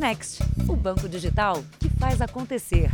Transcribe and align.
Next, 0.00 0.42
o 0.66 0.74
banco 0.74 1.06
digital 1.06 1.62
que 1.78 1.90
faz 1.90 2.22
acontecer. 2.22 2.90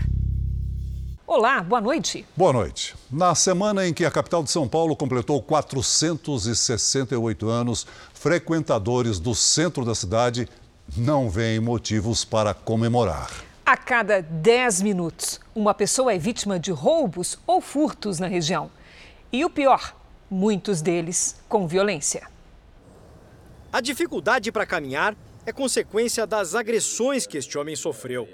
Olá, 1.25 1.63
boa 1.63 1.81
noite. 1.81 2.27
Boa 2.36 2.52
noite. 2.52 2.97
Na 3.09 3.32
semana 3.32 3.86
em 3.86 3.94
que 3.94 4.04
a 4.04 4.11
capital 4.11 4.42
de 4.42 4.50
São 4.50 4.66
Paulo 4.66 4.96
completou 4.96 5.40
468 5.40 7.48
anos, 7.48 7.87
frequentadores 8.12 9.21
do 9.21 9.37
centro 9.37 9.84
da 9.84 9.95
cidade 9.95 10.48
não 10.96 11.30
veem 11.30 11.61
motivos 11.61 12.24
para 12.24 12.53
comemorar. 12.53 13.30
A 13.64 13.76
cada 13.76 14.20
10 14.20 14.82
minutos, 14.82 15.38
uma 15.54 15.72
pessoa 15.72 16.12
é 16.12 16.18
vítima 16.18 16.59
de 16.59 16.73
roubos 16.73 17.38
ou 17.46 17.61
furtos 17.61 18.18
na 18.18 18.27
região. 18.27 18.68
E 19.32 19.45
o 19.45 19.50
pior, 19.50 19.95
muitos 20.29 20.82
deles 20.82 21.36
com 21.48 21.68
violência. 21.68 22.27
A 23.73 23.80
dificuldade 23.80 24.50
para 24.50 24.66
caminhar 24.66 25.14
é 25.47 25.53
consequência 25.53 26.27
das 26.27 26.57
agressões 26.57 27.25
que 27.25 27.39
este 27.39 27.57
homem 27.57 27.77
sofreu. 27.77 28.29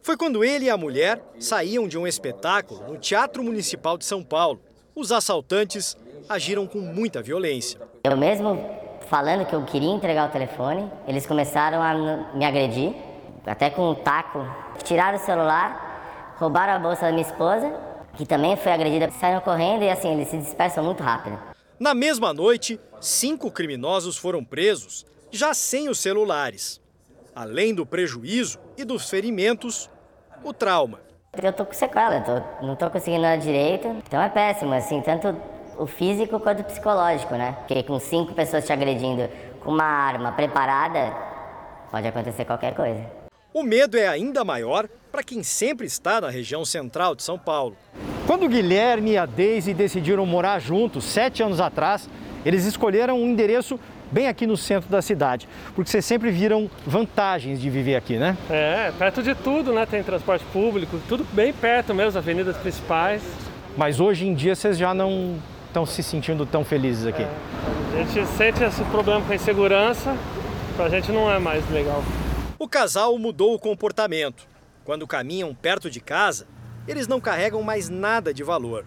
Foi 0.00 0.16
quando 0.16 0.42
ele 0.42 0.64
e 0.64 0.70
a 0.70 0.78
mulher 0.78 1.20
saíam 1.38 1.86
de 1.86 1.98
um 1.98 2.06
espetáculo 2.06 2.82
no 2.88 2.96
Teatro 2.96 3.44
Municipal 3.44 3.98
de 3.98 4.06
São 4.06 4.22
Paulo. 4.22 4.58
Os 4.94 5.12
assaltantes 5.12 5.94
agiram 6.26 6.66
com 6.66 6.78
muita 6.78 7.20
violência. 7.20 7.78
Eu 8.02 8.16
mesmo 8.16 8.58
falando 9.08 9.44
que 9.44 9.54
eu 9.54 9.62
queria 9.64 9.90
entregar 9.90 10.28
o 10.28 10.32
telefone, 10.32 10.90
eles 11.06 11.26
começaram 11.26 11.82
a 11.82 12.34
me 12.34 12.44
agredir, 12.44 12.94
até 13.46 13.68
com 13.68 13.90
um 13.90 13.94
taco. 13.94 14.44
Tiraram 14.82 15.18
o 15.18 15.20
celular, 15.20 16.34
roubaram 16.38 16.72
a 16.72 16.78
bolsa 16.78 17.02
da 17.02 17.10
minha 17.10 17.26
esposa, 17.26 17.70
que 18.16 18.24
também 18.24 18.56
foi 18.56 18.72
agredida, 18.72 19.10
saíram 19.10 19.40
correndo 19.42 19.82
e 19.82 19.90
assim, 19.90 20.14
eles 20.14 20.28
se 20.28 20.38
dispersam 20.38 20.82
muito 20.82 21.02
rápido. 21.02 21.38
Na 21.78 21.94
mesma 21.94 22.32
noite, 22.32 22.80
cinco 23.00 23.50
criminosos 23.50 24.16
foram 24.16 24.42
presos, 24.42 25.06
já 25.30 25.52
sem 25.54 25.88
os 25.88 25.98
celulares. 25.98 26.80
Além 27.34 27.74
do 27.74 27.86
prejuízo 27.86 28.58
e 28.76 28.84
dos 28.84 29.08
ferimentos, 29.08 29.90
o 30.42 30.52
trauma. 30.52 31.00
Eu 31.40 31.52
tô 31.52 31.64
com 31.64 31.72
sequela, 31.72 32.20
tô, 32.20 32.66
não 32.66 32.74
tô 32.74 32.90
conseguindo 32.90 33.22
nada 33.22 33.38
direito, 33.38 33.86
então 34.06 34.20
é 34.20 34.28
péssimo, 34.28 34.72
assim, 34.74 35.00
tanto 35.00 35.36
o 35.78 35.86
físico 35.86 36.40
quanto 36.40 36.60
o 36.60 36.64
psicológico, 36.64 37.34
né? 37.34 37.52
Porque 37.66 37.82
com 37.82 38.00
cinco 38.00 38.34
pessoas 38.34 38.64
te 38.64 38.72
agredindo 38.72 39.28
com 39.60 39.70
uma 39.70 39.84
arma 39.84 40.32
preparada, 40.32 41.14
pode 41.90 42.08
acontecer 42.08 42.44
qualquer 42.44 42.74
coisa. 42.74 43.04
O 43.54 43.62
medo 43.62 43.96
é 43.96 44.08
ainda 44.08 44.44
maior 44.44 44.88
para 45.12 45.22
quem 45.22 45.42
sempre 45.42 45.86
está 45.86 46.20
na 46.20 46.28
região 46.28 46.64
central 46.64 47.14
de 47.14 47.22
São 47.22 47.38
Paulo. 47.38 47.76
Quando 48.26 48.44
o 48.44 48.48
Guilherme 48.48 49.12
e 49.12 49.18
a 49.18 49.24
Daisy 49.24 49.72
decidiram 49.72 50.26
morar 50.26 50.58
juntos, 50.58 51.04
sete 51.04 51.42
anos 51.42 51.60
atrás, 51.60 52.08
eles 52.44 52.64
escolheram 52.64 53.18
um 53.18 53.26
endereço 53.26 53.78
bem 54.10 54.28
aqui 54.28 54.46
no 54.46 54.56
centro 54.56 54.88
da 54.90 55.00
cidade, 55.02 55.48
porque 55.74 55.90
vocês 55.90 56.04
sempre 56.04 56.30
viram 56.30 56.70
vantagens 56.86 57.60
de 57.60 57.70
viver 57.70 57.96
aqui, 57.96 58.16
né? 58.16 58.36
É, 58.50 58.92
perto 58.98 59.22
de 59.22 59.34
tudo, 59.34 59.72
né? 59.72 59.86
Tem 59.86 60.02
transporte 60.02 60.44
público, 60.52 60.98
tudo 61.08 61.26
bem 61.32 61.52
perto 61.52 61.94
mesmo, 61.94 62.08
as 62.08 62.16
avenidas 62.16 62.56
principais. 62.56 63.22
Mas 63.76 64.00
hoje 64.00 64.26
em 64.26 64.34
dia 64.34 64.54
vocês 64.54 64.76
já 64.76 64.92
não 64.92 65.36
estão 65.66 65.86
se 65.86 66.02
sentindo 66.02 66.44
tão 66.44 66.64
felizes 66.64 67.06
aqui? 67.06 67.22
É, 67.22 67.28
a 67.94 68.04
gente 68.04 68.26
sente 68.36 68.62
esse 68.62 68.82
problema 68.84 69.20
com 69.20 69.32
a 69.32 69.34
insegurança, 69.34 70.16
pra 70.76 70.88
gente 70.88 71.12
não 71.12 71.30
é 71.30 71.38
mais 71.38 71.68
legal. 71.70 72.02
O 72.58 72.68
casal 72.68 73.16
mudou 73.18 73.54
o 73.54 73.58
comportamento. 73.58 74.46
Quando 74.84 75.06
caminham 75.06 75.54
perto 75.54 75.90
de 75.90 76.00
casa, 76.00 76.46
eles 76.88 77.06
não 77.06 77.20
carregam 77.20 77.62
mais 77.62 77.88
nada 77.88 78.32
de 78.32 78.42
valor. 78.42 78.84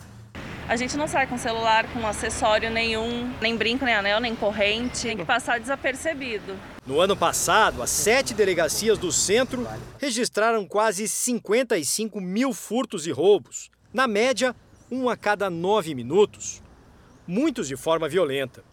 A 0.72 0.78
gente 0.78 0.96
não 0.96 1.06
sai 1.06 1.28
com 1.28 1.38
celular, 1.38 1.86
com 1.92 2.08
acessório 2.08 2.72
nenhum, 2.72 3.30
nem 3.42 3.58
brinco, 3.58 3.84
nem 3.84 3.94
anel, 3.94 4.22
nem 4.22 4.34
corrente. 4.34 5.02
Tem 5.02 5.18
que 5.18 5.26
passar 5.26 5.60
desapercebido. 5.60 6.58
No 6.88 7.02
ano 7.02 7.14
passado, 7.14 7.84
as 7.84 7.90
sete 7.90 8.34
delegacias 8.34 8.98
do 8.98 9.12
centro 9.12 9.68
registraram 10.00 10.66
quase 10.66 11.10
55 11.10 12.22
mil 12.22 12.54
furtos 12.54 13.06
e 13.06 13.12
roubos. 13.12 13.70
Na 13.94 14.08
média, 14.08 14.56
um 14.90 15.10
a 15.10 15.18
cada 15.18 15.50
nove 15.50 15.94
minutos. 15.94 16.64
Muitos 17.28 17.68
de 17.68 17.76
forma 17.76 18.08
violenta. 18.08 18.64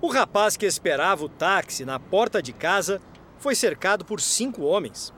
O 0.00 0.08
rapaz 0.08 0.56
que 0.56 0.64
esperava 0.64 1.22
o 1.22 1.28
táxi 1.28 1.84
na 1.84 2.00
porta 2.00 2.42
de 2.42 2.54
casa 2.54 2.98
foi 3.36 3.54
cercado 3.54 4.06
por 4.06 4.22
cinco 4.22 4.62
homens. 4.62 5.12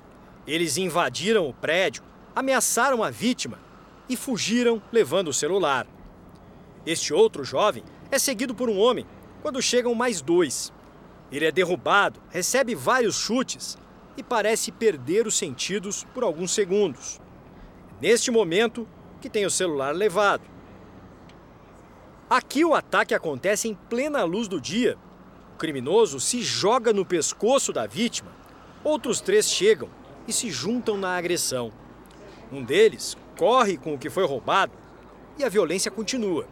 Eles 0.49 0.79
invadiram 0.79 1.49
o 1.49 1.55
prédio, 1.55 2.03
ameaçaram 2.35 3.05
a 3.05 3.11
vítima 3.11 3.61
e 4.09 4.17
fugiram 4.17 4.83
levando 4.91 5.29
o 5.29 5.33
celular. 5.33 5.87
Este 6.87 7.15
outro 7.15 7.45
jovem 7.45 7.83
é 8.11 8.19
seguido 8.19 8.55
por 8.55 8.69
um 8.69 8.79
homem 8.79 9.07
quando 9.43 9.61
chegam 9.63 9.95
mais 9.95 10.21
dois. 10.21 10.73
Ele 11.33 11.47
é 11.47 11.53
derrubado, 11.53 12.21
recebe 12.31 12.75
vários 12.75 13.17
chutes 13.17 13.79
e 14.17 14.23
parece 14.23 14.71
perder 14.71 15.27
os 15.27 15.37
sentidos 15.37 16.05
por 16.15 16.23
alguns 16.23 16.53
segundos. 16.53 17.21
Neste 18.01 18.31
momento, 18.31 18.87
que 19.21 19.31
tem 19.31 19.47
o 19.47 19.51
celular 19.51 19.95
levado. 19.95 20.43
Aqui 22.29 22.65
o 22.65 22.75
ataque 22.75 23.15
acontece 23.15 23.69
em 23.69 23.75
plena 23.75 24.25
luz 24.25 24.49
do 24.49 24.61
dia. 24.61 24.99
O 25.55 25.57
criminoso 25.57 26.21
se 26.21 26.43
joga 26.43 26.93
no 26.93 27.05
pescoço 27.05 27.73
da 27.73 27.87
vítima. 27.87 28.31
Outros 28.83 29.21
três 29.21 29.49
chegam 29.49 29.89
e 30.29 30.33
se 30.33 30.51
juntam 30.51 30.99
na 30.99 31.17
agressão. 31.17 31.73
Um 32.53 32.63
deles 32.63 33.17
corre 33.39 33.77
com 33.77 33.95
o 33.95 33.99
que 33.99 34.11
foi 34.11 34.27
roubado 34.27 34.73
e 35.39 35.45
a 35.45 35.49
violência 35.49 35.91
continua. 35.91 36.47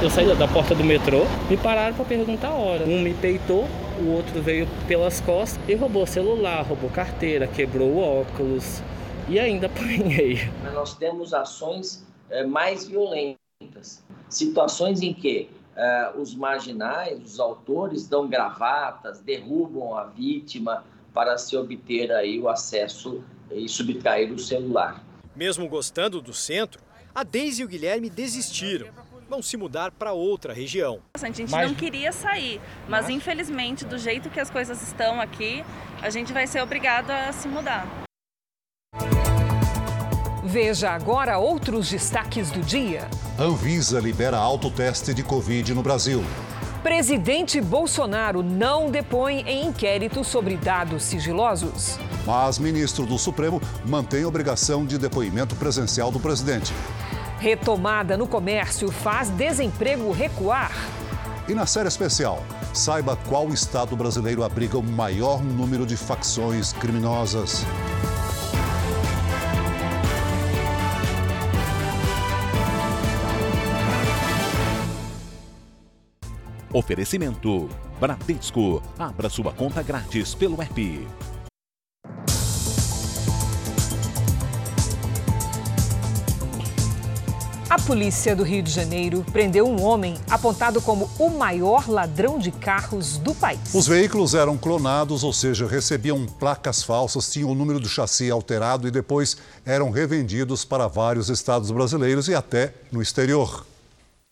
Eu 0.00 0.10
saí 0.10 0.26
da 0.36 0.48
porta 0.48 0.74
do 0.74 0.82
metrô, 0.82 1.24
me 1.48 1.56
pararam 1.56 1.94
para 1.94 2.04
perguntar 2.04 2.48
a 2.48 2.54
hora. 2.54 2.84
Um 2.84 3.00
me 3.00 3.14
peitou, 3.14 3.68
o 4.00 4.08
outro 4.08 4.42
veio 4.42 4.66
pelas 4.88 5.20
costas 5.20 5.60
e 5.68 5.74
roubou 5.74 6.06
celular, 6.06 6.62
roubou 6.62 6.90
carteira, 6.90 7.46
quebrou 7.46 7.88
o 7.88 7.98
óculos 7.98 8.82
e 9.28 9.38
ainda 9.38 9.66
apanhei. 9.72 10.50
Nós 10.74 10.94
temos 10.94 11.32
ações 11.32 12.04
é, 12.30 12.44
mais 12.44 12.88
violentas, 12.88 14.02
situações 14.28 15.02
em 15.02 15.14
que 15.14 15.48
é, 15.76 16.12
os 16.16 16.34
marginais, 16.34 17.22
os 17.24 17.38
autores 17.38 18.08
dão 18.08 18.28
gravatas, 18.28 19.20
derrubam 19.20 19.96
a 19.96 20.04
vítima 20.04 20.84
para 21.14 21.38
se 21.38 21.56
obter 21.56 22.10
aí 22.10 22.40
o 22.40 22.48
acesso 22.48 23.22
e 23.52 23.68
subtrair 23.68 24.32
o 24.32 24.38
celular. 24.38 25.04
Mesmo 25.36 25.68
gostando 25.68 26.20
do 26.20 26.34
centro, 26.34 26.80
a 27.14 27.22
Deise 27.22 27.62
e 27.62 27.64
o 27.64 27.68
Guilherme 27.68 28.10
desistiram 28.10 29.01
vão 29.32 29.40
se 29.40 29.56
mudar 29.56 29.90
para 29.92 30.12
outra 30.12 30.52
região. 30.52 30.98
A 31.14 31.18
gente 31.30 31.50
mas... 31.50 31.66
não 31.66 31.74
queria 31.74 32.12
sair, 32.12 32.60
mas, 32.86 33.06
mas 33.06 33.08
infelizmente, 33.08 33.82
do 33.82 33.96
jeito 33.96 34.28
que 34.28 34.38
as 34.38 34.50
coisas 34.50 34.82
estão 34.82 35.18
aqui, 35.22 35.64
a 36.02 36.10
gente 36.10 36.34
vai 36.34 36.46
ser 36.46 36.60
obrigado 36.60 37.10
a 37.10 37.32
se 37.32 37.48
mudar. 37.48 37.86
Veja 40.44 40.90
agora 40.90 41.38
outros 41.38 41.88
destaques 41.88 42.50
do 42.50 42.60
dia. 42.60 43.08
Anvisa 43.38 43.98
libera 44.00 44.36
autoteste 44.36 45.14
de 45.14 45.22
Covid 45.22 45.72
no 45.72 45.82
Brasil. 45.82 46.22
Presidente 46.82 47.58
Bolsonaro 47.58 48.42
não 48.42 48.90
depõe 48.90 49.44
em 49.46 49.68
inquérito 49.68 50.22
sobre 50.22 50.58
dados 50.58 51.04
sigilosos. 51.04 51.96
Mas 52.26 52.58
ministro 52.58 53.06
do 53.06 53.16
Supremo 53.18 53.62
mantém 53.86 54.26
obrigação 54.26 54.84
de 54.84 54.98
depoimento 54.98 55.56
presencial 55.56 56.10
do 56.10 56.20
presidente. 56.20 56.74
Retomada 57.42 58.16
no 58.16 58.28
comércio 58.28 58.88
faz 58.92 59.28
desemprego 59.28 60.12
recuar. 60.12 60.70
E 61.48 61.52
na 61.52 61.66
série 61.66 61.88
especial, 61.88 62.40
saiba 62.72 63.16
qual 63.16 63.48
estado 63.48 63.96
brasileiro 63.96 64.44
abriga 64.44 64.78
o 64.78 64.82
maior 64.82 65.42
número 65.42 65.84
de 65.84 65.96
facções 65.96 66.72
criminosas. 66.72 67.64
Oferecimento: 76.72 77.68
Bradesco. 77.98 78.80
Abra 78.96 79.28
sua 79.28 79.52
conta 79.52 79.82
grátis 79.82 80.32
pelo 80.32 80.62
app. 80.62 81.08
A 87.72 87.78
polícia 87.78 88.36
do 88.36 88.42
Rio 88.42 88.62
de 88.62 88.70
Janeiro 88.70 89.24
prendeu 89.32 89.66
um 89.66 89.82
homem 89.82 90.14
apontado 90.28 90.82
como 90.82 91.10
o 91.18 91.30
maior 91.30 91.88
ladrão 91.88 92.38
de 92.38 92.50
carros 92.50 93.16
do 93.16 93.34
país. 93.34 93.74
Os 93.74 93.86
veículos 93.86 94.34
eram 94.34 94.58
clonados, 94.58 95.24
ou 95.24 95.32
seja, 95.32 95.66
recebiam 95.66 96.26
placas 96.26 96.82
falsas, 96.82 97.32
tinham 97.32 97.50
o 97.50 97.54
número 97.54 97.80
do 97.80 97.88
chassi 97.88 98.30
alterado 98.30 98.86
e 98.86 98.90
depois 98.90 99.38
eram 99.64 99.90
revendidos 99.90 100.66
para 100.66 100.86
vários 100.86 101.30
estados 101.30 101.70
brasileiros 101.70 102.28
e 102.28 102.34
até 102.34 102.74
no 102.92 103.00
exterior. 103.00 103.64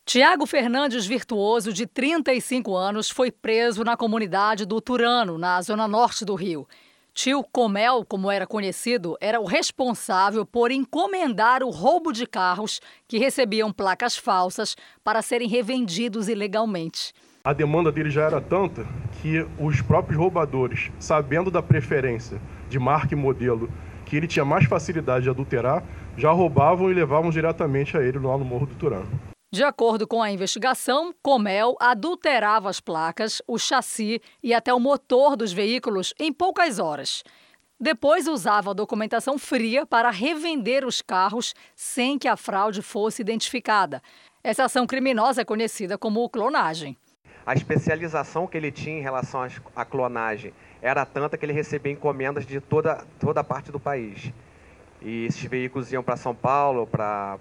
Tiago 0.04 0.44
Fernandes 0.44 1.06
Virtuoso, 1.06 1.72
de 1.72 1.86
35 1.86 2.76
anos, 2.76 3.08
foi 3.08 3.30
preso 3.30 3.82
na 3.82 3.96
comunidade 3.96 4.66
do 4.66 4.82
Turano, 4.82 5.38
na 5.38 5.62
zona 5.62 5.88
norte 5.88 6.26
do 6.26 6.34
Rio. 6.34 6.68
Tio 7.12 7.42
Comel, 7.42 8.04
como 8.08 8.30
era 8.30 8.46
conhecido, 8.46 9.16
era 9.20 9.40
o 9.40 9.44
responsável 9.44 10.46
por 10.46 10.70
encomendar 10.70 11.62
o 11.62 11.70
roubo 11.70 12.12
de 12.12 12.26
carros 12.26 12.80
que 13.06 13.18
recebiam 13.18 13.72
placas 13.72 14.16
falsas 14.16 14.76
para 15.04 15.20
serem 15.20 15.48
revendidos 15.48 16.28
ilegalmente. 16.28 17.12
A 17.42 17.52
demanda 17.52 17.90
dele 17.90 18.10
já 18.10 18.22
era 18.22 18.40
tanta 18.40 18.86
que 19.20 19.46
os 19.58 19.80
próprios 19.80 20.18
roubadores, 20.18 20.90
sabendo 20.98 21.50
da 21.50 21.62
preferência 21.62 22.40
de 22.68 22.78
marca 22.78 23.14
e 23.14 23.16
modelo 23.16 23.70
que 24.04 24.16
ele 24.16 24.26
tinha 24.26 24.44
mais 24.44 24.66
facilidade 24.66 25.24
de 25.24 25.30
adulterar, 25.30 25.82
já 26.16 26.30
roubavam 26.30 26.90
e 26.90 26.94
levavam 26.94 27.30
diretamente 27.30 27.96
a 27.96 28.02
ele 28.02 28.18
lá 28.18 28.36
no 28.36 28.44
Morro 28.44 28.66
do 28.66 28.74
Turano. 28.74 29.29
De 29.52 29.64
acordo 29.64 30.06
com 30.06 30.22
a 30.22 30.30
investigação, 30.30 31.12
Comel 31.20 31.76
adulterava 31.80 32.70
as 32.70 32.78
placas, 32.78 33.42
o 33.48 33.58
chassi 33.58 34.22
e 34.40 34.54
até 34.54 34.72
o 34.72 34.78
motor 34.78 35.36
dos 35.36 35.52
veículos 35.52 36.14
em 36.20 36.32
poucas 36.32 36.78
horas. 36.78 37.24
Depois 37.80 38.28
usava 38.28 38.70
a 38.70 38.74
documentação 38.74 39.36
fria 39.38 39.84
para 39.84 40.08
revender 40.08 40.84
os 40.84 41.02
carros 41.02 41.52
sem 41.74 42.16
que 42.16 42.28
a 42.28 42.36
fraude 42.36 42.80
fosse 42.80 43.22
identificada. 43.22 44.00
Essa 44.44 44.66
ação 44.66 44.86
criminosa 44.86 45.40
é 45.40 45.44
conhecida 45.44 45.98
como 45.98 46.30
clonagem. 46.30 46.96
A 47.44 47.52
especialização 47.52 48.46
que 48.46 48.56
ele 48.56 48.70
tinha 48.70 49.00
em 49.00 49.02
relação 49.02 49.44
à 49.74 49.84
clonagem 49.84 50.54
era 50.80 51.04
tanta 51.04 51.36
que 51.36 51.44
ele 51.44 51.52
recebia 51.52 51.92
encomendas 51.92 52.46
de 52.46 52.60
toda, 52.60 53.04
toda 53.18 53.40
a 53.40 53.44
parte 53.44 53.72
do 53.72 53.80
país. 53.80 54.32
E 55.02 55.24
esses 55.24 55.42
veículos 55.42 55.90
iam 55.92 56.02
para 56.02 56.16
São 56.16 56.34
Paulo, 56.34 56.86
para 56.86 57.38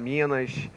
Minas, 0.00 0.68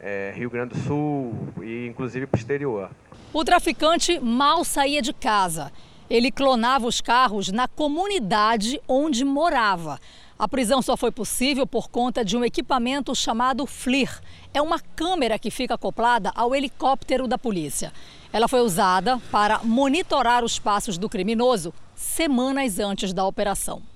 é, 0.00 0.32
Rio 0.36 0.50
Grande 0.50 0.74
do 0.74 0.80
Sul 0.80 1.34
e 1.62 1.86
inclusive 1.86 2.26
para 2.26 2.36
o 2.36 2.40
exterior. 2.40 2.90
O 3.32 3.44
traficante 3.44 4.18
mal 4.20 4.64
saía 4.64 5.02
de 5.02 5.12
casa. 5.12 5.72
Ele 6.08 6.30
clonava 6.30 6.86
os 6.86 7.00
carros 7.00 7.50
na 7.50 7.66
comunidade 7.66 8.80
onde 8.86 9.24
morava. 9.24 9.98
A 10.38 10.48
prisão 10.48 10.82
só 10.82 10.96
foi 10.96 11.10
possível 11.10 11.66
por 11.66 11.88
conta 11.88 12.24
de 12.24 12.36
um 12.36 12.44
equipamento 12.44 13.14
chamado 13.14 13.66
FLIR. 13.66 14.20
É 14.52 14.60
uma 14.60 14.78
câmera 14.78 15.38
que 15.38 15.50
fica 15.50 15.74
acoplada 15.74 16.32
ao 16.34 16.54
helicóptero 16.54 17.26
da 17.26 17.38
polícia. 17.38 17.92
Ela 18.32 18.48
foi 18.48 18.60
usada 18.60 19.18
para 19.30 19.60
monitorar 19.62 20.44
os 20.44 20.58
passos 20.58 20.98
do 20.98 21.08
criminoso 21.08 21.72
semanas 21.94 22.78
antes 22.78 23.12
da 23.12 23.24
operação. 23.24 23.93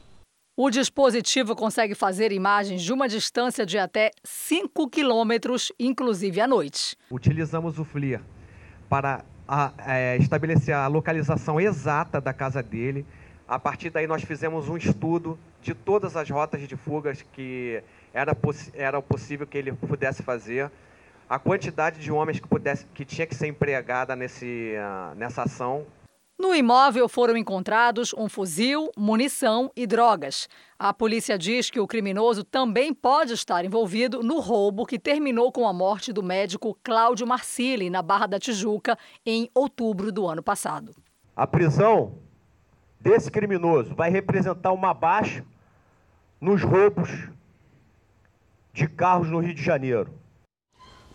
O 0.61 0.71
dispositivo 0.71 1.55
consegue 1.55 1.95
fazer 1.95 2.33
imagens 2.33 2.83
de 2.83 2.93
uma 2.93 3.09
distância 3.09 3.65
de 3.65 3.79
até 3.79 4.11
5 4.25 4.91
quilômetros, 4.91 5.71
inclusive 5.79 6.41
à 6.41 6.49
noite. 6.49 6.97
Utilizamos 7.13 7.79
o 7.79 7.85
FLIR 7.85 8.21
para 8.89 9.25
a, 9.47 9.73
é, 9.87 10.17
estabelecer 10.17 10.75
a 10.75 10.89
localização 10.89 11.61
exata 11.61 12.21
da 12.21 12.33
casa 12.33 12.61
dele. 12.61 13.07
A 13.47 13.57
partir 13.57 13.91
daí, 13.91 14.09
nós 14.09 14.25
fizemos 14.25 14.69
um 14.69 14.77
estudo 14.77 15.39
de 15.63 15.75
todas 15.75 16.17
as 16.17 16.29
rotas 16.29 16.67
de 16.67 16.75
fugas 16.75 17.23
que 17.23 17.81
era, 18.13 18.37
era 18.75 19.01
possível 19.01 19.47
que 19.47 19.59
ele 19.59 19.73
pudesse 19.73 20.25
fazer, 20.25 20.73
a 21.31 21.39
quantidade 21.39 22.01
de 22.01 22.11
homens 22.11 22.41
que, 22.41 22.49
pudesse, 22.49 22.85
que 22.95 23.05
tinha 23.05 23.29
que 23.29 23.35
ser 23.37 23.47
empregada 23.47 24.17
nesse, 24.17 24.75
uh, 24.75 25.15
nessa 25.15 25.45
ação. 25.45 25.87
No 26.39 26.55
imóvel 26.55 27.09
foram 27.09 27.37
encontrados 27.37 28.15
um 28.17 28.29
fuzil, 28.29 28.93
munição 28.97 29.73
e 29.75 29.89
drogas. 29.89 30.49
A 30.79 30.95
polícia 30.95 31.37
diz 31.37 31.69
que 31.69 31.81
o 31.81 31.87
criminoso 31.87 32.45
também 32.45 32.95
pode 32.95 33.33
estar 33.33 33.65
envolvido 33.65 34.23
no 34.23 34.39
roubo 34.39 34.87
que 34.87 35.01
terminou 35.01 35.51
com 35.51 35.67
a 35.67 35.73
morte 35.73 36.13
do 36.13 36.23
médico 36.23 36.79
Cláudio 36.81 37.27
Marcili, 37.27 37.91
na 37.91 38.03
Barra 38.03 38.29
da 38.29 38.39
Tijuca, 38.39 38.97
em 39.27 39.51
outubro 39.53 40.13
do 40.13 40.29
ano 40.29 40.41
passado. 40.41 40.95
A 41.35 41.45
prisão 41.45 42.15
desse 43.01 43.33
criminoso 43.33 43.93
vai 43.97 44.09
representar 44.09 44.71
uma 44.71 44.95
baixa 44.95 45.45
nos 46.41 46.63
roubos 46.63 47.11
de 48.73 48.87
carros 48.87 49.29
no 49.29 49.41
Rio 49.41 49.55
de 49.55 49.63
Janeiro. 49.63 50.15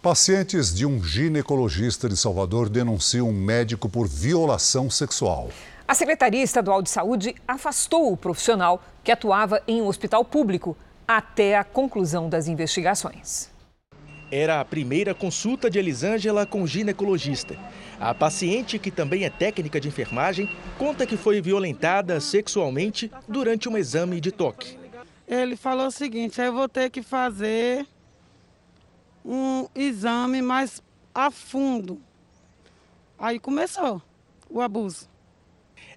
Pacientes 0.03 0.75
de 0.75 0.85
um 0.85 1.01
ginecologista 1.01 2.09
de 2.09 2.17
Salvador 2.17 2.67
denunciam 2.67 3.29
um 3.29 3.31
médico 3.31 3.87
por 3.87 4.05
violação 4.05 4.89
sexual. 4.89 5.47
A 5.87 5.95
Secretaria 5.95 6.43
Estadual 6.43 6.81
de 6.81 6.89
Saúde 6.89 7.33
afastou 7.47 8.11
o 8.11 8.17
profissional 8.17 8.83
que 9.01 9.13
atuava 9.13 9.63
em 9.65 9.81
um 9.81 9.87
hospital 9.87 10.25
público 10.25 10.75
até 11.07 11.55
a 11.55 11.63
conclusão 11.63 12.27
das 12.27 12.49
investigações. 12.49 13.49
Era 14.29 14.59
a 14.59 14.65
primeira 14.65 15.13
consulta 15.13 15.69
de 15.69 15.79
Elisângela 15.79 16.45
com 16.45 16.63
o 16.63 16.67
ginecologista. 16.67 17.55
A 17.97 18.13
paciente, 18.13 18.77
que 18.77 18.91
também 18.91 19.23
é 19.23 19.29
técnica 19.29 19.79
de 19.79 19.87
enfermagem, 19.87 20.49
conta 20.77 21.05
que 21.05 21.15
foi 21.15 21.39
violentada 21.39 22.19
sexualmente 22.19 23.09
durante 23.25 23.69
um 23.69 23.77
exame 23.77 24.19
de 24.19 24.33
toque. 24.33 24.77
Ele 25.25 25.55
falou 25.55 25.87
o 25.87 25.91
seguinte: 25.91 26.41
eu 26.41 26.51
vou 26.51 26.67
ter 26.67 26.89
que 26.89 27.01
fazer 27.01 27.87
um 29.23 29.67
exame 29.75 30.41
mais 30.41 30.81
a 31.13 31.31
fundo. 31.31 32.01
Aí 33.17 33.39
começou 33.39 34.01
o 34.49 34.61
abuso. 34.61 35.07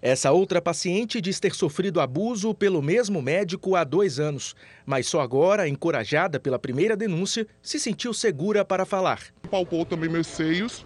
Essa 0.00 0.30
outra 0.30 0.60
paciente 0.60 1.20
diz 1.20 1.40
ter 1.40 1.54
sofrido 1.54 2.00
abuso 2.00 2.54
pelo 2.54 2.82
mesmo 2.82 3.22
médico 3.22 3.74
há 3.74 3.82
dois 3.82 4.20
anos, 4.20 4.54
mas 4.84 5.06
só 5.06 5.20
agora, 5.20 5.68
encorajada 5.68 6.38
pela 6.38 6.58
primeira 6.58 6.96
denúncia, 6.96 7.46
se 7.62 7.80
sentiu 7.80 8.12
segura 8.12 8.64
para 8.64 8.84
falar. 8.84 9.20
Palpou 9.50 9.84
também 9.84 10.08
meus 10.08 10.26
seios, 10.26 10.84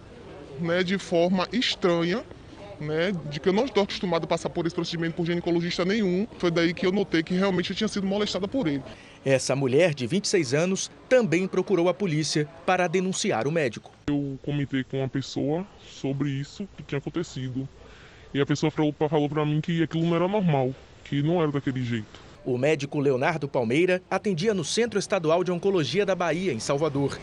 né, 0.59 0.81
de 0.81 0.97
forma 0.97 1.47
estranha, 1.51 2.23
né, 2.79 3.11
de 3.29 3.39
que 3.39 3.49
eu 3.49 3.53
não 3.53 3.65
estou 3.65 3.83
acostumado 3.83 4.23
a 4.23 4.27
passar 4.27 4.49
por 4.49 4.65
esse 4.65 4.73
procedimento 4.73 5.15
por 5.15 5.25
ginecologista 5.25 5.83
nenhum. 5.83 6.25
Foi 6.37 6.49
daí 6.49 6.73
que 6.73 6.85
eu 6.85 6.91
notei 6.91 7.21
que 7.21 7.33
realmente 7.33 7.71
eu 7.71 7.75
tinha 7.75 7.87
sido 7.87 8.07
molestada 8.07 8.47
por 8.47 8.67
ele. 8.67 8.83
Essa 9.23 9.55
mulher 9.55 9.93
de 9.93 10.07
26 10.07 10.53
anos 10.55 10.89
também 11.07 11.47
procurou 11.47 11.87
a 11.87 11.93
polícia 11.93 12.47
para 12.65 12.87
denunciar 12.87 13.47
o 13.47 13.51
médico. 13.51 13.91
Eu 14.07 14.39
comentei 14.41 14.83
com 14.83 14.97
uma 14.97 15.07
pessoa 15.07 15.65
sobre 15.87 16.31
isso 16.31 16.67
que 16.75 16.81
tinha 16.81 16.97
acontecido. 16.97 17.69
E 18.33 18.41
a 18.41 18.45
pessoa 18.45 18.71
falou, 18.71 18.91
falou 19.07 19.29
para 19.29 19.45
mim 19.45 19.61
que 19.61 19.83
aquilo 19.83 20.05
não 20.05 20.15
era 20.15 20.27
normal, 20.27 20.73
que 21.03 21.21
não 21.21 21.39
era 21.39 21.51
daquele 21.51 21.83
jeito. 21.83 22.19
O 22.43 22.57
médico 22.57 22.99
Leonardo 22.99 23.47
Palmeira 23.47 24.01
atendia 24.09 24.55
no 24.55 24.65
Centro 24.65 24.97
Estadual 24.97 25.43
de 25.43 25.51
Oncologia 25.51 26.03
da 26.03 26.15
Bahia, 26.15 26.51
em 26.51 26.59
Salvador. 26.59 27.19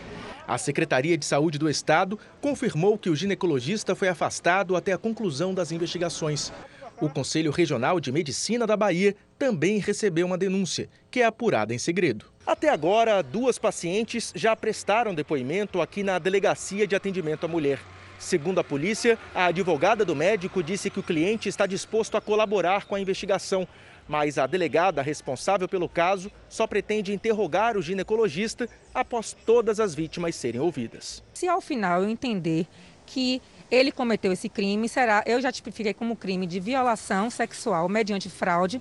A 0.46 0.56
Secretaria 0.56 1.18
de 1.18 1.26
Saúde 1.26 1.58
do 1.58 1.68
Estado 1.68 2.16
confirmou 2.40 2.96
que 2.96 3.10
o 3.10 3.16
ginecologista 3.16 3.96
foi 3.96 4.06
afastado 4.06 4.76
até 4.76 4.92
a 4.92 4.98
conclusão 4.98 5.52
das 5.52 5.72
investigações. 5.72 6.52
O 7.00 7.08
Conselho 7.08 7.50
Regional 7.50 7.98
de 7.98 8.12
Medicina 8.12 8.66
da 8.66 8.76
Bahia 8.76 9.16
também 9.38 9.78
recebeu 9.78 10.26
uma 10.26 10.36
denúncia, 10.36 10.88
que 11.10 11.20
é 11.20 11.24
apurada 11.24 11.72
em 11.72 11.78
segredo. 11.78 12.26
Até 12.46 12.68
agora, 12.68 13.22
duas 13.22 13.58
pacientes 13.58 14.32
já 14.34 14.56
prestaram 14.56 15.14
depoimento 15.14 15.80
aqui 15.80 16.02
na 16.02 16.18
Delegacia 16.18 16.86
de 16.86 16.96
Atendimento 16.96 17.44
à 17.44 17.48
Mulher. 17.48 17.78
Segundo 18.18 18.58
a 18.58 18.64
polícia, 18.64 19.16
a 19.32 19.46
advogada 19.46 20.04
do 20.04 20.16
médico 20.16 20.62
disse 20.62 20.90
que 20.90 20.98
o 20.98 21.02
cliente 21.02 21.48
está 21.48 21.66
disposto 21.66 22.16
a 22.16 22.20
colaborar 22.20 22.84
com 22.86 22.96
a 22.96 23.00
investigação, 23.00 23.68
mas 24.08 24.38
a 24.38 24.46
delegada 24.46 25.02
responsável 25.02 25.68
pelo 25.68 25.88
caso 25.88 26.32
só 26.48 26.66
pretende 26.66 27.12
interrogar 27.12 27.76
o 27.76 27.82
ginecologista 27.82 28.68
após 28.92 29.36
todas 29.46 29.78
as 29.78 29.94
vítimas 29.94 30.34
serem 30.34 30.60
ouvidas. 30.60 31.22
Se 31.32 31.46
ao 31.46 31.60
final 31.60 32.02
eu 32.02 32.08
entender 32.08 32.66
que 33.06 33.40
ele 33.70 33.92
cometeu 33.92 34.32
esse 34.32 34.48
crime, 34.48 34.88
será 34.88 35.22
eu 35.26 35.40
já 35.40 35.52
tipifiquei 35.52 35.94
como 35.94 36.16
crime 36.16 36.46
de 36.46 36.58
violação 36.58 37.30
sexual 37.30 37.88
mediante 37.88 38.28
fraude, 38.28 38.80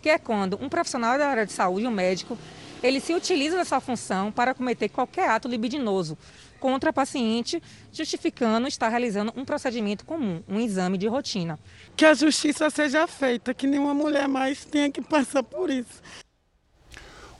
que 0.00 0.08
é 0.08 0.18
quando 0.18 0.58
um 0.60 0.68
profissional 0.68 1.18
da 1.18 1.28
área 1.28 1.46
de 1.46 1.52
saúde, 1.52 1.86
um 1.86 1.90
médico, 1.90 2.38
ele 2.82 3.00
se 3.00 3.12
utiliza 3.12 3.56
dessa 3.56 3.80
função 3.80 4.30
para 4.30 4.54
cometer 4.54 4.88
qualquer 4.88 5.28
ato 5.30 5.48
libidinoso 5.48 6.16
contra 6.60 6.90
a 6.90 6.92
paciente, 6.92 7.62
justificando 7.92 8.66
estar 8.66 8.88
realizando 8.88 9.32
um 9.36 9.44
procedimento 9.44 10.04
comum, 10.04 10.42
um 10.48 10.60
exame 10.60 10.98
de 10.98 11.06
rotina. 11.06 11.58
Que 11.96 12.04
a 12.04 12.14
justiça 12.14 12.68
seja 12.70 13.06
feita, 13.06 13.54
que 13.54 13.66
nenhuma 13.66 13.94
mulher 13.94 14.28
mais 14.28 14.64
tenha 14.64 14.90
que 14.90 15.00
passar 15.00 15.42
por 15.42 15.70
isso. 15.70 16.02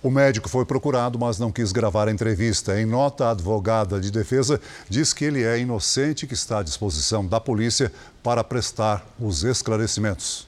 O 0.00 0.10
médico 0.10 0.48
foi 0.48 0.64
procurado, 0.64 1.18
mas 1.18 1.40
não 1.40 1.50
quis 1.50 1.72
gravar 1.72 2.06
a 2.06 2.12
entrevista. 2.12 2.80
Em 2.80 2.86
nota, 2.86 3.26
a 3.26 3.30
advogada 3.32 4.00
de 4.00 4.12
defesa 4.12 4.60
diz 4.88 5.12
que 5.12 5.24
ele 5.24 5.42
é 5.42 5.58
inocente 5.58 6.24
e 6.24 6.28
que 6.28 6.34
está 6.34 6.60
à 6.60 6.62
disposição 6.62 7.26
da 7.26 7.40
polícia 7.40 7.92
para 8.22 8.44
prestar 8.44 9.04
os 9.18 9.42
esclarecimentos. 9.42 10.47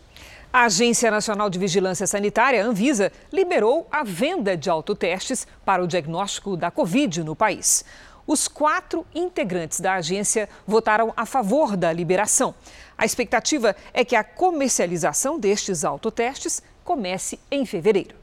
A 0.52 0.64
Agência 0.64 1.12
Nacional 1.12 1.48
de 1.48 1.60
Vigilância 1.60 2.08
Sanitária, 2.08 2.64
Anvisa, 2.64 3.12
liberou 3.32 3.86
a 3.88 4.02
venda 4.02 4.56
de 4.56 4.68
autotestes 4.68 5.46
para 5.64 5.80
o 5.80 5.86
diagnóstico 5.86 6.56
da 6.56 6.72
Covid 6.72 7.22
no 7.22 7.36
país. 7.36 7.84
Os 8.26 8.48
quatro 8.48 9.06
integrantes 9.14 9.78
da 9.78 9.94
agência 9.94 10.48
votaram 10.66 11.12
a 11.16 11.24
favor 11.24 11.76
da 11.76 11.92
liberação. 11.92 12.52
A 12.98 13.04
expectativa 13.04 13.76
é 13.94 14.04
que 14.04 14.16
a 14.16 14.24
comercialização 14.24 15.38
destes 15.38 15.84
autotestes 15.84 16.60
comece 16.82 17.38
em 17.48 17.64
fevereiro. 17.64 18.16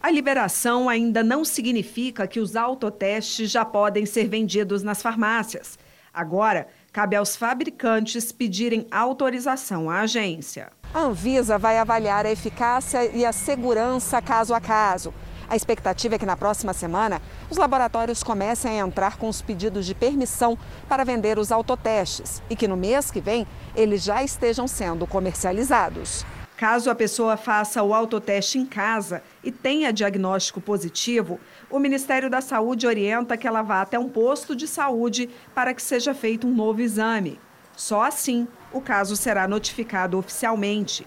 A 0.00 0.10
liberação 0.10 0.88
ainda 0.88 1.22
não 1.22 1.44
significa 1.44 2.26
que 2.26 2.40
os 2.40 2.56
autotestes 2.56 3.50
já 3.50 3.62
podem 3.62 4.06
ser 4.06 4.26
vendidos 4.26 4.82
nas 4.82 5.02
farmácias. 5.02 5.78
Agora, 6.14 6.66
cabe 6.90 7.14
aos 7.14 7.36
fabricantes 7.36 8.32
pedirem 8.32 8.86
autorização 8.90 9.90
à 9.90 10.00
agência. 10.00 10.72
A 10.96 11.00
Anvisa 11.00 11.58
vai 11.58 11.76
avaliar 11.76 12.24
a 12.24 12.30
eficácia 12.30 13.04
e 13.14 13.22
a 13.22 13.30
segurança 13.30 14.22
caso 14.22 14.54
a 14.54 14.60
caso. 14.62 15.12
A 15.46 15.54
expectativa 15.54 16.14
é 16.14 16.18
que 16.18 16.24
na 16.24 16.38
próxima 16.38 16.72
semana 16.72 17.20
os 17.50 17.58
laboratórios 17.58 18.22
comecem 18.22 18.80
a 18.80 18.86
entrar 18.86 19.18
com 19.18 19.28
os 19.28 19.42
pedidos 19.42 19.84
de 19.84 19.94
permissão 19.94 20.56
para 20.88 21.04
vender 21.04 21.38
os 21.38 21.52
autotestes 21.52 22.42
e 22.48 22.56
que 22.56 22.66
no 22.66 22.78
mês 22.78 23.10
que 23.10 23.20
vem 23.20 23.46
eles 23.74 24.02
já 24.02 24.24
estejam 24.24 24.66
sendo 24.66 25.06
comercializados. 25.06 26.24
Caso 26.56 26.88
a 26.88 26.94
pessoa 26.94 27.36
faça 27.36 27.82
o 27.82 27.92
autoteste 27.92 28.56
em 28.56 28.64
casa 28.64 29.22
e 29.44 29.52
tenha 29.52 29.92
diagnóstico 29.92 30.62
positivo, 30.62 31.38
o 31.68 31.78
Ministério 31.78 32.30
da 32.30 32.40
Saúde 32.40 32.86
orienta 32.86 33.36
que 33.36 33.46
ela 33.46 33.60
vá 33.60 33.82
até 33.82 33.98
um 33.98 34.08
posto 34.08 34.56
de 34.56 34.66
saúde 34.66 35.28
para 35.54 35.74
que 35.74 35.82
seja 35.82 36.14
feito 36.14 36.46
um 36.46 36.54
novo 36.54 36.80
exame. 36.80 37.38
Só 37.76 38.00
assim 38.00 38.48
o 38.76 38.80
caso 38.80 39.16
será 39.16 39.48
notificado 39.48 40.18
oficialmente. 40.18 41.06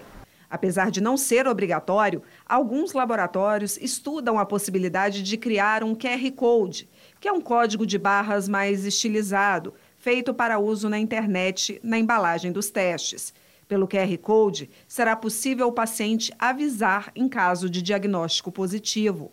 Apesar 0.50 0.90
de 0.90 1.00
não 1.00 1.16
ser 1.16 1.46
obrigatório, 1.46 2.22
alguns 2.44 2.92
laboratórios 2.92 3.78
estudam 3.78 4.36
a 4.36 4.44
possibilidade 4.44 5.22
de 5.22 5.36
criar 5.36 5.84
um 5.84 5.94
QR 5.94 6.28
Code, 6.34 6.88
que 7.20 7.28
é 7.28 7.32
um 7.32 7.40
código 7.40 7.86
de 7.86 7.96
barras 7.96 8.48
mais 8.48 8.84
estilizado, 8.84 9.72
feito 9.96 10.34
para 10.34 10.58
uso 10.58 10.88
na 10.88 10.98
internet 10.98 11.80
na 11.84 11.96
embalagem 11.96 12.50
dos 12.50 12.70
testes. 12.70 13.32
Pelo 13.68 13.86
QR 13.86 14.18
Code, 14.18 14.68
será 14.88 15.14
possível 15.14 15.68
o 15.68 15.72
paciente 15.72 16.32
avisar 16.36 17.12
em 17.14 17.28
caso 17.28 17.70
de 17.70 17.80
diagnóstico 17.80 18.50
positivo. 18.50 19.30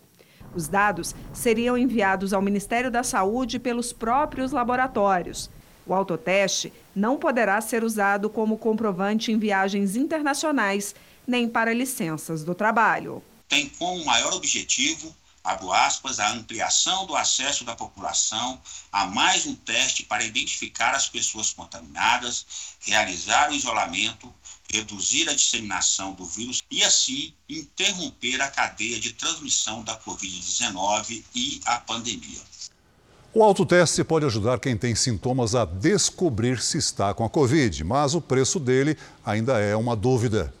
Os 0.54 0.68
dados 0.68 1.12
seriam 1.32 1.76
enviados 1.76 2.32
ao 2.32 2.40
Ministério 2.40 2.88
da 2.88 3.02
Saúde 3.02 3.58
pelos 3.58 3.92
próprios 3.92 4.52
laboratórios. 4.52 5.50
O 5.84 5.94
autoteste 5.94 6.72
não 6.98 7.16
poderá 7.16 7.60
ser 7.60 7.84
usado 7.84 8.28
como 8.28 8.58
comprovante 8.58 9.30
em 9.30 9.38
viagens 9.38 9.96
internacionais 9.96 10.94
nem 11.26 11.48
para 11.48 11.72
licenças 11.72 12.42
do 12.42 12.54
trabalho. 12.54 13.22
Tem 13.48 13.68
como 13.78 14.04
maior 14.04 14.32
objetivo 14.34 15.14
abro 15.48 15.72
aspas, 15.72 16.20
a 16.20 16.30
ampliação 16.30 17.06
do 17.06 17.16
acesso 17.16 17.64
da 17.64 17.74
população 17.74 18.60
a 18.92 19.06
mais 19.06 19.46
um 19.46 19.54
teste 19.54 20.02
para 20.02 20.24
identificar 20.24 20.94
as 20.94 21.08
pessoas 21.08 21.52
contaminadas, 21.54 22.46
realizar 22.80 23.50
o 23.50 23.54
isolamento, 23.54 24.32
reduzir 24.70 25.28
a 25.28 25.34
disseminação 25.34 26.12
do 26.12 26.26
vírus 26.26 26.60
e, 26.70 26.84
assim, 26.84 27.32
interromper 27.48 28.42
a 28.42 28.50
cadeia 28.50 29.00
de 29.00 29.14
transmissão 29.14 29.82
da 29.82 29.98
Covid-19 29.98 31.24
e 31.34 31.60
a 31.64 31.78
pandemia. 31.78 32.42
O 33.34 33.42
autoteste 33.42 34.02
pode 34.02 34.24
ajudar 34.24 34.58
quem 34.58 34.74
tem 34.74 34.94
sintomas 34.94 35.54
a 35.54 35.66
descobrir 35.66 36.60
se 36.60 36.78
está 36.78 37.12
com 37.12 37.26
a 37.26 37.28
Covid, 37.28 37.84
mas 37.84 38.14
o 38.14 38.22
preço 38.22 38.58
dele 38.58 38.96
ainda 39.24 39.58
é 39.58 39.76
uma 39.76 39.94
dúvida. 39.94 40.52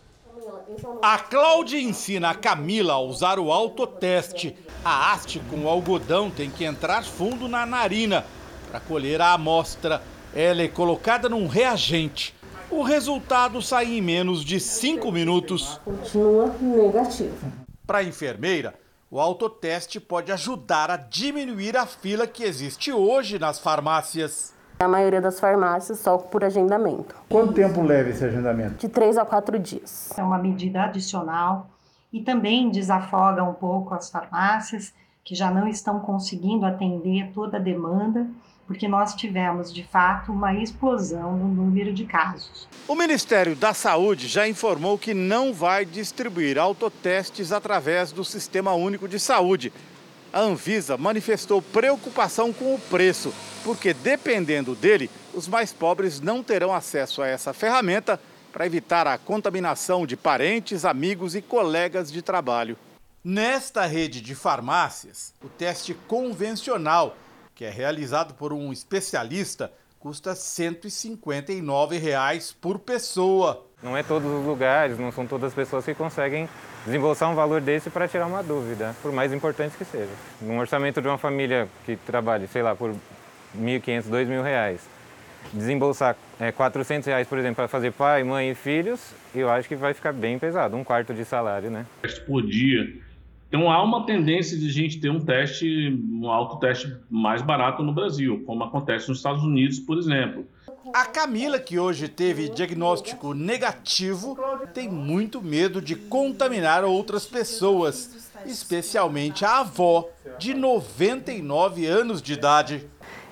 A 1.00 1.18
Cláudia 1.18 1.80
ensina 1.80 2.28
a 2.30 2.34
Camila 2.34 2.92
a 2.92 3.00
usar 3.00 3.38
o 3.38 3.50
autoteste. 3.50 4.54
A 4.84 5.12
haste 5.12 5.40
com 5.50 5.64
o 5.64 5.68
algodão 5.68 6.30
tem 6.30 6.50
que 6.50 6.64
entrar 6.64 7.02
fundo 7.04 7.48
na 7.48 7.64
narina 7.64 8.26
para 8.70 8.80
colher 8.80 9.20
a 9.22 9.32
amostra. 9.32 10.02
Ela 10.34 10.62
é 10.62 10.68
colocada 10.68 11.26
num 11.26 11.46
reagente. 11.46 12.34
O 12.70 12.82
resultado 12.82 13.62
sai 13.62 13.96
em 13.96 14.02
menos 14.02 14.44
de 14.44 14.60
5 14.60 15.10
minutos. 15.10 15.80
Continua 15.82 16.54
negativo. 16.60 17.50
Para 17.86 17.98
a 17.98 18.04
enfermeira, 18.04 18.74
o 19.10 19.18
autoteste 19.20 19.98
pode 19.98 20.30
ajudar 20.30 20.90
a 20.90 20.96
diminuir 20.96 21.76
a 21.76 21.86
fila 21.86 22.26
que 22.26 22.44
existe 22.44 22.92
hoje 22.92 23.38
nas 23.38 23.58
farmácias. 23.58 24.54
A 24.78 24.86
maioria 24.86 25.20
das 25.20 25.40
farmácias 25.40 25.98
só 25.98 26.18
por 26.18 26.44
agendamento. 26.44 27.14
Quanto 27.28 27.52
tempo 27.52 27.82
leva 27.82 28.10
esse 28.10 28.24
agendamento? 28.24 28.76
De 28.76 28.88
três 28.88 29.16
a 29.16 29.24
quatro 29.24 29.58
dias. 29.58 30.10
É 30.16 30.22
uma 30.22 30.38
medida 30.38 30.82
adicional 30.84 31.70
e 32.12 32.22
também 32.22 32.70
desafoga 32.70 33.42
um 33.42 33.54
pouco 33.54 33.94
as 33.94 34.10
farmácias 34.10 34.92
que 35.24 35.34
já 35.34 35.50
não 35.50 35.66
estão 35.66 36.00
conseguindo 36.00 36.64
atender 36.64 37.32
toda 37.34 37.56
a 37.56 37.60
demanda, 37.60 38.26
porque 38.68 38.86
nós 38.86 39.14
tivemos 39.14 39.72
de 39.72 39.82
fato 39.82 40.30
uma 40.30 40.54
explosão 40.54 41.36
no 41.36 41.48
número 41.48 41.92
de 41.92 42.04
casos. 42.04 42.68
O 42.86 42.94
Ministério 42.94 43.56
da 43.56 43.74
Saúde 43.74 44.28
já 44.28 44.46
informou 44.46 44.96
que 44.96 45.12
não 45.12 45.52
vai 45.52 45.84
distribuir 45.84 46.58
autotestes 46.58 47.50
através 47.50 48.12
do 48.12 48.24
Sistema 48.24 48.74
Único 48.74 49.08
de 49.08 49.18
Saúde. 49.18 49.72
A 50.32 50.40
Anvisa 50.40 50.96
manifestou 50.96 51.60
preocupação 51.60 52.52
com 52.52 52.74
o 52.74 52.78
preço 52.78 53.32
porque 53.64 53.92
dependendo 53.92 54.74
dele, 54.74 55.10
os 55.34 55.48
mais 55.48 55.72
pobres 55.72 56.20
não 56.20 56.42
terão 56.42 56.72
acesso 56.72 57.22
a 57.22 57.26
essa 57.26 57.52
ferramenta 57.52 58.20
para 58.52 58.66
evitar 58.66 59.06
a 59.06 59.18
contaminação 59.18 60.06
de 60.06 60.16
parentes, 60.16 60.84
amigos 60.84 61.34
e 61.34 61.42
colegas 61.42 62.10
de 62.10 62.22
trabalho. 62.22 62.76
Nesta 63.22 63.84
rede 63.84 64.20
de 64.20 64.34
farmácias, 64.34 65.34
o 65.42 65.48
teste 65.48 65.92
convencional, 66.06 67.16
que 67.58 67.64
é 67.64 67.70
realizado 67.70 68.34
por 68.34 68.52
um 68.52 68.72
especialista, 68.72 69.72
custa 69.98 70.32
159 70.32 71.98
reais 71.98 72.52
por 72.52 72.78
pessoa. 72.78 73.66
Não 73.82 73.96
é 73.96 74.02
todos 74.04 74.30
os 74.30 74.46
lugares, 74.46 74.96
não 74.96 75.10
são 75.10 75.26
todas 75.26 75.48
as 75.48 75.54
pessoas 75.54 75.84
que 75.84 75.92
conseguem 75.92 76.48
desembolsar 76.86 77.28
um 77.28 77.34
valor 77.34 77.60
desse 77.60 77.90
para 77.90 78.06
tirar 78.06 78.26
uma 78.26 78.44
dúvida, 78.44 78.94
por 79.02 79.10
mais 79.10 79.32
importante 79.32 79.76
que 79.76 79.84
seja. 79.84 80.12
Num 80.40 80.60
orçamento 80.60 81.02
de 81.02 81.08
uma 81.08 81.18
família 81.18 81.68
que 81.84 81.96
trabalhe, 81.96 82.46
sei 82.46 82.62
lá, 82.62 82.76
por 82.76 82.94
1.500, 83.58 84.04
2.000 84.04 84.42
reais. 84.44 84.80
Desembolsar 85.52 86.16
é, 86.38 86.52
400 86.52 87.08
reais, 87.08 87.26
por 87.26 87.38
exemplo, 87.38 87.56
para 87.56 87.66
fazer 87.66 87.90
pai, 87.90 88.22
mãe 88.22 88.50
e 88.52 88.54
filhos, 88.54 89.00
eu 89.34 89.50
acho 89.50 89.68
que 89.68 89.74
vai 89.74 89.92
ficar 89.94 90.12
bem 90.12 90.38
pesado, 90.38 90.76
um 90.76 90.84
quarto 90.84 91.12
de 91.12 91.24
salário, 91.24 91.72
né? 91.72 91.86
Por 92.24 92.46
dia. 92.46 93.07
Então 93.48 93.70
há 93.70 93.82
uma 93.82 94.04
tendência 94.04 94.58
de 94.58 94.68
a 94.68 94.72
gente 94.72 95.00
ter 95.00 95.10
um 95.10 95.20
teste, 95.20 95.66
um 96.12 96.30
autoteste 96.30 96.94
mais 97.08 97.40
barato 97.40 97.82
no 97.82 97.94
Brasil, 97.94 98.42
como 98.46 98.62
acontece 98.62 99.08
nos 99.08 99.18
Estados 99.18 99.42
Unidos, 99.42 99.80
por 99.80 99.98
exemplo. 99.98 100.46
A 100.92 101.06
Camila, 101.06 101.58
que 101.58 101.78
hoje 101.78 102.08
teve 102.08 102.50
diagnóstico 102.50 103.32
negativo, 103.32 104.38
tem 104.74 104.88
muito 104.88 105.40
medo 105.42 105.80
de 105.80 105.96
contaminar 105.96 106.84
outras 106.84 107.24
pessoas, 107.24 108.30
especialmente 108.44 109.44
a 109.44 109.60
avó, 109.60 110.08
de 110.38 110.52
99 110.52 111.86
anos 111.86 112.20
de 112.20 112.34
idade. 112.34 112.86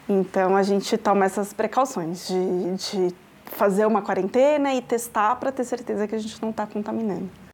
Então 0.09 0.57
a 0.57 0.63
gente 0.63 0.97
toma 0.97 1.27
essas 1.27 1.53
precauções 1.53 2.29
de, 2.29 3.09
de 3.09 3.15
fazer 3.45 3.87
uma 3.87 4.01
quarentena 4.01 4.75
e 4.75 4.81
testar 4.81 5.37
para 5.37 5.53
ter 5.53 5.65
certeza 5.65 6.07
que 6.09 6.15
a 6.15 6.19
gente 6.19 6.41
não 6.41 6.51
está 6.51 6.67
contaminando. 6.67 7.46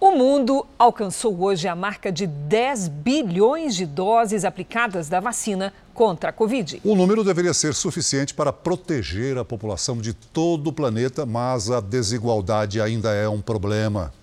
O 0.00 0.12
mundo 0.12 0.64
alcançou 0.78 1.42
hoje 1.42 1.66
a 1.66 1.74
marca 1.74 2.12
de 2.12 2.24
10 2.24 2.86
bilhões 2.86 3.74
de 3.74 3.84
doses 3.84 4.44
aplicadas 4.44 5.08
da 5.08 5.18
vacina 5.18 5.72
contra 5.92 6.30
a 6.30 6.32
Covid. 6.32 6.80
O 6.84 6.94
número 6.94 7.24
deveria 7.24 7.52
ser 7.52 7.74
suficiente 7.74 8.32
para 8.32 8.52
proteger 8.52 9.36
a 9.36 9.44
população 9.44 9.98
de 9.98 10.14
todo 10.14 10.68
o 10.68 10.72
planeta, 10.72 11.26
mas 11.26 11.68
a 11.68 11.80
desigualdade 11.80 12.80
ainda 12.80 13.12
é 13.12 13.28
um 13.28 13.40
problema. 13.40 14.14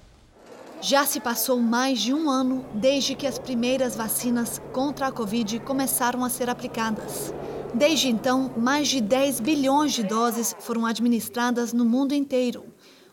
Já 0.80 1.06
se 1.06 1.20
passou 1.20 1.60
mais 1.60 2.00
de 2.00 2.14
um 2.14 2.30
ano 2.30 2.64
desde 2.74 3.14
que 3.14 3.28
as 3.28 3.38
primeiras 3.38 3.98
vacinas 3.98 4.62
contra 4.72 5.08
a 5.08 5.12
Covid 5.12 5.60
começaram 5.60 6.24
a 6.24 6.30
ser 6.30 6.50
aplicadas. 6.50 7.34
Desde 7.74 8.08
então, 8.08 8.50
mais 8.56 8.88
de 8.88 9.02
10 9.02 9.42
bilhões 9.42 9.92
de 9.92 10.04
doses 10.04 10.56
foram 10.58 10.86
administradas 10.86 11.74
no 11.74 11.84
mundo 11.84 12.14
inteiro. 12.14 12.64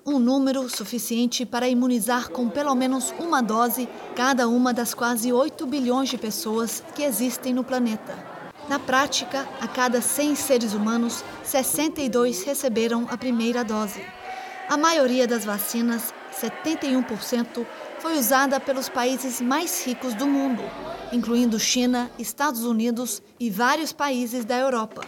Um 0.05 0.19
número 0.19 0.69
suficiente 0.69 1.47
para 1.47 1.69
imunizar 1.69 2.29
com 2.31 2.49
pelo 2.49 2.75
menos 2.75 3.15
uma 3.19 3.41
dose 3.41 3.89
cada 4.17 4.49
uma 4.49 4.73
das 4.73 4.95
quase 4.95 5.33
8 5.33 5.65
bilhões 5.67 6.09
de 6.09 6.19
pessoas 6.19 6.83
que 6.95 7.03
existem 7.03 7.55
no 7.55 7.63
planeta. 7.63 8.15
Na 8.69 8.79
prática, 8.79 9.49
a 9.61 9.69
cada 9.69 10.01
100 10.01 10.35
seres 10.35 10.75
humanos, 10.75 11.25
62 11.45 12.43
receberam 12.43 13.07
a 13.11 13.17
primeira 13.17 13.63
dose. 13.65 14.05
A 14.69 14.77
maioria 14.77 15.27
das 15.27 15.45
vacinas 15.45 16.13
71%, 16.33 17.67
foi 18.01 18.19
usada 18.19 18.59
pelos 18.59 18.89
países 18.89 19.41
mais 19.41 19.87
ricos 19.87 20.15
do 20.15 20.27
mundo, 20.27 20.63
incluindo 21.13 21.61
China, 21.61 22.11
Estados 22.19 22.65
Unidos 22.65 23.23
e 23.39 23.51
vários 23.51 23.93
países 23.93 24.45
da 24.45 24.59
Europa. 24.59 25.03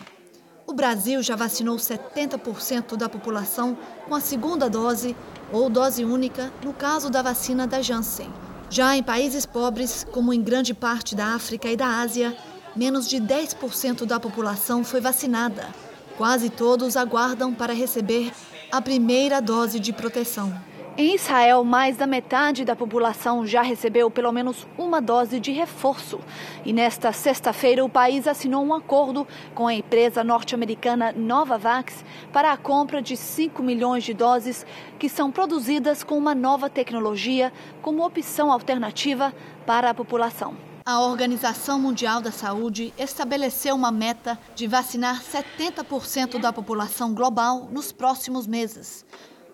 O 0.66 0.72
Brasil 0.72 1.22
já 1.22 1.36
vacinou 1.36 1.76
70% 1.76 2.96
da 2.96 3.08
população 3.08 3.76
com 4.06 4.14
a 4.14 4.20
segunda 4.20 4.68
dose 4.68 5.16
ou 5.52 5.68
dose 5.68 6.04
única 6.04 6.52
no 6.64 6.72
caso 6.72 7.10
da 7.10 7.22
vacina 7.22 7.66
da 7.66 7.80
Janssen. 7.80 8.30
Já 8.70 8.96
em 8.96 9.02
países 9.02 9.46
pobres, 9.46 10.06
como 10.10 10.32
em 10.32 10.42
grande 10.42 10.74
parte 10.74 11.14
da 11.14 11.34
África 11.34 11.70
e 11.70 11.76
da 11.76 12.00
Ásia, 12.00 12.36
menos 12.74 13.08
de 13.08 13.18
10% 13.18 14.04
da 14.04 14.18
população 14.18 14.82
foi 14.82 15.00
vacinada. 15.00 15.68
Quase 16.16 16.50
todos 16.50 16.96
aguardam 16.96 17.54
para 17.54 17.72
receber 17.72 18.32
a 18.70 18.80
primeira 18.80 19.40
dose 19.40 19.78
de 19.78 19.92
proteção. 19.92 20.52
Em 20.96 21.16
Israel, 21.16 21.64
mais 21.64 21.96
da 21.96 22.06
metade 22.06 22.64
da 22.64 22.76
população 22.76 23.44
já 23.44 23.62
recebeu 23.62 24.08
pelo 24.08 24.30
menos 24.30 24.64
uma 24.78 25.02
dose 25.02 25.40
de 25.40 25.50
reforço. 25.50 26.20
E 26.64 26.72
nesta 26.72 27.12
sexta-feira, 27.12 27.84
o 27.84 27.88
país 27.88 28.28
assinou 28.28 28.64
um 28.64 28.72
acordo 28.72 29.26
com 29.56 29.66
a 29.66 29.74
empresa 29.74 30.22
norte-americana 30.22 31.10
Novavax 31.10 32.04
para 32.32 32.52
a 32.52 32.56
compra 32.56 33.02
de 33.02 33.16
5 33.16 33.60
milhões 33.60 34.04
de 34.04 34.14
doses 34.14 34.64
que 34.96 35.08
são 35.08 35.32
produzidas 35.32 36.04
com 36.04 36.16
uma 36.16 36.32
nova 36.32 36.70
tecnologia 36.70 37.52
como 37.82 38.06
opção 38.06 38.52
alternativa 38.52 39.34
para 39.66 39.90
a 39.90 39.94
população. 39.94 40.56
A 40.86 41.00
Organização 41.00 41.76
Mundial 41.76 42.20
da 42.20 42.30
Saúde 42.30 42.94
estabeleceu 42.96 43.74
uma 43.74 43.90
meta 43.90 44.38
de 44.54 44.68
vacinar 44.68 45.20
70% 45.20 46.38
da 46.38 46.52
população 46.52 47.12
global 47.12 47.68
nos 47.72 47.90
próximos 47.90 48.46
meses. 48.46 49.04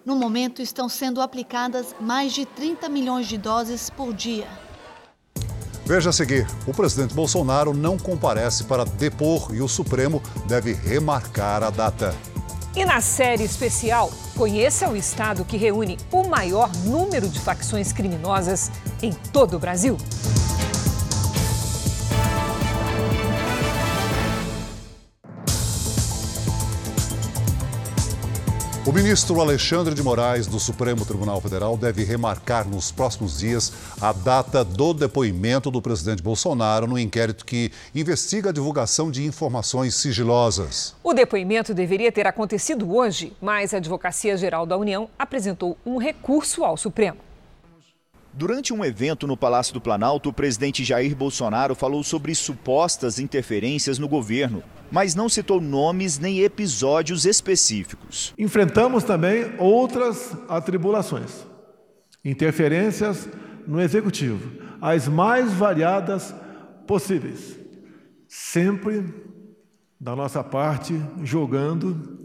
No 0.05 0.17
momento, 0.17 0.63
estão 0.63 0.89
sendo 0.89 1.21
aplicadas 1.21 1.95
mais 2.01 2.33
de 2.33 2.47
30 2.47 2.89
milhões 2.89 3.27
de 3.27 3.37
doses 3.37 3.91
por 3.91 4.15
dia. 4.15 4.49
Veja 5.85 6.11
a 6.11 6.13
seguir: 6.13 6.47
o 6.67 6.73
presidente 6.73 7.15
Bolsonaro 7.15 7.75
não 7.75 7.99
comparece 7.99 8.65
para 8.65 8.85
depor 8.85 9.55
e 9.55 9.61
o 9.61 9.69
Supremo 9.69 10.23
deve 10.47 10.73
remarcar 10.73 11.63
a 11.63 11.71
data. 11.71 12.15
E 12.75 12.85
na 12.85 13.01
série 13.01 13.43
especial, 13.43 14.11
conheça 14.37 14.89
o 14.89 14.97
estado 14.97 15.45
que 15.45 15.57
reúne 15.57 15.99
o 16.13 16.27
maior 16.29 16.71
número 16.85 17.29
de 17.29 17.41
facções 17.41 17.93
criminosas 17.93 18.71
em 19.03 19.13
todo 19.13 19.57
o 19.57 19.59
Brasil. 19.59 19.97
O 28.87 28.93
ministro 28.93 29.39
Alexandre 29.43 29.95
de 29.95 30.03
Moraes, 30.03 30.47
do 30.47 30.59
Supremo 30.59 31.05
Tribunal 31.05 31.39
Federal, 31.39 31.77
deve 31.77 32.03
remarcar 32.03 32.67
nos 32.67 32.91
próximos 32.91 33.39
dias 33.39 33.71
a 34.01 34.11
data 34.11 34.65
do 34.65 34.95
depoimento 34.95 35.71
do 35.71 35.83
presidente 35.83 36.23
Bolsonaro 36.23 36.87
no 36.87 36.99
inquérito 36.99 37.45
que 37.45 37.71
investiga 37.95 38.49
a 38.49 38.53
divulgação 38.53 39.11
de 39.11 39.23
informações 39.23 39.95
sigilosas. 39.97 40.97
O 41.05 41.13
depoimento 41.13 41.75
deveria 41.75 42.11
ter 42.11 42.27
acontecido 42.27 42.97
hoje, 42.97 43.35
mas 43.39 43.75
a 43.75 43.77
Advocacia 43.77 44.35
Geral 44.39 44.65
da 44.65 44.79
União 44.79 45.11
apresentou 45.19 45.77
um 45.85 45.99
recurso 45.99 46.65
ao 46.65 46.79
Supremo. 46.79 47.30
Durante 48.33 48.73
um 48.73 48.85
evento 48.85 49.27
no 49.27 49.37
Palácio 49.37 49.75
do 49.75 49.81
Planalto, 49.81 50.29
o 50.29 50.33
presidente 50.33 50.85
Jair 50.85 51.15
Bolsonaro 51.15 51.75
falou 51.75 52.03
sobre 52.03 52.35
supostas 52.35 53.19
interferências 53.19 53.99
no 53.99 54.09
governo 54.09 54.63
mas 54.91 55.15
não 55.15 55.29
citou 55.29 55.61
nomes 55.61 56.19
nem 56.19 56.41
episódios 56.41 57.25
específicos. 57.25 58.35
Enfrentamos 58.37 59.05
também 59.05 59.55
outras 59.59 60.37
atribulações, 60.49 61.47
interferências 62.25 63.29
no 63.67 63.81
executivo, 63.81 64.51
as 64.81 65.07
mais 65.07 65.53
variadas 65.53 66.35
possíveis, 66.87 67.57
sempre 68.27 69.05
da 70.01 70.17
nossa 70.17 70.43
parte 70.43 71.01
jogando 71.23 72.19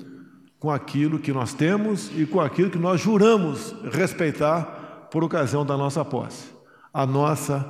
com 0.57 0.71
aquilo 0.71 1.19
que 1.19 1.31
nós 1.31 1.53
temos 1.53 2.09
e 2.17 2.25
com 2.25 2.39
aquilo 2.39 2.71
que 2.71 2.77
nós 2.77 2.99
juramos 2.99 3.75
respeitar 3.91 4.84
por 5.15 5.23
ocasião 5.23 5.65
da 5.65 5.77
nossa 5.77 6.03
posse, 6.03 6.47
a 6.93 7.05
nossa 7.05 7.65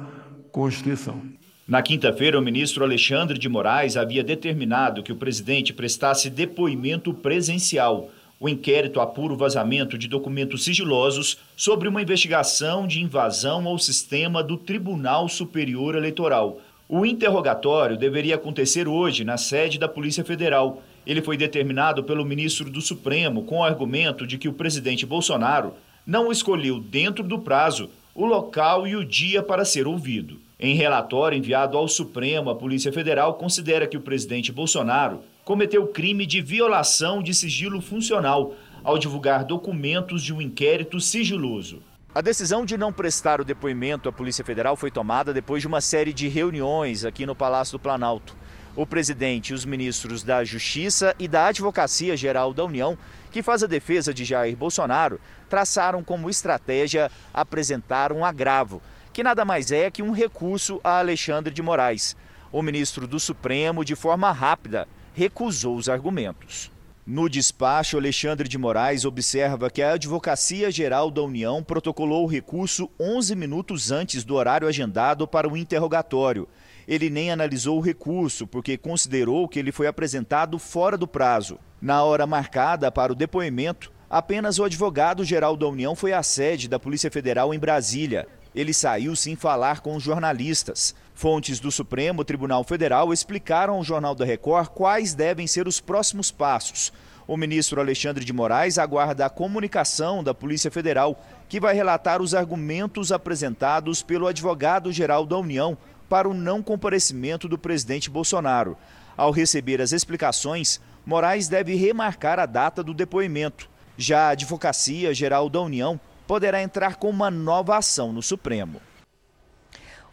Constituição. 0.51 1.21
Na 1.67 1.79
quinta-feira, 1.79 2.39
o 2.39 2.41
ministro 2.41 2.83
Alexandre 2.83 3.37
de 3.37 3.47
Moraes 3.47 3.95
havia 3.95 4.23
determinado 4.23 5.03
que 5.03 5.11
o 5.11 5.15
presidente 5.15 5.71
prestasse 5.71 6.27
depoimento 6.27 7.13
presencial. 7.13 8.09
O 8.39 8.49
inquérito 8.49 8.99
apura 8.99 9.31
o 9.31 9.37
vazamento 9.37 9.95
de 9.95 10.07
documentos 10.07 10.63
sigilosos 10.63 11.37
sobre 11.55 11.87
uma 11.87 12.01
investigação 12.01 12.87
de 12.87 12.99
invasão 12.99 13.67
ao 13.67 13.77
sistema 13.77 14.41
do 14.41 14.57
Tribunal 14.57 15.29
Superior 15.29 15.93
Eleitoral. 15.93 16.59
O 16.89 17.05
interrogatório 17.05 17.95
deveria 17.95 18.33
acontecer 18.33 18.87
hoje 18.87 19.23
na 19.23 19.37
sede 19.37 19.77
da 19.77 19.87
Polícia 19.87 20.25
Federal. 20.25 20.81
Ele 21.05 21.21
foi 21.21 21.37
determinado 21.37 22.03
pelo 22.03 22.25
ministro 22.25 22.71
do 22.71 22.81
Supremo 22.81 23.43
com 23.43 23.59
o 23.59 23.63
argumento 23.63 24.25
de 24.25 24.39
que 24.39 24.49
o 24.49 24.53
presidente 24.53 25.05
Bolsonaro 25.05 25.75
não 26.05 26.31
escolheu, 26.31 26.79
dentro 26.79 27.23
do 27.23 27.39
prazo, 27.39 27.89
o 28.13 28.25
local 28.25 28.87
e 28.87 28.95
o 28.95 29.03
dia 29.03 29.41
para 29.41 29.65
ser 29.65 29.87
ouvido. 29.87 30.39
Em 30.59 30.75
relatório 30.75 31.37
enviado 31.37 31.77
ao 31.77 31.87
Supremo, 31.87 32.49
a 32.49 32.55
Polícia 32.55 32.91
Federal 32.91 33.33
considera 33.33 33.87
que 33.87 33.97
o 33.97 34.01
presidente 34.01 34.51
Bolsonaro 34.51 35.21
cometeu 35.43 35.87
crime 35.87 36.25
de 36.25 36.41
violação 36.41 37.21
de 37.21 37.33
sigilo 37.33 37.81
funcional 37.81 38.53
ao 38.83 38.97
divulgar 38.97 39.43
documentos 39.43 40.23
de 40.23 40.33
um 40.33 40.41
inquérito 40.41 40.99
sigiloso. 40.99 41.81
A 42.13 42.21
decisão 42.21 42.65
de 42.65 42.77
não 42.77 42.93
prestar 42.93 43.41
o 43.41 43.45
depoimento 43.45 44.07
à 44.07 44.11
Polícia 44.11 44.45
Federal 44.45 44.77
foi 44.77 44.89
tomada 44.89 45.33
depois 45.33 45.61
de 45.61 45.67
uma 45.67 45.81
série 45.81 46.13
de 46.13 46.29
reuniões 46.29 47.03
aqui 47.03 47.25
no 47.25 47.35
Palácio 47.35 47.77
do 47.77 47.81
Planalto. 47.81 48.37
O 48.73 48.85
presidente 48.85 49.49
e 49.49 49.53
os 49.53 49.65
ministros 49.65 50.23
da 50.23 50.43
Justiça 50.43 51.13
e 51.19 51.27
da 51.27 51.47
Advocacia 51.47 52.15
Geral 52.15 52.53
da 52.53 52.63
União, 52.63 52.97
que 53.35 53.43
faz 53.43 53.61
a 53.61 53.67
defesa 53.67 54.13
de 54.13 54.23
Jair 54.23 54.55
Bolsonaro, 54.55 55.19
traçaram 55.49 56.01
como 56.01 56.29
estratégia 56.29 57.11
apresentar 57.33 58.13
um 58.13 58.23
agravo 58.23 58.81
que 59.11 59.21
nada 59.21 59.43
mais 59.43 59.73
é 59.73 59.91
que 59.91 60.01
um 60.01 60.11
recurso 60.11 60.79
a 60.81 60.99
Alexandre 60.99 61.53
de 61.53 61.61
Moraes. 61.61 62.15
O 62.49 62.61
ministro 62.61 63.05
do 63.05 63.19
Supremo, 63.19 63.83
de 63.83 63.93
forma 63.93 64.31
rápida, 64.31 64.87
recusou 65.13 65.75
os 65.75 65.89
argumentos. 65.89 66.71
No 67.05 67.29
despacho, 67.29 67.97
Alexandre 67.97 68.47
de 68.47 68.57
Moraes 68.57 69.03
observa 69.03 69.69
que 69.69 69.81
a 69.81 69.91
Advocacia 69.91 70.71
Geral 70.71 71.11
da 71.11 71.21
União 71.21 71.61
protocolou 71.61 72.23
o 72.23 72.29
recurso 72.29 72.89
11 72.97 73.35
minutos 73.35 73.91
antes 73.91 74.23
do 74.23 74.35
horário 74.35 74.65
agendado 74.65 75.27
para 75.27 75.47
o 75.47 75.57
interrogatório. 75.57 76.47
Ele 76.87 77.09
nem 77.09 77.31
analisou 77.31 77.77
o 77.77 77.81
recurso, 77.81 78.45
porque 78.45 78.77
considerou 78.77 79.47
que 79.47 79.59
ele 79.59 79.71
foi 79.71 79.87
apresentado 79.87 80.59
fora 80.59 80.97
do 80.97 81.07
prazo. 81.07 81.57
Na 81.81 82.03
hora 82.03 82.27
marcada 82.27 82.91
para 82.91 83.11
o 83.11 83.15
depoimento, 83.15 83.91
apenas 84.09 84.59
o 84.59 84.63
advogado-geral 84.63 85.57
da 85.57 85.67
União 85.67 85.95
foi 85.95 86.13
à 86.13 86.21
sede 86.21 86.67
da 86.67 86.79
Polícia 86.79 87.11
Federal 87.11 87.53
em 87.53 87.59
Brasília 87.59 88.27
ele 88.55 88.73
saiu 88.73 89.15
sem 89.15 89.35
falar 89.35 89.81
com 89.81 89.95
os 89.95 90.03
jornalistas. 90.03 90.95
Fontes 91.13 91.59
do 91.59 91.69
Supremo 91.69 92.23
Tribunal 92.23 92.63
Federal 92.63 93.11
explicaram 93.11 93.75
ao 93.75 93.83
Jornal 93.83 94.15
da 94.15 94.23
Record 94.23 94.69
quais 94.69 95.13
devem 95.13 95.45
ser 95.45 95.67
os 95.67 95.81
próximos 95.81 96.31
passos. 96.31 96.93
O 97.27 97.35
ministro 97.35 97.81
Alexandre 97.81 98.23
de 98.23 98.31
Moraes 98.31 98.77
aguarda 98.77 99.25
a 99.25 99.29
comunicação 99.29 100.23
da 100.23 100.33
Polícia 100.33 100.71
Federal, 100.71 101.19
que 101.49 101.59
vai 101.59 101.75
relatar 101.75 102.21
os 102.21 102.33
argumentos 102.33 103.11
apresentados 103.11 104.01
pelo 104.01 104.27
advogado-geral 104.27 105.25
da 105.25 105.37
União 105.37 105.77
para 106.09 106.29
o 106.29 106.33
não 106.33 106.61
comparecimento 106.61 107.47
do 107.47 107.57
presidente 107.57 108.09
Bolsonaro. 108.09 108.77
Ao 109.17 109.31
receber 109.31 109.81
as 109.81 109.91
explicações, 109.91 110.79
Moraes 111.05 111.47
deve 111.47 111.75
remarcar 111.75 112.39
a 112.39 112.45
data 112.45 112.83
do 112.83 112.93
depoimento. 112.93 113.69
Já 113.97 114.27
a 114.27 114.29
Advocacia 114.29 115.13
Geral 115.13 115.49
da 115.49 115.61
União 115.61 115.99
poderá 116.27 116.61
entrar 116.61 116.95
com 116.95 117.09
uma 117.09 117.29
nova 117.29 117.77
ação 117.77 118.11
no 118.11 118.21
Supremo. 118.21 118.81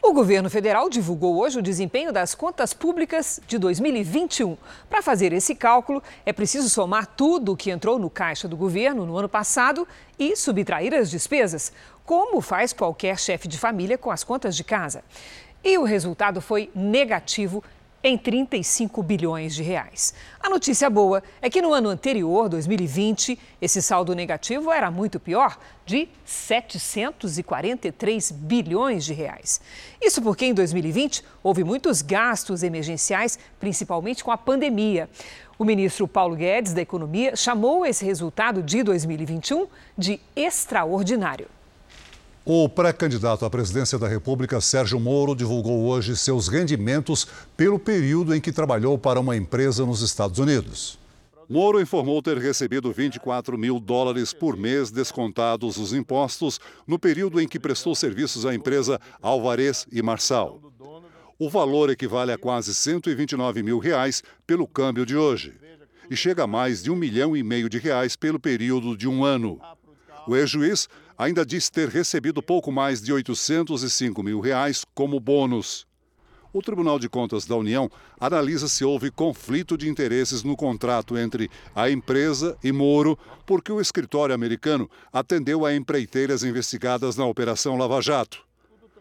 O 0.04 0.12
governo 0.12 0.50
federal 0.50 0.90
divulgou 0.90 1.38
hoje 1.38 1.60
o 1.60 1.62
desempenho 1.62 2.12
das 2.12 2.34
contas 2.34 2.74
públicas 2.74 3.40
de 3.46 3.56
2021. 3.56 4.56
Para 4.90 5.00
fazer 5.00 5.32
esse 5.32 5.54
cálculo, 5.54 6.02
é 6.26 6.32
preciso 6.32 6.68
somar 6.68 7.06
tudo 7.06 7.52
o 7.52 7.56
que 7.56 7.70
entrou 7.70 8.00
no 8.00 8.10
caixa 8.10 8.48
do 8.48 8.56
governo 8.56 9.06
no 9.06 9.16
ano 9.16 9.28
passado 9.28 9.86
e 10.18 10.34
subtrair 10.34 10.92
as 10.92 11.08
despesas, 11.08 11.72
como 12.04 12.40
faz 12.40 12.72
qualquer 12.72 13.16
chefe 13.16 13.46
de 13.46 13.56
família 13.56 13.96
com 13.96 14.10
as 14.10 14.24
contas 14.24 14.56
de 14.56 14.64
casa. 14.64 15.04
E 15.64 15.78
o 15.78 15.84
resultado 15.84 16.40
foi 16.40 16.68
negativo 16.74 17.62
em 18.02 18.18
35 18.18 19.00
bilhões 19.02 19.54
de 19.54 19.62
reais. 19.62 20.12
A 20.40 20.50
notícia 20.50 20.90
boa 20.90 21.22
é 21.40 21.48
que 21.48 21.62
no 21.62 21.72
ano 21.72 21.88
anterior, 21.88 22.48
2020, 22.48 23.38
esse 23.60 23.80
saldo 23.80 24.12
negativo 24.12 24.72
era 24.72 24.90
muito 24.90 25.20
pior, 25.20 25.56
de 25.86 26.08
743 26.24 28.32
bilhões 28.32 29.04
de 29.04 29.12
reais. 29.12 29.60
Isso 30.00 30.20
porque 30.20 30.46
em 30.46 30.54
2020 30.54 31.22
houve 31.44 31.62
muitos 31.62 32.02
gastos 32.02 32.64
emergenciais, 32.64 33.38
principalmente 33.60 34.24
com 34.24 34.32
a 34.32 34.38
pandemia. 34.38 35.08
O 35.56 35.64
ministro 35.64 36.08
Paulo 36.08 36.34
Guedes, 36.34 36.74
da 36.74 36.82
Economia, 36.82 37.36
chamou 37.36 37.86
esse 37.86 38.04
resultado 38.04 38.64
de 38.64 38.82
2021 38.82 39.68
de 39.96 40.18
extraordinário. 40.34 41.46
O 42.44 42.68
pré-candidato 42.68 43.44
à 43.44 43.50
presidência 43.50 43.96
da 43.96 44.08
República, 44.08 44.60
Sérgio 44.60 44.98
Moro, 44.98 45.32
divulgou 45.32 45.86
hoje 45.86 46.16
seus 46.16 46.48
rendimentos 46.48 47.24
pelo 47.56 47.78
período 47.78 48.34
em 48.34 48.40
que 48.40 48.50
trabalhou 48.50 48.98
para 48.98 49.20
uma 49.20 49.36
empresa 49.36 49.86
nos 49.86 50.02
Estados 50.02 50.40
Unidos. 50.40 50.98
Moro 51.48 51.80
informou 51.80 52.20
ter 52.20 52.36
recebido 52.38 52.90
24 52.90 53.56
mil 53.56 53.78
dólares 53.78 54.32
por 54.32 54.56
mês, 54.56 54.90
descontados 54.90 55.76
os 55.76 55.92
impostos, 55.92 56.58
no 56.84 56.98
período 56.98 57.40
em 57.40 57.46
que 57.46 57.60
prestou 57.60 57.94
serviços 57.94 58.44
à 58.44 58.52
empresa 58.52 59.00
Alvarez 59.20 59.86
e 59.92 60.02
Marçal. 60.02 60.60
O 61.38 61.48
valor 61.48 61.90
equivale 61.90 62.32
a 62.32 62.38
quase 62.38 62.74
129 62.74 63.62
mil 63.62 63.78
reais 63.78 64.20
pelo 64.44 64.66
câmbio 64.66 65.06
de 65.06 65.16
hoje 65.16 65.54
e 66.10 66.16
chega 66.16 66.42
a 66.42 66.46
mais 66.48 66.82
de 66.82 66.90
um 66.90 66.96
milhão 66.96 67.36
e 67.36 67.42
meio 67.44 67.68
de 67.68 67.78
reais 67.78 68.16
pelo 68.16 68.40
período 68.40 68.96
de 68.96 69.06
um 69.06 69.24
ano. 69.24 69.60
O 70.26 70.36
ex-juiz 70.36 70.88
ainda 71.16 71.44
diz 71.44 71.70
ter 71.70 71.88
recebido 71.88 72.42
pouco 72.42 72.72
mais 72.72 73.00
de 73.00 73.12
805 73.12 74.22
mil 74.22 74.40
reais 74.40 74.84
como 74.94 75.20
bônus. 75.20 75.86
O 76.52 76.60
Tribunal 76.60 76.98
de 76.98 77.08
Contas 77.08 77.46
da 77.46 77.56
União 77.56 77.90
analisa 78.20 78.68
se 78.68 78.84
houve 78.84 79.10
conflito 79.10 79.76
de 79.78 79.88
interesses 79.88 80.42
no 80.42 80.54
contrato 80.54 81.16
entre 81.16 81.50
a 81.74 81.90
empresa 81.90 82.58
e 82.62 82.70
Moro, 82.70 83.18
porque 83.46 83.72
o 83.72 83.80
escritório 83.80 84.34
americano 84.34 84.90
atendeu 85.10 85.64
a 85.64 85.74
empreiteiras 85.74 86.44
investigadas 86.44 87.16
na 87.16 87.24
Operação 87.24 87.78
Lava 87.78 88.02
Jato. 88.02 88.44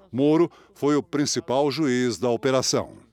Moro 0.10 0.50
foi 0.74 0.96
o 0.96 1.04
principal 1.04 1.70
juiz 1.70 2.18
da 2.18 2.30
operação. 2.30 3.11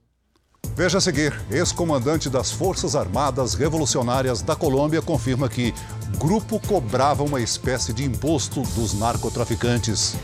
Veja 0.78 0.98
a 0.98 1.00
seguir: 1.00 1.34
ex-comandante 1.50 2.30
das 2.30 2.52
Forças 2.52 2.94
Armadas 2.94 3.54
Revolucionárias 3.54 4.42
da 4.42 4.54
Colômbia 4.54 5.02
confirma 5.02 5.48
que 5.48 5.74
grupo 6.18 6.60
cobrava 6.60 7.24
uma 7.24 7.40
espécie 7.40 7.92
de 7.92 8.04
imposto 8.04 8.62
dos 8.76 8.94
narcotraficantes. 8.94 10.14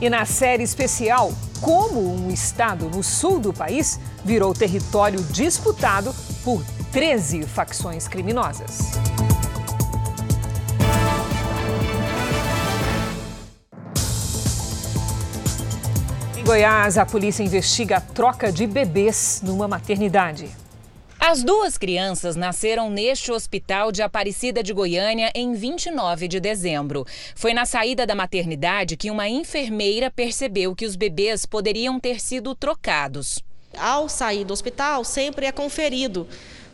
E 0.00 0.10
na 0.10 0.26
série 0.26 0.64
especial, 0.64 1.32
como 1.60 2.00
um 2.12 2.28
estado 2.28 2.90
no 2.90 3.04
sul 3.04 3.38
do 3.38 3.52
país 3.52 4.00
virou 4.24 4.52
território 4.52 5.22
disputado 5.30 6.12
por 6.42 6.60
13 6.90 7.44
facções 7.44 8.08
criminosas. 8.08 8.94
Goiás, 16.54 16.96
a 16.98 17.04
polícia 17.04 17.42
investiga 17.42 17.96
a 17.96 18.00
troca 18.00 18.52
de 18.52 18.64
bebês 18.64 19.40
numa 19.42 19.66
maternidade. 19.66 20.48
As 21.18 21.42
duas 21.42 21.76
crianças 21.76 22.36
nasceram 22.36 22.88
neste 22.88 23.32
hospital 23.32 23.90
de 23.90 24.02
Aparecida 24.02 24.62
de 24.62 24.72
Goiânia 24.72 25.32
em 25.34 25.52
29 25.54 26.28
de 26.28 26.38
dezembro. 26.38 27.04
Foi 27.34 27.52
na 27.52 27.66
saída 27.66 28.06
da 28.06 28.14
maternidade 28.14 28.96
que 28.96 29.10
uma 29.10 29.28
enfermeira 29.28 30.12
percebeu 30.12 30.76
que 30.76 30.86
os 30.86 30.94
bebês 30.94 31.44
poderiam 31.44 31.98
ter 31.98 32.20
sido 32.20 32.54
trocados. 32.54 33.42
Ao 33.76 34.08
sair 34.08 34.44
do 34.44 34.52
hospital, 34.52 35.02
sempre 35.02 35.46
é 35.46 35.50
conferido 35.50 36.24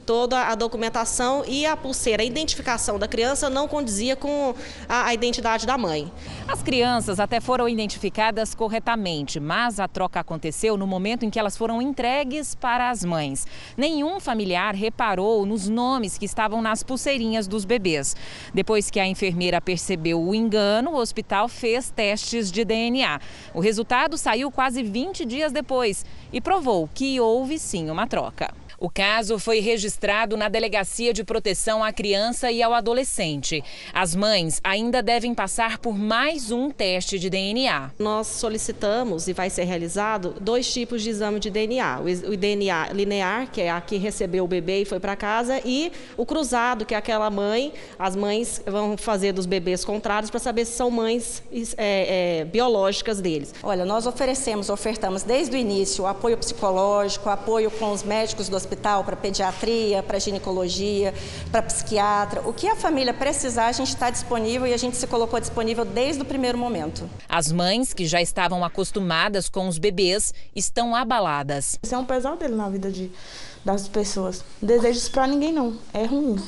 toda 0.06 0.48
a 0.48 0.54
documentação 0.54 1.44
e 1.46 1.64
a 1.64 1.76
pulseira, 1.76 2.22
a 2.22 2.26
identificação 2.26 2.98
da 2.98 3.06
criança 3.06 3.48
não 3.48 3.68
condizia 3.68 4.16
com 4.16 4.54
a, 4.88 5.06
a 5.06 5.14
identidade 5.14 5.66
da 5.66 5.78
mãe. 5.78 6.10
As 6.48 6.62
crianças 6.62 7.20
até 7.20 7.40
foram 7.40 7.68
identificadas 7.68 8.54
corretamente, 8.54 9.38
mas 9.38 9.78
a 9.78 9.86
troca 9.86 10.20
aconteceu 10.20 10.76
no 10.76 10.86
momento 10.86 11.24
em 11.24 11.30
que 11.30 11.38
elas 11.38 11.56
foram 11.56 11.80
entregues 11.80 12.54
para 12.54 12.90
as 12.90 13.04
mães. 13.04 13.46
Nenhum 13.76 14.18
familiar 14.18 14.74
reparou 14.74 15.46
nos 15.46 15.68
nomes 15.68 16.18
que 16.18 16.24
estavam 16.24 16.60
nas 16.60 16.82
pulseirinhas 16.82 17.46
dos 17.46 17.64
bebês. 17.64 18.16
Depois 18.52 18.90
que 18.90 18.98
a 18.98 19.06
enfermeira 19.06 19.60
percebeu 19.60 20.20
o 20.20 20.34
engano, 20.34 20.92
o 20.92 20.96
hospital 20.96 21.48
fez 21.48 21.90
testes 21.90 22.50
de 22.50 22.64
DNA. 22.64 23.20
O 23.54 23.60
resultado 23.60 24.16
saiu 24.18 24.50
quase 24.50 24.82
20 24.82 25.24
dias 25.24 25.52
depois 25.52 26.04
e 26.32 26.40
provou 26.40 26.88
que 26.92 27.20
houve 27.20 27.58
sim 27.58 27.90
uma 27.90 28.06
troca. 28.06 28.59
O 28.82 28.88
caso 28.88 29.38
foi 29.38 29.60
registrado 29.60 30.38
na 30.38 30.48
Delegacia 30.48 31.12
de 31.12 31.22
Proteção 31.22 31.84
à 31.84 31.92
Criança 31.92 32.50
e 32.50 32.62
ao 32.62 32.72
Adolescente. 32.72 33.62
As 33.92 34.16
mães 34.16 34.58
ainda 34.64 35.02
devem 35.02 35.34
passar 35.34 35.76
por 35.76 35.98
mais 35.98 36.50
um 36.50 36.70
teste 36.70 37.18
de 37.18 37.28
DNA. 37.28 37.90
Nós 37.98 38.26
solicitamos 38.26 39.28
e 39.28 39.34
vai 39.34 39.50
ser 39.50 39.64
realizado 39.64 40.34
dois 40.40 40.72
tipos 40.72 41.02
de 41.02 41.10
exame 41.10 41.38
de 41.38 41.50
DNA: 41.50 42.00
o 42.00 42.34
DNA 42.34 42.90
linear, 42.94 43.50
que 43.52 43.60
é 43.60 43.70
a 43.70 43.82
que 43.82 43.98
recebeu 43.98 44.44
o 44.44 44.48
bebê 44.48 44.80
e 44.80 44.84
foi 44.86 44.98
para 44.98 45.14
casa, 45.14 45.60
e 45.62 45.92
o 46.16 46.24
cruzado, 46.24 46.86
que 46.86 46.94
é 46.94 46.96
aquela 46.96 47.28
mãe. 47.28 47.74
As 47.98 48.16
mães 48.16 48.62
vão 48.64 48.96
fazer 48.96 49.32
dos 49.32 49.44
bebês 49.44 49.84
contrários 49.84 50.30
para 50.30 50.40
saber 50.40 50.64
se 50.64 50.72
são 50.72 50.90
mães 50.90 51.42
é, 51.76 52.38
é, 52.40 52.44
biológicas 52.46 53.20
deles. 53.20 53.54
Olha, 53.62 53.84
nós 53.84 54.06
oferecemos, 54.06 54.70
ofertamos 54.70 55.22
desde 55.22 55.54
o 55.54 55.58
início 55.58 56.06
apoio 56.06 56.38
psicológico, 56.38 57.28
apoio 57.28 57.70
com 57.70 57.92
os 57.92 58.02
médicos 58.02 58.48
do 58.48 58.56
hospital 58.56 58.69
hospital 58.70 59.02
para 59.02 59.16
pediatria, 59.16 60.02
para 60.02 60.18
ginecologia, 60.18 61.12
para 61.50 61.62
psiquiatra. 61.62 62.42
O 62.48 62.52
que 62.52 62.68
a 62.68 62.76
família 62.76 63.12
precisar, 63.12 63.66
a 63.66 63.72
gente 63.72 63.88
está 63.88 64.10
disponível 64.10 64.66
e 64.66 64.72
a 64.72 64.76
gente 64.76 64.96
se 64.96 65.06
colocou 65.06 65.40
disponível 65.40 65.84
desde 65.84 66.22
o 66.22 66.24
primeiro 66.24 66.56
momento. 66.56 67.08
As 67.28 67.50
mães, 67.50 67.92
que 67.92 68.06
já 68.06 68.22
estavam 68.22 68.64
acostumadas 68.64 69.48
com 69.48 69.66
os 69.66 69.78
bebês, 69.78 70.32
estão 70.54 70.94
abaladas. 70.94 71.78
Isso 71.82 71.94
é 71.94 71.98
um 71.98 72.04
pesadelo 72.04 72.56
na 72.56 72.68
vida 72.68 72.90
de, 72.90 73.10
das 73.64 73.88
pessoas. 73.88 74.44
Não 74.62 74.68
desejo 74.68 74.98
isso 74.98 75.10
para 75.10 75.26
ninguém, 75.26 75.52
não. 75.52 75.76
É 75.92 76.04
ruim. 76.04 76.40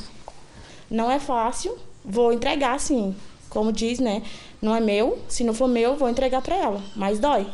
Não 0.89 1.11
é 1.11 1.19
fácil. 1.19 1.77
Vou 2.05 2.33
entregar, 2.33 2.79
sim. 2.79 3.17
Como 3.49 3.73
diz, 3.73 3.99
né? 3.99 4.23
Não 4.61 4.75
é 4.75 4.81
meu. 4.81 5.19
Se 5.29 5.43
não 5.43 5.53
for 5.53 5.69
meu, 5.69 5.97
vou 5.97 6.09
entregar 6.09 6.41
para 6.41 6.55
ela. 6.55 6.83
Mas 6.95 7.19
dói. 7.19 7.47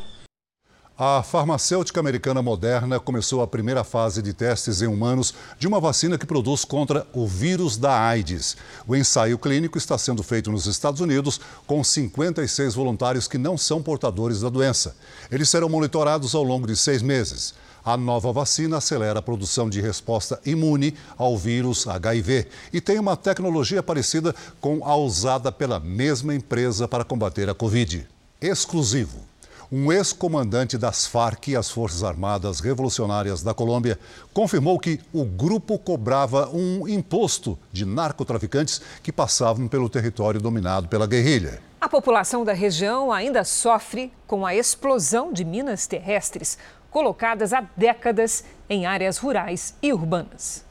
A 1.01 1.23
farmacêutica 1.23 2.01
americana 2.01 2.43
Moderna 2.43 2.99
começou 2.99 3.41
a 3.41 3.47
primeira 3.47 3.85
fase 3.85 4.21
de 4.21 4.33
testes 4.33 4.83
em 4.83 4.89
humanos 4.89 5.33
de 5.57 5.69
uma 5.69 5.79
vacina 5.79 6.19
que 6.19 6.27
produz 6.27 6.65
contra 6.65 7.07
o 7.13 7.25
vírus 7.25 7.77
da 7.77 7.97
AIDS. 8.01 8.57
O 8.85 8.97
ensaio 8.97 9.39
clínico 9.39 9.79
está 9.79 9.97
sendo 9.97 10.25
feito 10.25 10.51
nos 10.51 10.67
Estados 10.67 11.01
Unidos 11.01 11.41
com 11.69 11.85
56 11.85 12.75
voluntários 12.75 13.29
que 13.29 13.39
não 13.39 13.57
são 13.57 13.81
portadores 13.81 14.41
da 14.41 14.49
doença. 14.49 14.97
Eles 15.31 15.49
serão 15.49 15.69
monitorados 15.69 16.35
ao 16.35 16.43
longo 16.43 16.67
de 16.67 16.75
seis 16.75 17.01
meses. 17.01 17.55
A 17.85 17.97
nova 17.97 18.33
vacina 18.33 18.79
acelera 18.79 19.21
a 19.21 19.23
produção 19.23 19.71
de 19.71 19.81
resposta 19.81 20.41
imune 20.45 20.97
ao 21.17 21.39
vírus 21.39 21.87
HIV 21.87 22.49
e 22.73 22.81
tem 22.81 22.99
uma 22.99 23.17
tecnologia 23.17 23.85
parecida 23.85 24.35
com 24.61 24.85
a 24.85 24.97
usada 24.97 25.53
pela 25.53 25.79
mesma 25.79 26.35
empresa 26.35 26.89
para 26.89 27.05
combater 27.05 27.49
a 27.49 27.55
Covid. 27.55 28.05
Exclusivo 28.43 29.38
um 29.71 29.93
ex-comandante 29.93 30.79
das 30.79 31.07
Farc, 31.07 31.55
as 31.55 31.71
Forças 31.71 32.03
Armadas 32.03 32.61
Revolucionárias 32.61 33.43
da 33.43 33.53
Colômbia, 33.53 33.99
confirmou 34.33 34.79
que 34.79 34.99
o 35.13 35.25
grupo 35.25 35.79
cobrava 35.79 36.49
um 36.49 36.89
imposto 36.89 37.59
de 37.71 37.85
narcotraficantes 37.85 38.81
que 39.03 39.13
passavam 39.13 39.69
pelo 39.69 39.89
território 39.89 40.41
dominado 40.41 40.89
pela 40.89 41.07
guerrilha. 41.07 41.61
A 41.81 41.89
população 41.89 42.45
da 42.45 42.53
região 42.53 43.13
ainda 43.13 43.45
sofre 43.45 44.11
com 44.27 44.45
a 44.45 44.55
explosão 44.55 45.33
de 45.33 45.45
minas 45.45 45.87
terrestres 45.87 46.59
colocadas 46.91 47.53
há 47.53 47.65
décadas 47.77 48.45
em 48.69 48.87
áreas 48.87 49.19
rurais 49.19 49.75
e 49.83 49.93
urbanas. 49.93 50.65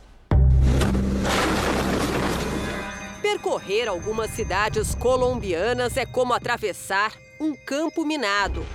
Percorrer 3.21 3.87
algumas 3.87 4.31
cidades 4.31 4.95
colombianas 4.95 5.95
é 5.95 6.05
como 6.05 6.33
atravessar 6.33 7.13
um 7.39 7.55
campo 7.55 8.03
minado. 8.03 8.65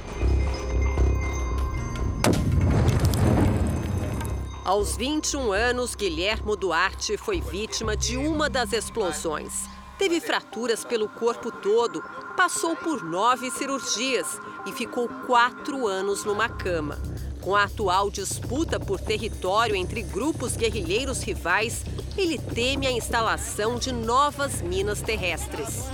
Aos 4.64 4.96
21 4.96 5.51
anos, 5.51 5.96
Guilhermo 5.96 6.55
Duarte 6.55 7.16
foi 7.16 7.40
vítima 7.40 7.96
de 7.96 8.16
uma 8.16 8.48
das 8.48 8.72
explosões. 8.72 9.64
Teve 9.98 10.20
fraturas 10.20 10.85
pelo 10.85 11.09
corpo 11.09 11.51
todo, 11.51 12.01
passou 12.37 12.77
por 12.77 13.03
nove 13.03 13.51
cirurgias 13.51 14.40
e 14.64 14.70
ficou 14.70 15.09
quatro 15.27 15.88
anos 15.88 16.25
numa 16.25 16.48
cama. 16.48 16.96
Com 17.40 17.57
a 17.57 17.64
atual 17.64 18.09
disputa 18.09 18.79
por 18.79 19.01
território 19.01 19.75
entre 19.75 20.01
grupos 20.01 20.57
guerrilheiros 20.57 21.22
rivais, 21.22 21.85
ele 22.16 22.38
teme 22.38 22.87
a 22.87 22.92
instalação 22.92 23.81
de 23.81 23.90
novas 23.90 24.62
minas 24.62 25.03
terrestres. 25.03 25.87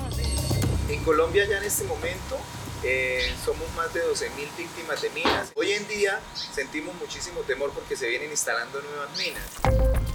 Em 0.90 1.02
Colômbia, 1.04 1.46
já 1.46 1.58
nesse 1.58 1.84
momento, 1.84 2.36
Eh, 2.84 3.34
somos 3.44 3.68
más 3.74 3.92
de 3.92 4.00
12.000 4.04 4.56
víctimas 4.56 5.02
de 5.02 5.10
minas. 5.10 5.52
Hoy 5.56 5.72
en 5.72 5.86
día 5.88 6.20
sentimos 6.52 6.94
muchísimo 6.96 7.40
temor 7.40 7.72
porque 7.74 7.96
se 7.96 8.08
vienen 8.08 8.30
instalando 8.30 8.80
nuevas 8.80 9.10
minas. 9.18 9.42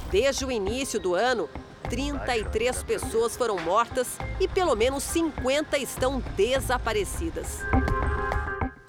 Desde 0.10 0.46
o 0.46 0.52
início 0.52 1.00
do 1.00 1.16
ano, 1.16 1.50
33 1.90 2.84
pessoas 2.84 3.36
foram 3.36 3.58
mortas 3.58 4.08
e 4.40 4.48
pelo 4.48 4.76
menos 4.76 5.04
50 5.04 5.78
estão 5.78 6.22
desaparecidas. 6.38 7.60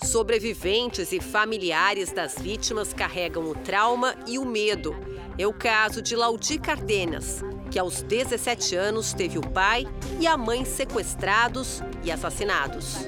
Sobreviventes 0.05 1.11
e 1.13 1.21
familiares 1.21 2.13
das 2.13 2.37
vítimas 2.39 2.93
carregam 2.93 3.45
o 3.45 3.55
trauma 3.55 4.15
e 4.27 4.39
o 4.39 4.45
medo. 4.45 4.95
É 5.37 5.47
o 5.47 5.53
caso 5.53 6.01
de 6.01 6.15
Laudi 6.15 6.59
Cardenas, 6.59 7.43
que 7.71 7.79
aos 7.79 8.03
17 8.03 8.77
anos 8.77 9.13
teve 9.13 9.39
o 9.39 9.43
pai 9.43 9.85
e 10.21 10.29
a 10.29 10.37
mãe 10.37 10.65
sequestrados 10.65 11.81
e 12.05 12.13
assassinados. 12.13 12.99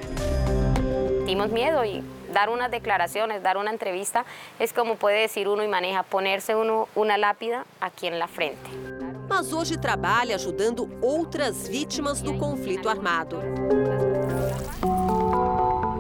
Tuvimos 1.27 1.51
miedo 1.51 1.85
y 1.85 2.05
dar 2.33 2.49
unas 2.49 2.71
declaraciones, 2.71 3.43
dar 3.43 3.57
una 3.57 3.73
entrevista, 3.73 4.25
es 4.61 4.73
como 4.73 4.95
puede 4.95 5.23
decir 5.23 5.49
uno 5.49 5.65
y 5.65 5.67
maneja 5.67 6.05
ponerse 6.05 6.55
uno 6.55 6.87
una 6.95 7.19
lápida 7.19 7.65
aqui 7.81 8.09
na 8.11 8.29
frente. 8.29 8.71
Mas 9.29 9.53
hoje 9.53 9.77
trabalha 9.77 10.37
ajudando 10.37 10.89
outras 11.03 11.67
vítimas 11.67 12.23
do 12.23 12.39
conflito 12.39 12.89
armado. 12.89 13.43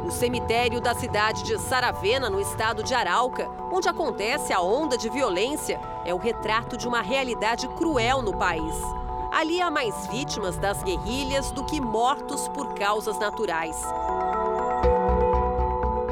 O 0.06 0.10
cemitério 0.12 0.80
da 0.80 0.94
cidade 0.94 1.42
de 1.42 1.58
Saravena, 1.58 2.30
no 2.30 2.40
estado 2.40 2.84
de 2.84 2.94
Arauca, 2.94 3.48
onde 3.72 3.88
acontece 3.88 4.52
a 4.52 4.60
onda 4.60 4.96
de 4.96 5.10
violência, 5.10 5.80
é 6.04 6.14
o 6.14 6.18
retrato 6.18 6.76
de 6.76 6.86
uma 6.86 7.02
realidade 7.02 7.66
cruel 7.70 8.22
no 8.22 8.38
país. 8.38 8.76
Ali 9.32 9.60
há 9.60 9.72
mais 9.72 10.06
vítimas 10.06 10.56
das 10.56 10.84
guerrilhas 10.84 11.50
do 11.50 11.66
que 11.66 11.80
mortos 11.80 12.46
por 12.50 12.74
causas 12.74 13.18
naturais. 13.18 13.76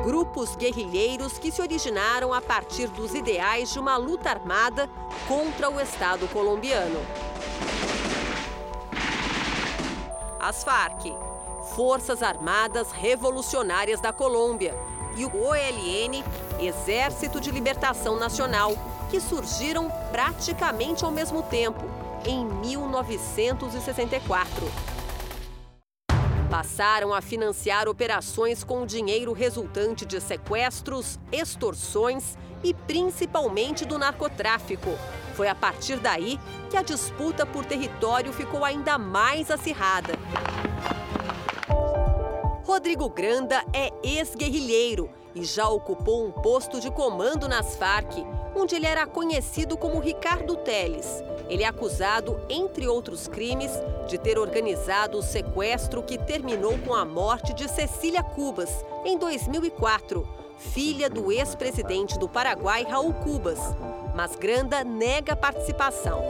Grupos 0.05 0.55
guerrilheiros 0.55 1.39
que 1.39 1.51
se 1.51 1.63
originaram 1.63 2.35
a 2.35 2.43
partir 2.43 2.89
dos 2.89 3.15
ideais 3.15 3.73
de 3.73 3.79
uma 3.79 3.97
luta 3.97 4.29
armada 4.29 4.87
contra 5.27 5.71
o 5.71 5.81
Estado 5.81 6.29
colombiano. 6.29 7.01
As 10.39 10.63
Farc, 10.63 11.07
Forças 11.75 12.23
Armadas 12.23 12.93
Revolucionárias 12.93 13.99
da 13.99 14.13
Colômbia, 14.13 14.75
e 15.17 15.25
o 15.25 15.33
OLN, 15.35 16.23
Exército 16.61 17.41
de 17.41 17.51
Libertação 17.51 18.17
Nacional, 18.17 18.75
que 19.11 19.19
surgiram 19.19 19.91
praticamente 20.13 21.03
ao 21.03 21.11
mesmo 21.11 21.43
tempo, 21.43 21.83
em 22.27 22.45
1964. 22.45 24.94
Passaram 26.51 27.13
a 27.13 27.21
financiar 27.21 27.89
operações 27.89 28.63
com 28.63 28.83
o 28.83 28.87
dinheiro 28.87 29.33
resultante 29.33 30.05
de 30.05 30.21
sequestros, 30.21 31.19
extorsões 31.33 32.37
e 32.63 32.73
principalmente 32.73 33.85
do 33.85 33.99
narcotráfico. 33.99 34.91
Foi 35.35 35.49
a 35.49 35.55
partir 35.55 35.99
daí 35.99 36.39
que 36.71 36.77
a 36.77 36.83
disputa 36.83 37.45
por 37.45 37.65
território 37.65 38.33
ficou 38.33 38.65
ainda 38.65 38.97
mais 38.99 39.51
acirrada. 39.51 40.15
Rodrigo 42.65 43.09
Granda 43.09 43.63
é 43.73 43.91
ex-guerrilheiro 44.03 45.24
e 45.35 45.45
já 45.45 45.69
ocupou 45.69 46.25
um 46.25 46.31
posto 46.31 46.81
de 46.81 46.91
comando 46.91 47.49
nas 47.49 47.77
Farc, 47.77 48.25
onde 48.55 48.77
ele 48.77 48.87
era 48.87 49.07
conhecido 49.07 49.77
como 49.77 50.01
Ricardo 50.01 50.57
Teles. 50.57 51.23
Ele 51.49 51.63
é 51.63 51.67
acusado, 51.67 52.41
entre 52.49 52.87
outros 52.87 53.29
crimes, 53.29 53.71
de 54.09 54.17
ter 54.17 54.39
organizado 54.39 55.19
o 55.19 55.23
sequestro 55.23 56.03
que 56.03 56.17
terminou 56.17 56.79
com 56.79 56.95
a 56.95 57.05
morte 57.05 57.53
de 57.53 57.69
Cecília 57.69 58.23
Cubas, 58.23 58.85
em 59.05 59.19
2004, 59.19 60.27
filha 60.59 61.11
do 61.11 61.31
ex-presidente 61.31 62.19
do 62.19 62.29
Paraguai, 62.29 62.85
Raul 62.85 63.13
Cubas. 63.13 63.59
Mas 64.15 64.37
Granda 64.37 64.85
nega 64.85 65.35
participação. 65.35 66.23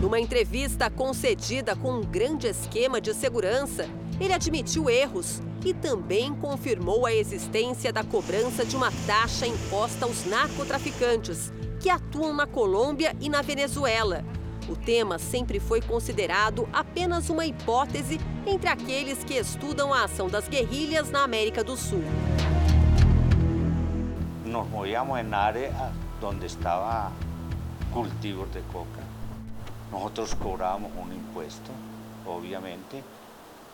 Numa 0.00 0.20
entrevista 0.20 0.90
concedida 0.90 1.74
com 1.74 1.92
um 1.92 2.02
grande 2.02 2.46
esquema 2.46 3.00
de 3.00 3.14
segurança, 3.14 3.88
ele 4.20 4.32
admitiu 4.32 4.88
erros 4.88 5.40
e 5.64 5.72
também 5.72 6.34
confirmou 6.34 7.06
a 7.06 7.12
existência 7.12 7.92
da 7.92 8.04
cobrança 8.04 8.64
de 8.64 8.76
uma 8.76 8.92
taxa 9.06 9.46
imposta 9.46 10.04
aos 10.04 10.24
narcotraficantes 10.26 11.52
que 11.80 11.90
atuam 11.90 12.34
na 12.34 12.46
Colômbia 12.46 13.14
e 13.20 13.28
na 13.28 13.42
Venezuela. 13.42 14.24
O 14.68 14.76
tema 14.76 15.18
sempre 15.18 15.60
foi 15.60 15.80
considerado 15.80 16.68
apenas 16.72 17.28
uma 17.28 17.44
hipótese 17.44 18.18
entre 18.46 18.68
aqueles 18.68 19.22
que 19.22 19.34
estudam 19.34 19.92
a 19.92 20.04
ação 20.04 20.28
das 20.28 20.48
guerrilhas 20.48 21.10
na 21.10 21.22
América 21.22 21.62
do 21.62 21.76
Sul. 21.76 22.02
Nos 24.44 24.68
movíamos 24.68 25.18
em 25.18 25.34
área 25.34 25.92
onde 26.22 26.46
estava 26.46 27.12
cultivos 27.92 28.50
de 28.50 28.60
coca. 28.72 29.02
Nosotros 29.92 30.32
cobramos 30.32 30.90
um 30.96 31.12
impuesto, 31.12 31.70
obviamente, 32.26 33.04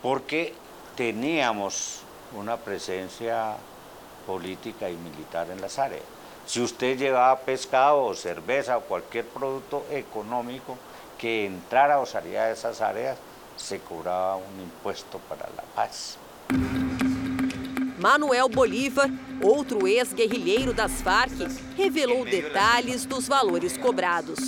porque 0.01 0.53
teníamos 0.95 2.01
una 2.35 2.57
presencia 2.57 3.55
política 4.25 4.89
y 4.89 4.95
militar 4.97 5.49
en 5.49 5.61
las 5.61 5.79
áreas. 5.79 6.03
Si 6.45 6.61
usted 6.61 6.97
llevaba 6.97 7.39
pescado 7.39 8.03
o 8.03 8.15
cerveza 8.15 8.77
o 8.77 8.81
cualquier 8.81 9.25
producto 9.25 9.85
económico 9.91 10.77
que 11.17 11.45
entrara 11.45 11.99
o 11.99 12.05
saliera 12.05 12.47
de 12.47 12.53
esas 12.53 12.81
áreas, 12.81 13.17
se 13.55 13.79
cobraba 13.79 14.37
un 14.37 14.61
impuesto 14.61 15.19
para 15.29 15.47
la 15.55 15.63
paz. 15.75 16.17
Manuel 17.99 18.49
Bolívar, 18.49 19.07
outro 19.43 19.87
ex-guerrilheiro 19.87 20.73
das 20.73 21.03
Farc, 21.03 21.33
revelou 21.77 22.25
detalhes 22.25 23.05
dos 23.05 23.27
valores 23.27 23.77
cobrados. 23.77 24.39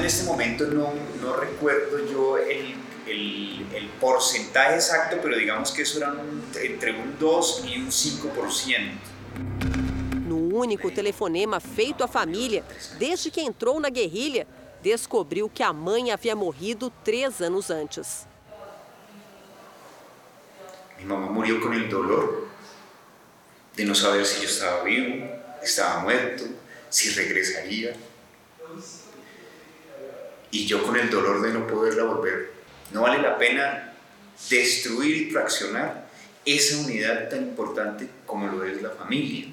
Nesse 0.00 0.24
momento 0.24 0.66
não, 0.66 0.92
não 1.20 1.38
recuerdo 1.38 1.98
eu 1.98 2.38
el 2.38 2.81
el, 3.12 3.66
el, 3.74 3.88
porcentaje 4.00 4.74
exacto, 4.74 5.18
pero 5.22 5.36
digamos 5.36 5.70
que 5.70 5.82
eso 5.82 5.98
era 5.98 6.12
un, 6.12 6.42
entre 6.60 6.92
un 6.92 7.18
2 7.18 7.64
y 7.66 7.78
un 7.78 7.88
5%. 7.88 8.92
No 10.26 10.36
único 10.36 10.90
telefonema 10.90 11.60
feito 11.60 12.02
à 12.02 12.08
família, 12.08 12.64
desde 12.98 13.30
que 13.30 13.40
entrou 13.40 13.78
na 13.78 13.90
guerrilha, 13.90 14.46
descobriu 14.82 15.48
que 15.48 15.62
a 15.62 15.72
mãe 15.72 16.10
havia 16.10 16.34
morrido 16.34 16.90
três 17.04 17.40
anos 17.40 17.70
antes. 17.70 18.26
Mi 20.98 21.04
mamá 21.04 21.30
murió 21.30 21.60
con 21.60 21.72
el 21.74 21.88
dolor 21.88 22.48
de 23.74 23.84
no 23.84 23.94
saber 23.94 24.24
si 24.24 24.42
yo 24.42 24.48
estaba 24.48 24.82
vivo, 24.84 25.26
estaba 25.62 26.00
muerto, 26.00 26.44
si 26.88 27.10
regresaría. 27.10 27.96
Y 30.50 30.66
yo 30.66 30.82
con 30.82 30.96
el 30.96 31.08
dolor 31.10 31.40
de 31.40 31.52
no 31.52 31.66
poderla 31.66 32.04
volver 32.04 32.61
no 32.90 33.02
vale 33.02 33.18
la 33.18 33.38
pena 33.38 33.92
destruir 34.48 35.28
y 35.28 35.30
fraccionar 35.30 36.08
essa 36.46 36.78
unidade 36.78 37.30
tão 37.30 37.40
importante 37.40 38.08
como 38.26 38.46
lo 38.46 38.64
é 38.64 38.72
a 38.72 38.90
família. 38.90 39.48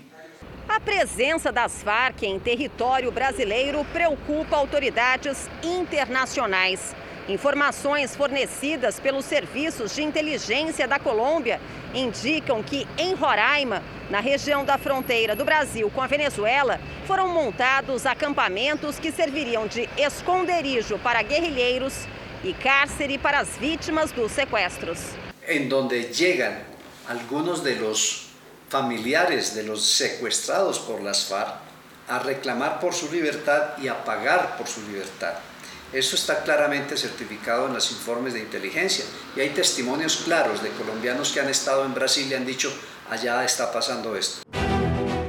A 0.67 0.79
presença 0.79 1.51
das 1.51 1.81
Farc 1.81 2.23
em 2.23 2.39
território 2.39 3.11
brasileiro 3.11 3.83
preocupa 3.91 4.55
autoridades 4.55 5.49
internacionais. 5.63 6.95
Informações 7.27 8.15
fornecidas 8.15 8.99
pelos 8.99 9.25
serviços 9.25 9.95
de 9.95 10.03
inteligência 10.03 10.87
da 10.87 10.97
Colômbia 10.99 11.59
indicam 11.93 12.61
que 12.63 12.87
em 12.97 13.13
Roraima, 13.13 13.83
na 14.09 14.19
região 14.19 14.63
da 14.63 14.77
fronteira 14.77 15.35
do 15.35 15.45
Brasil 15.45 15.91
com 15.93 16.01
a 16.01 16.07
Venezuela, 16.07 16.79
foram 17.05 17.27
montados 17.27 18.05
acampamentos 18.05 18.97
que 18.99 19.11
serviriam 19.11 19.67
de 19.67 19.87
esconderijo 19.97 20.97
para 20.99 21.21
guerrilheiros 21.21 22.07
y 22.43 22.53
cárcere 22.53 23.19
para 23.19 23.43
las 23.43 23.59
víctimas 23.59 24.15
de 24.15 24.21
los 24.21 24.31
secuestros. 24.31 24.99
En 25.47 25.69
donde 25.69 26.13
llegan 26.13 26.63
algunos 27.07 27.63
de 27.63 27.75
los 27.75 28.27
familiares 28.69 29.55
de 29.55 29.63
los 29.63 29.83
secuestrados 29.83 30.79
por 30.79 31.01
las 31.01 31.25
FARC 31.25 31.55
a 32.07 32.19
reclamar 32.19 32.79
por 32.79 32.93
su 32.93 33.11
libertad 33.11 33.77
y 33.81 33.87
a 33.87 34.03
pagar 34.03 34.57
por 34.57 34.67
su 34.67 34.81
libertad. 34.83 35.33
Eso 35.91 36.15
está 36.15 36.43
claramente 36.43 36.95
certificado 36.97 37.67
en 37.67 37.73
los 37.73 37.91
informes 37.91 38.33
de 38.33 38.41
inteligencia 38.41 39.05
y 39.35 39.41
hay 39.41 39.49
testimonios 39.49 40.17
claros 40.17 40.61
de 40.61 40.69
colombianos 40.69 41.31
que 41.31 41.39
han 41.39 41.49
estado 41.49 41.83
en 41.83 41.95
Brasil 41.95 42.27
y 42.29 42.35
han 42.35 42.45
dicho, 42.45 42.71
allá 43.09 43.43
está 43.43 43.71
pasando 43.71 44.15
esto. 44.15 44.41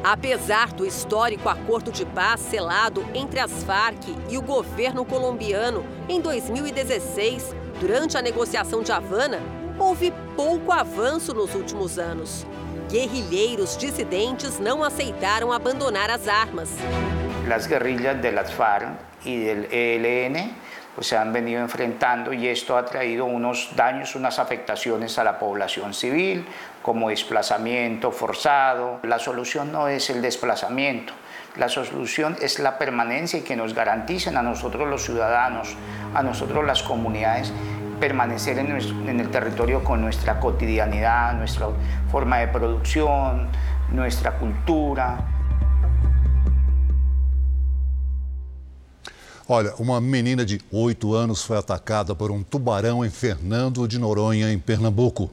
Apesar 0.03 0.73
do 0.73 0.87
histórico 0.87 1.49
acordo 1.49 1.93
de 1.93 2.07
paz 2.07 2.41
selado 2.41 3.05
entre 3.15 3.39
as 3.39 3.63
Farc 3.65 4.03
e 4.31 4.39
o 4.39 4.43
governo 4.43 5.05
colombiano 5.05 5.85
em 6.09 6.21
2016, 6.21 7.55
durante 7.79 8.17
a 8.17 8.23
negociação 8.23 8.83
de 8.83 8.91
Havana, 8.91 9.41
houve 9.79 10.11
pouco 10.35 10.73
avanço 10.73 11.35
nos 11.35 11.55
últimos 11.55 11.99
anos. 11.99 12.47
Guerrilheiros 12.89 13.77
dissidentes 13.77 14.59
não 14.59 14.83
aceitaram 14.83 15.53
abandonar 15.53 16.09
as 16.09 16.27
armas. 16.27 16.71
As 17.55 17.67
guerrilhas 17.67 18.21
das 18.21 18.51
FARC 18.53 18.97
e 19.25 19.55
do 19.55 19.75
ELN 19.75 20.55
pues 20.95 21.07
se 21.07 21.17
han 21.17 21.33
venido 21.33 21.61
enfrentando 21.61 22.33
y 22.33 22.49
esto 22.49 22.77
ha 22.77 22.85
traído 22.85 23.25
unos 23.25 23.71
daños, 23.77 24.17
unas 24.17 24.39
afectaciones 24.39 25.19
a 25.19 25.25
la 25.25 25.39
población 25.39 25.95
civil, 25.95 26.47
como 26.83 27.11
desplazamiento 27.11 28.11
forzado. 28.11 29.01
La 29.03 29.19
solución 29.19 29.73
no 29.73 29.89
es 29.89 30.11
el 30.11 30.21
desplazamiento, 30.21 31.13
la 31.57 31.69
solución 31.69 32.37
es 32.41 32.59
la 32.59 32.79
permanencia 32.79 33.39
y 33.39 33.43
que 33.43 33.57
nos 33.57 33.75
garanticen 33.75 34.37
a 34.37 34.43
nosotros 34.43 34.89
los 34.89 35.05
ciudadanos, 35.05 35.77
a 36.15 36.23
nosotros 36.23 36.65
las 36.65 36.83
comunidades, 36.83 37.53
permanecer 38.01 38.59
en, 38.59 38.71
en 39.09 39.21
el 39.21 39.31
territorio 39.31 39.85
con 39.85 40.01
nuestra 40.01 40.41
cotidianidad, 40.41 41.35
nuestra 41.35 41.69
forma 42.11 42.39
de 42.39 42.49
producción, 42.49 43.49
nuestra 43.91 44.33
cultura. 44.33 45.19
Olha, 49.53 49.75
uma 49.81 50.01
menina 50.01 50.47
de 50.47 50.61
8 50.71 51.13
anos 51.13 51.43
foi 51.43 51.57
atacada 51.57 52.15
por 52.15 52.31
um 52.31 52.41
tubarão 52.41 53.05
em 53.05 53.11
Fernando 53.11 53.89
de 53.89 53.99
Noronha, 53.99 54.53
em 54.53 54.61
Pernambuco. 54.61 55.29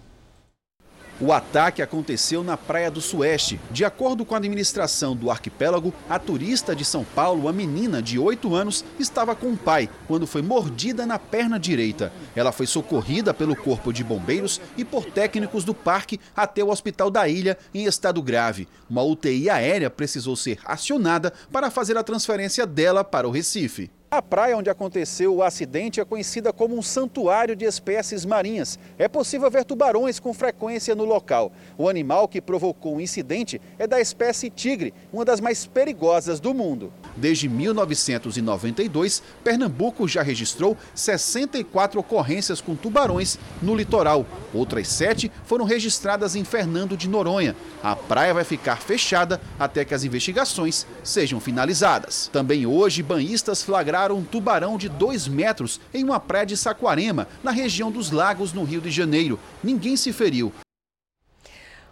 O 1.21 1.32
ataque 1.32 1.84
aconteceu 1.84 2.43
na 2.43 2.58
Praia 2.58 2.89
do 2.89 2.99
Sueste. 2.99 3.60
De 3.69 3.86
acordo 3.86 4.25
com 4.25 4.34
a 4.34 4.39
administração 4.39 5.15
do 5.15 5.30
arquipélago, 5.30 5.93
a 6.10 6.17
turista 6.17 6.75
de 6.75 6.84
São 6.84 7.03
Paulo, 7.03 7.47
a 7.47 7.53
menina 7.53 8.01
de 8.01 8.17
8 8.17 8.56
anos, 8.56 8.84
estava 8.99 9.36
com 9.36 9.51
o 9.51 9.58
pai 9.58 9.88
quando 10.08 10.25
foi 10.25 10.41
mordida 10.41 11.06
na 11.06 11.19
perna 11.19 11.60
direita. 11.60 12.12
Ela 12.36 12.51
foi 12.51 12.65
socorrida 12.65 13.36
pelo 13.36 13.56
Corpo 13.56 13.93
de 13.93 14.03
Bombeiros 14.03 14.60
e 14.75 14.84
por 14.84 15.06
técnicos 15.06 15.63
do 15.63 15.75
parque 15.75 16.19
até 16.36 16.63
o 16.63 16.69
Hospital 16.69 17.12
da 17.12 17.27
Ilha 17.27 17.56
em 17.71 17.86
estado 17.86 18.19
grave. 18.23 18.67
Uma 18.89 19.03
UTI 19.03 19.47
aérea 19.47 19.91
precisou 19.91 20.36
ser 20.36 20.58
acionada 20.65 21.32
para 21.51 21.69
fazer 21.69 21.95
a 21.97 22.03
transferência 22.03 22.65
dela 22.65 23.03
para 23.03 23.27
o 23.27 23.32
Recife. 23.32 23.91
A 24.10 24.22
praia 24.22 24.56
onde 24.56 24.70
aconteceu 24.70 25.36
o 25.36 25.43
acidente 25.43 26.00
é 26.00 26.06
conhecida 26.06 26.54
como 26.54 26.78
um 26.78 26.82
santuário 26.82 27.58
de 27.58 27.65
espécies 27.65 28.24
marinhas. 28.24 28.80
É 28.98 29.06
possível 29.06 29.52
ver 29.52 29.65
tubarões 29.65 30.17
com 30.17 30.34
frequência 30.34 30.96
no 30.96 31.04
local. 31.04 31.52
O 31.78 31.89
animal 31.89 32.26
que 32.26 32.39
provocou 32.39 32.96
o 32.96 33.02
incidente 33.02 33.60
é 33.78 33.86
da 33.86 34.00
espécie 34.00 34.50
tigre, 34.50 34.93
uma 35.12 35.26
das 35.26 35.41
mais 35.41 35.65
perigosas 35.65 36.39
do 36.39 36.54
mundo. 36.54 36.93
Desde 37.17 37.50
1992, 37.50 39.22
Pernambuco 39.43 40.08
já 40.08 40.22
registrou 40.22 40.78
64 40.96 42.00
ocorrências 42.00 42.62
com 42.62 42.78
tubarões 42.78 43.38
no 43.62 43.76
litoral. 43.76 44.26
Outras 44.54 44.88
sete 44.88 45.30
foram 45.43 45.65
registradas 45.65 46.34
em 46.34 46.46
Fernando 46.46 46.96
de 46.96 47.10
Noronha. 47.10 47.58
A 47.84 47.93
praia 47.93 48.34
vai 48.34 48.46
ficar 48.46 48.78
fechada 48.78 49.41
até 49.60 49.84
que 49.84 49.93
as 49.93 50.06
investigações 50.06 50.88
sejam 51.04 51.41
finalizadas. 51.41 52.30
Também 52.32 52.65
hoje, 52.65 53.04
banhistas 53.04 53.62
flagraram 53.62 53.96
um 54.12 54.23
tubarão 54.23 54.77
de 54.77 54.88
2 54.88 55.27
metros 55.27 55.81
em 55.93 56.03
uma 56.03 56.19
praia 56.19 56.45
de 56.45 56.55
Saquarema, 56.55 57.27
na 57.43 57.51
região 57.51 57.91
dos 57.91 58.12
Lagos, 58.12 58.53
no 58.53 58.63
Rio 58.63 58.81
de 58.81 58.91
Janeiro. 58.91 59.39
Ninguém 59.63 59.97
se 59.97 60.13
feriu. 60.13 60.53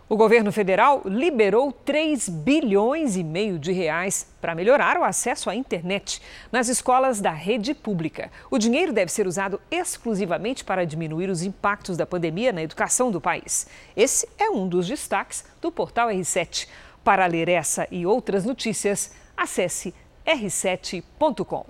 O 0.08 0.16
governo 0.16 0.52
federal 0.52 1.02
liberou 1.04 1.72
3 1.72 2.30
bilhões 2.30 3.18
e 3.18 3.24
meio 3.24 3.58
de 3.58 3.72
reais 3.72 4.28
para 4.40 4.54
melhorar 4.54 5.00
o 5.00 5.04
acesso 5.04 5.50
à 5.50 5.56
internet 5.56 6.22
nas 6.52 6.68
escolas 6.68 7.20
da 7.20 7.32
rede 7.32 7.74
pública. 7.74 8.32
O 8.52 8.60
dinheiro 8.60 8.94
deve 8.94 9.12
ser 9.12 9.26
usado 9.26 9.60
exclusivamente 9.72 10.64
para 10.64 10.86
diminuir 10.86 11.28
os 11.28 11.42
impactos 11.42 11.98
da 11.98 12.06
pandemia 12.06 12.54
na 12.54 12.62
educação 12.62 13.10
do 13.10 13.20
país. 13.20 13.66
Esse 13.98 14.30
é 14.38 14.48
um 14.48 14.68
dos 14.68 14.86
destaques 14.86 15.44
do 15.60 15.72
portal 15.72 16.10
R7. 16.10 16.68
Para 17.04 17.26
ler 17.26 17.50
essa 17.50 17.88
e 17.90 18.06
outras 18.06 18.46
notícias, 18.46 19.12
acesse 19.36 19.92
r7.com. 20.24 21.66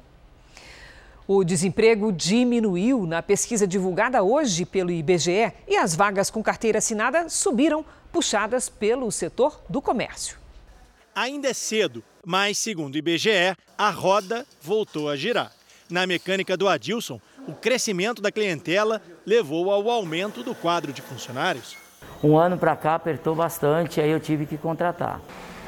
O 1.28 1.44
desemprego 1.44 2.12
diminuiu 2.12 3.08
na 3.08 3.20
pesquisa 3.20 3.66
divulgada 3.66 4.22
hoje 4.22 4.64
pelo 4.64 4.92
IBGE 4.92 5.52
e 5.68 5.76
as 5.76 5.96
vagas 5.96 6.30
com 6.30 6.44
carteira 6.44 6.78
assinada 6.78 7.28
subiram, 7.30 7.84
puxadas 8.12 8.70
pelo 8.70 9.12
setor 9.12 9.60
do 9.68 9.82
comércio. 9.82 10.38
Ainda 11.16 11.48
é 11.48 11.54
cedo, 11.54 12.04
mas 12.24 12.60
segundo 12.60 12.94
o 12.94 12.98
IBGE, 13.00 13.58
a 13.76 13.90
roda 13.90 14.46
voltou 14.62 15.10
a 15.10 15.16
girar. 15.16 15.52
Na 15.90 16.06
mecânica 16.06 16.56
do 16.56 16.68
Adilson, 16.68 17.20
o 17.48 17.54
crescimento 17.54 18.22
da 18.22 18.32
clientela 18.32 19.02
levou 19.26 19.72
ao 19.72 19.90
aumento 19.90 20.44
do 20.44 20.54
quadro 20.54 20.94
de 20.94 21.02
funcionários. 21.02 21.76
Um 22.24 22.38
ano 22.38 22.56
para 22.56 22.76
cá 22.76 22.96
apertou 22.96 23.34
bastante, 23.34 24.00
aí 24.00 24.12
eu 24.12 24.20
tive 24.20 24.46
que 24.46 24.58
contratar. 24.58 25.20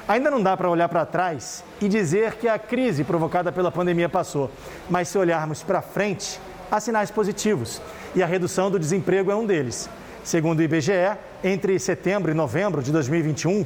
Ainda 0.07 0.31
não 0.31 0.41
dá 0.41 0.55
para 0.55 0.69
olhar 0.69 0.87
para 0.87 1.05
trás 1.05 1.65
e 1.81 1.89
dizer 1.89 2.35
que 2.35 2.47
a 2.47 2.57
crise 2.57 3.03
provocada 3.03 3.51
pela 3.51 3.69
pandemia 3.69 4.07
passou, 4.07 4.49
mas 4.89 5.09
se 5.09 5.17
olharmos 5.17 5.63
para 5.63 5.81
frente, 5.81 6.39
há 6.71 6.79
sinais 6.79 7.11
positivos 7.11 7.81
e 8.15 8.23
a 8.23 8.25
redução 8.25 8.71
do 8.71 8.79
desemprego 8.79 9.29
é 9.29 9.35
um 9.35 9.45
deles. 9.45 9.89
Segundo 10.23 10.59
o 10.59 10.63
IBGE, 10.63 11.17
entre 11.43 11.77
setembro 11.77 12.31
e 12.31 12.33
novembro 12.33 12.81
de 12.81 12.89
2021, 12.89 13.65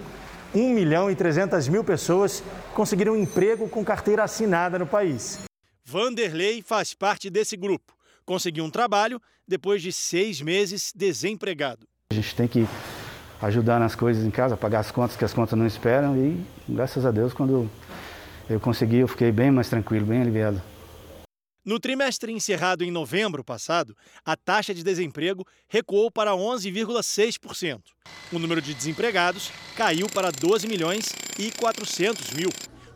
1 0.56 0.74
milhão 0.74 1.12
e 1.12 1.16
300 1.16 1.68
mil 1.68 1.84
pessoas 1.84 2.44
conseguiram 2.74 3.16
emprego 3.16 3.70
com 3.70 3.86
carteira 3.86 4.24
assinada 4.24 4.80
no 4.80 4.88
país. 4.88 5.40
Vanderlei 5.86 6.64
faz 6.64 6.96
parte 6.96 7.30
desse 7.30 7.56
grupo. 7.56 7.94
Conseguiu 8.26 8.64
um 8.64 8.70
trabalho 8.72 9.22
depois 9.48 9.82
de 9.82 9.92
seis 9.92 10.42
meses 10.42 10.92
desempregado. 10.96 11.88
A 12.12 12.16
gente 12.16 12.36
tem 12.36 12.48
que 12.48 12.68
ajudar 13.42 13.80
nas 13.80 13.96
coisas 13.96 14.26
em 14.26 14.32
casa, 14.32 14.56
pagar 14.56 14.80
as 14.80 14.92
contas 14.92 15.16
que 15.16 15.26
as 15.26 15.34
contas 15.34 15.58
não 15.58 15.66
esperam 15.66 16.16
e 16.16 16.44
graças 16.70 17.06
a 17.06 17.12
Deus 17.12 17.34
quando 17.34 17.70
eu 18.50 18.60
consegui 18.60 18.98
eu 18.98 19.08
fiquei 19.08 19.32
bem 19.32 19.50
mais 19.50 19.70
tranquilo, 19.70 20.06
bem 20.06 20.22
aliviado. 20.22 20.62
No 21.64 21.80
trimestre 21.80 22.32
encerrado 22.32 22.84
em 22.84 22.90
novembro 22.90 23.44
passado, 23.44 23.96
a 24.26 24.36
taxa 24.36 24.74
de 24.74 24.84
desemprego 24.84 25.46
recuou 25.68 26.10
para 26.10 26.32
11,6%. 26.32 27.80
O 28.32 28.40
número 28.40 28.60
de 28.62 28.74
desempregados 28.74 29.52
caiu 29.76 30.10
para 30.10 30.32
12 30.32 30.68
milhões 30.68 31.14
e 31.38 31.52
400 31.52 32.32
mil. 32.32 32.50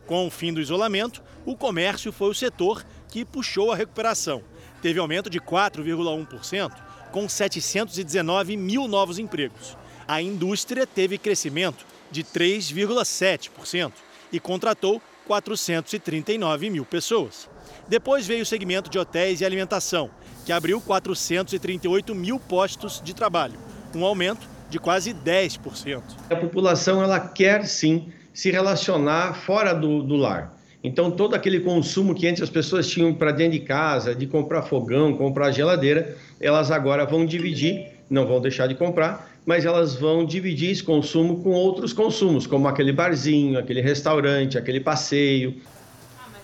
Com 0.04 0.26
o 0.26 0.30
fim 0.30 0.52
do 0.52 0.60
isolamento, 0.60 1.22
o 1.44 1.56
comércio 1.56 2.10
foi 2.10 2.28
o 2.30 2.34
setor 2.34 2.84
que 3.08 3.24
puxou 3.24 3.70
a 3.70 3.76
recuperação. 3.76 4.42
Teve 4.82 4.98
aumento 4.98 5.30
de 5.30 5.40
4,1%, 5.40 6.72
com 7.12 7.28
719 7.28 8.56
mil 8.56 8.88
novos 8.88 9.18
empregos. 9.18 9.76
A 10.08 10.22
indústria 10.22 10.86
teve 10.86 11.18
crescimento 11.18 11.84
de 12.12 12.22
3,7% 12.22 13.92
e 14.32 14.38
contratou 14.38 15.02
439 15.26 16.70
mil 16.70 16.84
pessoas. 16.84 17.48
Depois 17.88 18.24
veio 18.24 18.42
o 18.42 18.46
segmento 18.46 18.88
de 18.88 18.98
hotéis 18.98 19.40
e 19.40 19.44
alimentação, 19.44 20.08
que 20.44 20.52
abriu 20.52 20.80
438 20.80 22.14
mil 22.14 22.38
postos 22.38 23.02
de 23.04 23.14
trabalho, 23.14 23.58
um 23.94 24.04
aumento 24.04 24.46
de 24.70 24.78
quase 24.78 25.12
10%. 25.12 26.02
A 26.30 26.36
população 26.36 27.02
ela 27.02 27.18
quer 27.18 27.66
sim 27.66 28.12
se 28.32 28.50
relacionar 28.50 29.34
fora 29.34 29.72
do, 29.72 30.04
do 30.04 30.14
lar. 30.14 30.54
Então, 30.84 31.10
todo 31.10 31.34
aquele 31.34 31.60
consumo 31.60 32.14
que 32.14 32.28
antes 32.28 32.42
as 32.42 32.50
pessoas 32.50 32.86
tinham 32.86 33.12
para 33.12 33.32
dentro 33.32 33.58
de 33.58 33.64
casa, 33.64 34.14
de 34.14 34.24
comprar 34.26 34.62
fogão, 34.62 35.16
comprar 35.16 35.50
geladeira, 35.50 36.16
elas 36.40 36.70
agora 36.70 37.04
vão 37.04 37.26
dividir, 37.26 37.88
não 38.08 38.24
vão 38.24 38.40
deixar 38.40 38.68
de 38.68 38.76
comprar, 38.76 39.35
mas 39.46 39.64
elas 39.64 39.94
vão 39.94 40.26
dividir 40.26 40.72
esse 40.72 40.82
consumo 40.82 41.40
com 41.40 41.50
outros 41.50 41.92
consumos, 41.92 42.48
como 42.48 42.66
aquele 42.66 42.92
barzinho, 42.92 43.56
aquele 43.56 43.80
restaurante, 43.80 44.58
aquele 44.58 44.80
passeio. 44.80 45.62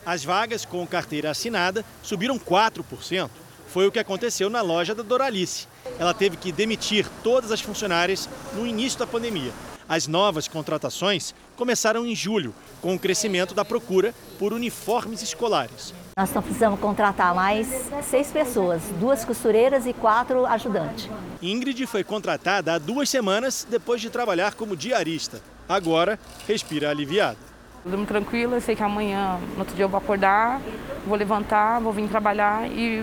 As 0.06 0.24
vagas 0.24 0.64
com 0.64 0.86
carteira 0.86 1.30
assinada 1.30 1.84
subiram 2.00 2.38
4%. 2.38 3.28
Foi 3.66 3.86
o 3.86 3.92
que 3.92 3.98
aconteceu 3.98 4.48
na 4.48 4.60
loja 4.60 4.94
da 4.94 5.02
Doralice. 5.02 5.66
Ela 5.98 6.14
teve 6.14 6.36
que 6.36 6.52
demitir 6.52 7.06
todas 7.24 7.50
as 7.50 7.60
funcionárias 7.60 8.28
no 8.54 8.66
início 8.66 8.98
da 8.98 9.06
pandemia. 9.06 9.50
As 9.88 10.06
novas 10.06 10.46
contratações 10.46 11.34
começaram 11.56 12.06
em 12.06 12.14
julho, 12.14 12.54
com 12.80 12.94
o 12.94 12.98
crescimento 12.98 13.54
da 13.54 13.64
procura 13.64 14.14
por 14.38 14.52
uniformes 14.52 15.22
escolares. 15.22 15.92
Nós 16.14 16.28
estamos 16.28 16.44
precisando 16.46 16.76
contratar 16.76 17.34
mais 17.34 17.66
seis 18.02 18.28
pessoas, 18.28 18.82
duas 19.00 19.24
costureiras 19.24 19.86
e 19.86 19.94
quatro 19.94 20.44
ajudantes. 20.44 21.08
Ingrid 21.40 21.86
foi 21.86 22.04
contratada 22.04 22.74
há 22.74 22.78
duas 22.78 23.08
semanas 23.08 23.66
depois 23.68 23.98
de 23.98 24.10
trabalhar 24.10 24.54
como 24.54 24.76
diarista. 24.76 25.40
Agora, 25.66 26.18
respira 26.46 26.90
aliviada. 26.90 27.38
Durmo 27.82 28.04
tranquila, 28.04 28.60
sei 28.60 28.76
que 28.76 28.82
amanhã, 28.82 29.40
no 29.54 29.60
outro 29.60 29.74
dia 29.74 29.86
eu 29.86 29.88
vou 29.88 29.96
acordar, 29.96 30.60
vou 31.06 31.16
levantar, 31.16 31.80
vou 31.80 31.94
vir 31.94 32.06
trabalhar 32.10 32.70
e 32.70 33.02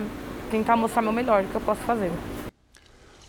tentar 0.52 0.78
mostrar 0.78 1.02
meu 1.02 1.12
melhor, 1.12 1.44
o 1.44 1.48
que 1.48 1.56
eu 1.56 1.62
posso 1.62 1.82
fazer. 1.82 2.12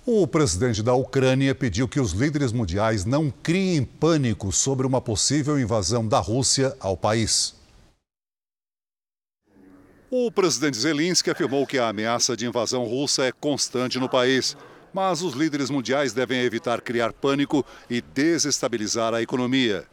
O 0.04 0.26
presidente 0.26 0.82
da 0.82 0.92
Ucrânia 0.92 1.54
pediu 1.54 1.88
que 1.88 2.00
os 2.00 2.12
líderes 2.12 2.52
mundiais 2.52 3.06
não 3.06 3.32
criem 3.42 3.82
pânico 3.82 4.52
sobre 4.52 4.86
uma 4.86 5.00
possível 5.00 5.58
invasão 5.58 6.06
da 6.06 6.18
Rússia 6.18 6.76
ao 6.80 6.98
país. 6.98 7.59
O 10.12 10.28
presidente 10.28 10.76
Zelensky 10.76 11.30
afirmou 11.30 11.64
que 11.64 11.78
a 11.78 11.88
ameaça 11.88 12.36
de 12.36 12.44
invasão 12.44 12.82
russa 12.84 13.22
é 13.24 13.30
constante 13.30 13.96
no 13.96 14.08
país, 14.08 14.56
mas 14.92 15.22
os 15.22 15.34
líderes 15.34 15.70
mundiais 15.70 16.12
devem 16.12 16.40
evitar 16.40 16.80
criar 16.80 17.12
pânico 17.12 17.64
e 17.88 18.00
desestabilizar 18.00 19.14
a 19.14 19.22
economia. 19.22 19.86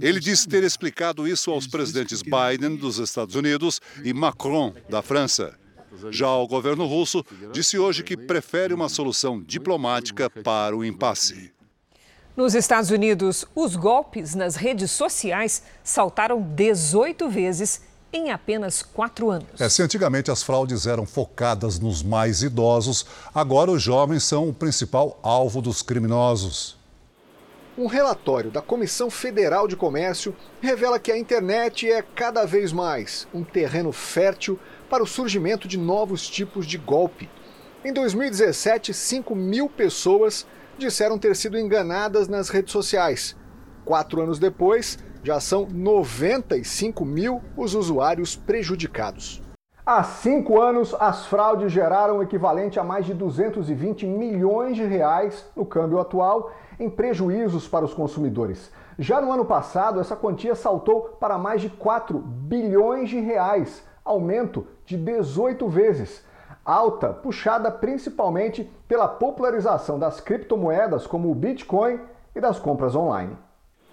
Ele 0.00 0.20
disse 0.20 0.48
ter 0.48 0.64
explicado 0.64 1.28
isso 1.28 1.50
aos 1.50 1.66
presidentes 1.66 2.22
Biden, 2.22 2.76
dos 2.76 2.96
Estados 2.96 3.34
Unidos, 3.34 3.78
e 4.02 4.14
Macron, 4.14 4.72
da 4.88 5.02
França. 5.02 5.54
Já 6.10 6.30
o 6.30 6.48
governo 6.48 6.86
russo 6.86 7.22
disse 7.52 7.78
hoje 7.78 8.02
que 8.02 8.16
prefere 8.16 8.72
uma 8.72 8.88
solução 8.88 9.38
diplomática 9.38 10.30
para 10.30 10.74
o 10.74 10.82
impasse. 10.82 11.52
Nos 12.34 12.54
Estados 12.54 12.90
Unidos, 12.90 13.44
os 13.54 13.76
golpes 13.76 14.34
nas 14.34 14.56
redes 14.56 14.92
sociais 14.92 15.62
saltaram 15.84 16.40
18 16.40 17.28
vezes 17.28 17.87
em 18.12 18.30
apenas 18.30 18.82
quatro 18.82 19.30
anos. 19.30 19.60
É, 19.60 19.68
se 19.68 19.82
antigamente 19.82 20.30
as 20.30 20.42
fraudes 20.42 20.86
eram 20.86 21.04
focadas 21.04 21.78
nos 21.78 22.02
mais 22.02 22.42
idosos, 22.42 23.04
agora 23.34 23.70
os 23.70 23.82
jovens 23.82 24.24
são 24.24 24.48
o 24.48 24.54
principal 24.54 25.18
alvo 25.22 25.60
dos 25.60 25.82
criminosos. 25.82 26.78
Um 27.76 27.86
relatório 27.86 28.50
da 28.50 28.60
Comissão 28.60 29.08
Federal 29.08 29.68
de 29.68 29.76
Comércio 29.76 30.34
revela 30.60 30.98
que 30.98 31.12
a 31.12 31.18
internet 31.18 31.88
é 31.88 32.02
cada 32.02 32.44
vez 32.44 32.72
mais 32.72 33.28
um 33.32 33.44
terreno 33.44 33.92
fértil 33.92 34.58
para 34.90 35.02
o 35.02 35.06
surgimento 35.06 35.68
de 35.68 35.78
novos 35.78 36.28
tipos 36.28 36.66
de 36.66 36.76
golpe. 36.76 37.30
Em 37.84 37.92
2017, 37.92 38.92
5 38.92 39.32
mil 39.36 39.68
pessoas 39.68 40.44
disseram 40.76 41.18
ter 41.18 41.36
sido 41.36 41.56
enganadas 41.56 42.26
nas 42.26 42.48
redes 42.48 42.72
sociais. 42.72 43.36
Quatro 43.84 44.20
anos 44.22 44.40
depois, 44.40 44.98
já 45.22 45.40
são 45.40 45.66
95 45.70 47.04
mil 47.04 47.42
os 47.56 47.74
usuários 47.74 48.36
prejudicados. 48.36 49.42
Há 49.90 50.02
cinco 50.02 50.60
anos, 50.60 50.94
as 51.00 51.24
fraudes 51.24 51.72
geraram 51.72 52.18
o 52.18 52.22
equivalente 52.22 52.78
a 52.78 52.84
mais 52.84 53.06
de 53.06 53.14
220 53.14 54.06
milhões 54.06 54.76
de 54.76 54.84
reais 54.84 55.46
no 55.56 55.64
câmbio 55.64 55.98
atual 55.98 56.52
em 56.78 56.90
prejuízos 56.90 57.66
para 57.66 57.86
os 57.86 57.94
consumidores. 57.94 58.70
Já 58.98 59.18
no 59.18 59.32
ano 59.32 59.46
passado, 59.46 59.98
essa 59.98 60.14
quantia 60.14 60.54
saltou 60.54 61.16
para 61.18 61.38
mais 61.38 61.62
de 61.62 61.70
4 61.70 62.18
bilhões 62.18 63.08
de 63.08 63.18
reais, 63.18 63.82
aumento 64.04 64.66
de 64.84 64.96
18 64.96 65.66
vezes. 65.68 66.22
Alta 66.64 67.08
puxada 67.08 67.70
principalmente 67.70 68.70
pela 68.86 69.08
popularização 69.08 69.98
das 69.98 70.20
criptomoedas 70.20 71.06
como 71.06 71.30
o 71.30 71.34
Bitcoin 71.34 71.98
e 72.34 72.40
das 72.42 72.58
compras 72.58 72.94
online. 72.94 73.34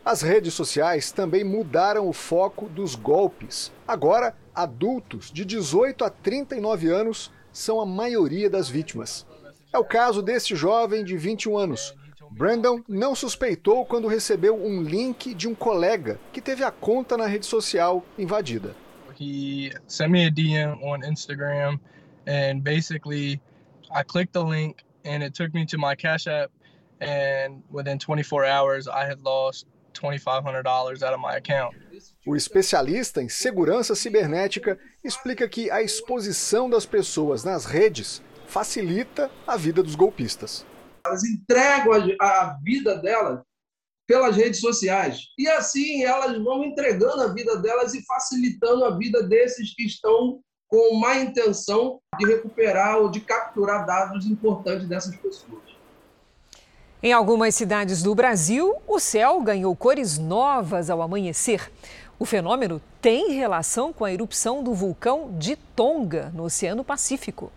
As 0.06 0.22
redes 0.22 0.54
sociais 0.54 1.12
também 1.12 1.44
mudaram 1.44 2.08
o 2.08 2.14
foco 2.14 2.70
dos 2.70 2.94
golpes. 2.94 3.72
Agora, 3.88 4.36
adultos 4.54 5.32
de 5.32 5.44
18 5.44 6.06
a 6.06 6.12
39 6.12 6.90
anos 6.90 7.32
são 7.52 7.82
a 7.82 7.88
maioria 7.88 8.48
das 8.48 8.70
vítimas. 8.70 9.26
É 9.74 9.80
o 9.80 9.84
caso 9.84 10.22
deste 10.22 10.56
jovem 10.56 11.04
de 11.04 11.18
21 11.18 11.58
anos. 11.58 11.96
Brandon 12.30 12.84
não 12.88 13.16
suspeitou 13.16 13.84
quando 13.84 14.08
recebeu 14.08 14.56
um 14.56 14.84
link 14.84 15.34
de 15.34 15.48
um 15.48 15.56
colega 15.56 16.20
que 16.32 16.40
teve 16.40 16.64
a 16.64 16.70
conta 16.70 17.18
na 17.18 17.26
rede 17.26 17.48
social 17.48 18.06
invadida. 18.16 18.76
He 19.20 19.72
sent 19.88 20.12
me 20.12 20.28
a 20.28 20.30
DM 20.30 20.84
on 20.84 21.00
Instagram 21.00 21.80
and 22.28 22.62
basically 22.62 23.42
I 23.90 24.04
clicked 24.04 24.34
the 24.34 24.44
link 24.44 24.84
and 25.04 25.24
it 25.24 25.34
took 25.34 25.52
me 25.52 25.66
to 25.66 25.80
my 25.80 25.96
Cash 25.96 26.28
App 26.28 26.52
and 27.02 27.64
within 27.72 27.98
24 27.98 28.46
hours 28.46 28.88
I 28.88 29.08
had 29.08 29.22
lost 29.24 29.66
$2500 30.02 31.04
out 31.04 31.14
of 31.14 31.22
my 31.22 31.36
account. 31.36 31.76
O 32.26 32.36
especialista 32.36 33.22
em 33.22 33.30
segurança 33.30 33.96
cibernética 33.96 34.78
explica 35.04 35.48
que 35.48 35.70
a 35.72 35.82
exposição 35.82 36.70
das 36.70 36.86
pessoas 36.86 37.44
nas 37.44 37.66
redes 37.66 38.22
facilita 38.48 39.32
a 39.48 39.58
vida 39.58 39.82
dos 39.82 39.96
golpistas. 39.96 40.66
Elas 41.06 41.24
entregam 41.24 41.94
a 42.20 42.58
vida 42.64 42.96
delas 42.98 43.42
pelas 44.08 44.36
redes 44.36 44.60
sociais. 44.60 45.20
E 45.38 45.48
assim 45.48 46.04
elas 46.04 46.38
vão 46.44 46.64
entregando 46.64 47.22
a 47.22 47.34
vida 47.34 47.58
delas 47.58 47.94
e 47.94 48.06
facilitando 48.06 48.86
a 48.86 48.98
vida 48.98 49.24
desses 49.24 49.74
que 49.74 49.86
estão 49.86 50.40
com 50.68 50.96
má 51.00 51.18
intenção 51.18 52.00
de 52.18 52.26
recuperar 52.26 52.98
ou 52.98 53.10
de 53.10 53.22
capturar 53.22 53.86
dados 53.86 54.26
importantes 54.26 54.88
dessas 54.88 55.16
pessoas. 55.16 55.65
Em 57.06 57.14
algumas 57.14 57.54
cidades 57.54 58.02
do 58.02 58.16
Brasil, 58.16 58.78
o 58.88 59.00
céu 59.00 59.40
ganhou 59.40 59.76
cores 59.76 60.18
novas 60.18 60.90
ao 60.90 61.04
amanhecer. 61.04 61.72
O 62.18 62.26
fenômeno 62.26 62.82
tem 63.00 63.34
relação 63.34 63.94
com 63.94 64.04
a 64.04 64.12
erupção 64.12 64.64
do 64.64 64.74
vulcão 64.74 65.30
de 65.38 65.56
Tonga, 65.56 66.32
no 66.34 66.46
Oceano 66.46 66.84
Pacífico. 66.84 67.52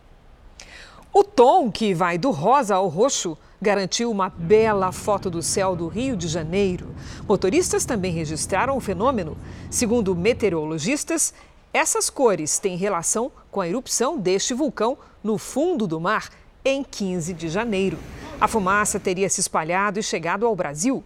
O 1.10 1.24
tom 1.24 1.70
que 1.70 1.94
vai 1.94 2.18
do 2.18 2.30
rosa 2.30 2.74
ao 2.74 2.88
roxo 2.88 3.38
garantiu 3.58 4.10
uma 4.10 4.28
bela 4.28 4.92
foto 4.92 5.30
do 5.30 5.42
céu 5.42 5.74
do 5.74 5.88
Rio 5.88 6.14
de 6.14 6.28
Janeiro. 6.28 6.94
Motoristas 7.26 7.86
também 7.86 8.12
registraram 8.12 8.76
o 8.76 8.80
fenômeno. 8.80 9.34
Segundo 9.70 10.14
meteorologistas, 10.14 11.32
essas 11.72 12.10
cores 12.10 12.58
têm 12.58 12.76
relação 12.76 13.32
com 13.50 13.62
a 13.62 13.68
erupção 13.68 14.18
deste 14.18 14.52
vulcão 14.52 14.98
no 15.24 15.38
fundo 15.38 15.86
do 15.86 15.98
mar 15.98 16.28
em 16.62 16.84
15 16.84 17.32
de 17.32 17.48
janeiro. 17.48 17.96
A 18.40 18.46
fumaça 18.46 19.00
teria 19.00 19.28
se 19.28 19.40
espalhado 19.40 19.98
e 19.98 20.02
chegado 20.02 20.46
ao 20.46 20.54
Brasil. 20.54 21.02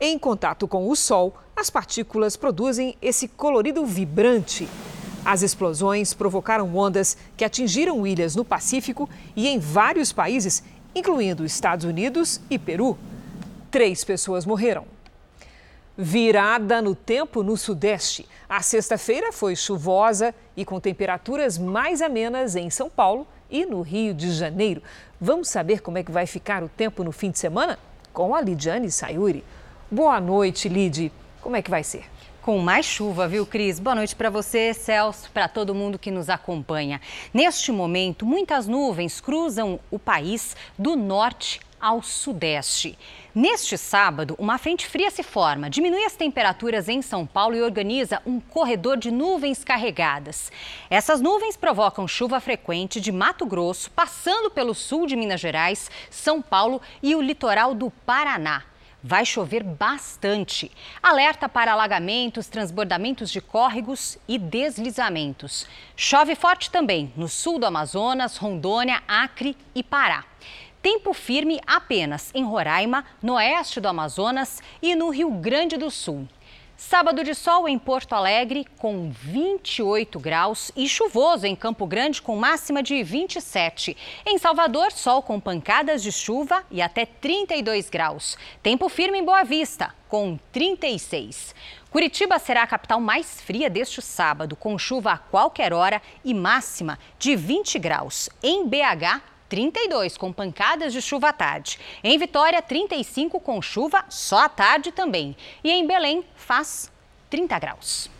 Em 0.00 0.18
contato 0.18 0.66
com 0.66 0.88
o 0.88 0.96
Sol, 0.96 1.36
as 1.54 1.68
partículas 1.68 2.34
produzem 2.34 2.96
esse 3.02 3.28
colorido 3.28 3.84
vibrante. 3.84 4.66
As 5.22 5.42
explosões 5.42 6.14
provocaram 6.14 6.74
ondas 6.74 7.16
que 7.36 7.44
atingiram 7.44 8.06
ilhas 8.06 8.34
no 8.34 8.42
Pacífico 8.44 9.08
e 9.36 9.48
em 9.48 9.58
vários 9.58 10.12
países, 10.12 10.62
incluindo 10.94 11.44
Estados 11.44 11.84
Unidos 11.84 12.40
e 12.48 12.58
Peru. 12.58 12.96
Três 13.70 14.02
pessoas 14.02 14.46
morreram. 14.46 14.86
Virada 15.96 16.80
no 16.80 16.94
tempo 16.94 17.42
no 17.42 17.54
Sudeste. 17.54 18.26
A 18.48 18.62
sexta-feira 18.62 19.30
foi 19.30 19.54
chuvosa 19.54 20.34
e 20.56 20.64
com 20.64 20.80
temperaturas 20.80 21.58
mais 21.58 22.00
amenas 22.00 22.56
em 22.56 22.70
São 22.70 22.88
Paulo 22.88 23.26
e 23.52 23.66
no 23.66 23.82
Rio 23.82 24.14
de 24.14 24.32
Janeiro. 24.32 24.82
Vamos 25.20 25.48
saber 25.48 25.82
como 25.82 25.98
é 25.98 26.02
que 26.02 26.10
vai 26.10 26.26
ficar 26.26 26.64
o 26.64 26.68
tempo 26.68 27.04
no 27.04 27.12
fim 27.12 27.30
de 27.30 27.38
semana? 27.38 27.78
Com 28.12 28.34
a 28.34 28.40
Lidiane 28.40 28.90
Sayuri. 28.90 29.44
Boa 29.90 30.18
noite, 30.20 30.68
Lid. 30.68 31.12
Como 31.40 31.54
é 31.54 31.62
que 31.62 31.70
vai 31.70 31.84
ser? 31.84 32.06
Com 32.40 32.58
mais 32.58 32.86
chuva, 32.86 33.28
viu, 33.28 33.46
Cris? 33.46 33.78
Boa 33.78 33.94
noite 33.94 34.16
para 34.16 34.30
você, 34.30 34.74
Celso, 34.74 35.30
para 35.30 35.46
todo 35.46 35.74
mundo 35.74 35.98
que 35.98 36.10
nos 36.10 36.28
acompanha. 36.28 37.00
Neste 37.32 37.70
momento, 37.70 38.26
muitas 38.26 38.66
nuvens 38.66 39.20
cruzam 39.20 39.78
o 39.90 39.98
país 39.98 40.56
do 40.76 40.96
norte 40.96 41.60
ao 41.82 42.00
sudeste. 42.00 42.96
Neste 43.34 43.76
sábado, 43.76 44.36
uma 44.38 44.56
frente 44.56 44.86
fria 44.86 45.10
se 45.10 45.24
forma, 45.24 45.68
diminui 45.68 46.04
as 46.04 46.14
temperaturas 46.14 46.88
em 46.88 47.02
São 47.02 47.26
Paulo 47.26 47.56
e 47.56 47.62
organiza 47.62 48.22
um 48.24 48.38
corredor 48.38 48.96
de 48.96 49.10
nuvens 49.10 49.64
carregadas. 49.64 50.52
Essas 50.88 51.20
nuvens 51.20 51.56
provocam 51.56 52.06
chuva 52.06 52.38
frequente 52.38 53.00
de 53.00 53.10
Mato 53.10 53.44
Grosso, 53.44 53.90
passando 53.90 54.50
pelo 54.50 54.74
sul 54.74 55.08
de 55.08 55.16
Minas 55.16 55.40
Gerais, 55.40 55.90
São 56.08 56.40
Paulo 56.40 56.80
e 57.02 57.16
o 57.16 57.20
litoral 57.20 57.74
do 57.74 57.90
Paraná 57.90 58.62
vai 59.02 59.26
chover 59.26 59.64
bastante. 59.64 60.70
Alerta 61.02 61.48
para 61.48 61.72
alagamentos, 61.72 62.46
transbordamentos 62.46 63.30
de 63.30 63.40
córregos 63.40 64.16
e 64.28 64.38
deslizamentos. 64.38 65.66
Chove 65.96 66.34
forte 66.34 66.70
também 66.70 67.12
no 67.16 67.28
sul 67.28 67.58
do 67.58 67.66
Amazonas, 67.66 68.36
Rondônia, 68.36 69.02
Acre 69.08 69.56
e 69.74 69.82
Pará. 69.82 70.24
Tempo 70.82 71.14
firme 71.14 71.60
apenas 71.64 72.32
em 72.34 72.44
Roraima, 72.44 73.04
no 73.22 73.34
oeste 73.34 73.80
do 73.80 73.86
Amazonas 73.86 74.60
e 74.82 74.96
no 74.96 75.10
Rio 75.10 75.30
Grande 75.30 75.76
do 75.76 75.88
Sul. 75.92 76.26
Sábado 76.76 77.22
de 77.22 77.32
sol 77.36 77.68
em 77.68 77.78
Porto 77.78 78.14
Alegre, 78.14 78.66
com 78.78 79.08
28 79.08 80.18
graus, 80.18 80.72
e 80.74 80.88
chuvoso 80.88 81.46
em 81.46 81.54
Campo 81.54 81.86
Grande, 81.86 82.20
com 82.20 82.34
máxima 82.34 82.82
de 82.82 83.00
27. 83.04 83.96
Em 84.26 84.36
Salvador, 84.36 84.90
sol 84.90 85.22
com 85.22 85.38
pancadas 85.38 86.02
de 86.02 86.10
chuva 86.10 86.64
e 86.68 86.82
até 86.82 87.06
32 87.06 87.88
graus. 87.88 88.36
Tempo 88.60 88.88
firme 88.88 89.18
em 89.18 89.24
Boa 89.24 89.44
Vista, 89.44 89.94
com 90.08 90.36
36. 90.50 91.54
Curitiba 91.90 92.40
será 92.40 92.64
a 92.64 92.66
capital 92.66 93.00
mais 93.00 93.40
fria 93.40 93.70
deste 93.70 94.02
sábado, 94.02 94.56
com 94.56 94.76
chuva 94.76 95.12
a 95.12 95.18
qualquer 95.18 95.72
hora 95.72 96.02
e 96.24 96.34
máxima 96.34 96.98
de 97.20 97.36
20 97.36 97.78
graus. 97.78 98.28
Em 98.42 98.66
BH, 98.66 99.31
32 99.52 100.16
com 100.16 100.32
pancadas 100.32 100.94
de 100.94 101.02
chuva 101.02 101.28
à 101.28 101.32
tarde. 101.34 101.78
Em 102.02 102.18
Vitória, 102.18 102.62
35 102.62 103.38
com 103.38 103.60
chuva 103.60 104.02
só 104.08 104.46
à 104.46 104.48
tarde 104.48 104.90
também. 104.90 105.36
E 105.62 105.70
em 105.70 105.86
Belém, 105.86 106.24
faz 106.34 106.90
30 107.28 107.58
graus. 107.58 108.10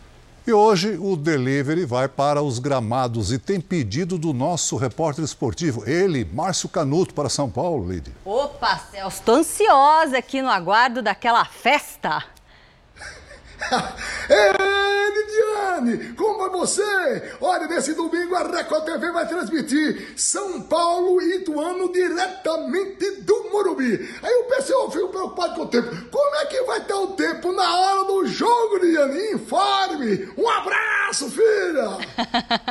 E 0.47 0.53
hoje 0.53 0.99
o 1.01 1.17
delivery 1.17 1.87
vai 1.87 2.07
para 2.07 2.43
os 2.43 2.59
gramados 2.59 3.33
e 3.33 3.39
tem 3.39 3.63
pedido 3.63 4.19
do 4.19 4.35
nosso 4.35 4.77
repórter 4.77 5.25
esportivo, 5.25 5.89
ele, 5.89 6.23
Márcio 6.23 6.69
Canuto, 6.69 7.15
para 7.15 7.31
São 7.31 7.49
Paulo, 7.49 7.91
Lide. 7.91 8.13
Opa, 8.27 8.77
Celso, 8.91 9.21
estou 9.21 9.37
ansiosa 9.37 10.19
aqui 10.19 10.43
no 10.43 10.51
aguardo 10.51 11.01
daquela 11.01 11.47
festa. 11.47 12.23
Ei, 14.29 15.13
Lidiane, 15.13 16.15
como 16.15 16.39
vai 16.39 16.51
você? 16.51 17.37
Olha, 17.41 17.67
nesse 17.67 17.95
domingo 17.95 18.35
a 18.35 18.43
Record 18.43 18.85
TV 18.85 19.11
vai 19.11 19.27
transmitir 19.27 20.13
São 20.17 20.63
Paulo 20.63 21.21
e 21.21 21.37
Ituano 21.37 21.93
diretamente 21.93 23.23
do 23.23 23.51
Morumbi. 23.51 24.09
Aí 24.23 24.35
o 24.35 24.45
pessoal 24.45 24.91
fica 24.91 25.07
preocupado 25.09 25.55
com 25.55 25.63
o 25.63 25.69
tempo. 25.69 25.89
Como 26.11 26.37
é 26.37 26.47
que 26.47 26.63
vai 26.63 26.79
estar 26.79 26.97
o 26.97 27.09
tempo 27.09 27.53
na 27.53 27.79
hora 27.79 28.05
do 28.07 28.27
jogo, 28.27 28.79
Lidiane? 28.79 29.33
Informe. 29.33 30.33
Um 30.37 30.49
abraço, 30.49 31.31
filha. 31.31 31.99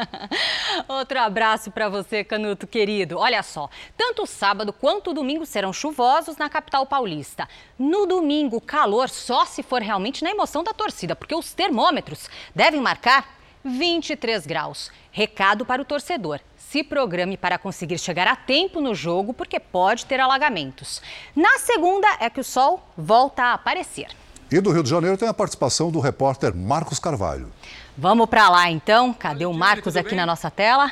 Outro 0.88 1.20
abraço 1.20 1.72
para 1.72 1.90
você, 1.90 2.24
Canuto 2.24 2.68
querido. 2.68 3.18
Olha 3.18 3.44
só, 3.44 3.70
tanto 3.98 4.26
sábado 4.26 4.74
quanto 4.74 5.14
domingo 5.14 5.46
serão 5.46 5.74
chuvosos 5.74 6.38
na 6.38 6.50
capital 6.50 6.86
paulista. 6.86 7.48
No 7.78 8.06
domingo, 8.06 8.62
calor 8.62 9.10
só 9.10 9.46
se 9.46 9.64
for 9.64 9.82
realmente 9.82 10.24
na 10.24 10.32
emoção 10.32 10.64
da 10.64 10.74
torcida, 10.82 11.16
porque 11.16 11.36
os 11.36 11.54
termômetros 11.54 12.28
devem 12.56 12.82
marcar 12.82 13.38
23 13.64 14.48
graus. 14.48 14.92
Recado 15.12 15.64
para 15.64 15.80
o 15.80 15.86
torcedor: 15.86 16.40
se 16.58 16.84
programe 16.84 17.38
para 17.38 17.60
conseguir 17.60 18.00
chegar 18.00 18.28
a 18.28 18.36
tempo 18.36 18.82
no 18.82 18.96
jogo, 18.96 19.32
porque 19.32 19.60
pode 19.60 20.08
ter 20.08 20.20
alagamentos. 20.20 21.00
Na 21.36 21.60
segunda 21.60 22.08
é 22.20 22.32
que 22.32 22.40
o 22.40 22.44
sol 22.44 22.84
volta 22.98 23.44
a 23.44 23.54
aparecer. 23.54 24.08
E 24.52 24.60
do 24.60 24.72
Rio 24.72 24.84
de 24.84 24.90
Janeiro 24.90 25.18
tem 25.18 25.30
a 25.30 25.34
participação 25.34 25.92
do 25.92 26.00
repórter 26.00 26.54
Marcos 26.56 26.98
Carvalho. 26.98 27.52
Vamos 27.96 28.28
para 28.28 28.50
lá 28.50 28.70
então. 28.70 29.14
Cadê 29.14 29.46
o 29.46 29.54
Marcos 29.54 29.96
aqui 29.96 30.16
na 30.16 30.26
nossa 30.26 30.50
tela? 30.50 30.92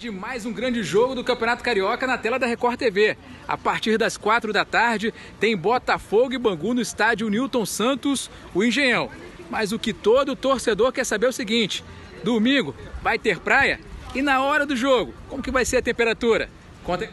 de 0.00 0.10
mais 0.10 0.46
um 0.46 0.52
grande 0.52 0.82
jogo 0.82 1.14
do 1.14 1.22
Campeonato 1.22 1.62
Carioca 1.62 2.06
na 2.06 2.16
tela 2.16 2.38
da 2.38 2.46
Record 2.46 2.78
TV. 2.78 3.18
A 3.46 3.58
partir 3.58 3.98
das 3.98 4.16
quatro 4.16 4.50
da 4.50 4.64
tarde, 4.64 5.12
tem 5.38 5.54
Botafogo 5.54 6.32
e 6.32 6.38
Bangu 6.38 6.72
no 6.72 6.80
estádio 6.80 7.28
Newton 7.28 7.66
Santos, 7.66 8.30
o 8.54 8.64
Engenhão. 8.64 9.10
Mas 9.50 9.72
o 9.72 9.78
que 9.78 9.92
todo 9.92 10.36
torcedor 10.36 10.92
quer 10.92 11.04
saber 11.04 11.26
é 11.26 11.30
o 11.30 11.32
seguinte: 11.32 11.84
domingo 12.22 12.74
vai 13.02 13.18
ter 13.18 13.40
praia? 13.40 13.80
E 14.14 14.22
na 14.22 14.42
hora 14.42 14.64
do 14.64 14.76
jogo, 14.76 15.12
como 15.28 15.42
que 15.42 15.50
vai 15.50 15.64
ser 15.64 15.78
a 15.78 15.82
temperatura? 15.82 16.48
Conta 16.84 17.08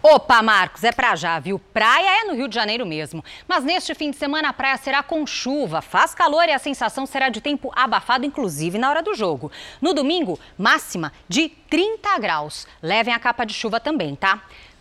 Opa, 0.00 0.40
Marcos, 0.42 0.84
é 0.84 0.92
pra 0.92 1.16
já, 1.16 1.40
viu? 1.40 1.58
Praia 1.58 2.20
é 2.20 2.24
no 2.24 2.34
Rio 2.34 2.46
de 2.46 2.54
Janeiro 2.54 2.86
mesmo. 2.86 3.24
Mas 3.48 3.64
neste 3.64 3.96
fim 3.96 4.12
de 4.12 4.16
semana 4.16 4.50
a 4.50 4.52
praia 4.52 4.76
será 4.76 5.02
com 5.02 5.26
chuva, 5.26 5.82
faz 5.82 6.14
calor 6.14 6.48
e 6.48 6.52
a 6.52 6.58
sensação 6.58 7.04
será 7.04 7.28
de 7.28 7.40
tempo 7.40 7.72
abafado, 7.74 8.24
inclusive 8.24 8.78
na 8.78 8.88
hora 8.88 9.02
do 9.02 9.12
jogo. 9.12 9.50
No 9.82 9.92
domingo, 9.92 10.38
máxima 10.56 11.12
de 11.28 11.48
30 11.68 12.16
graus. 12.20 12.64
Levem 12.80 13.12
a 13.12 13.18
capa 13.18 13.44
de 13.44 13.52
chuva 13.52 13.80
também, 13.80 14.14
tá? 14.14 14.40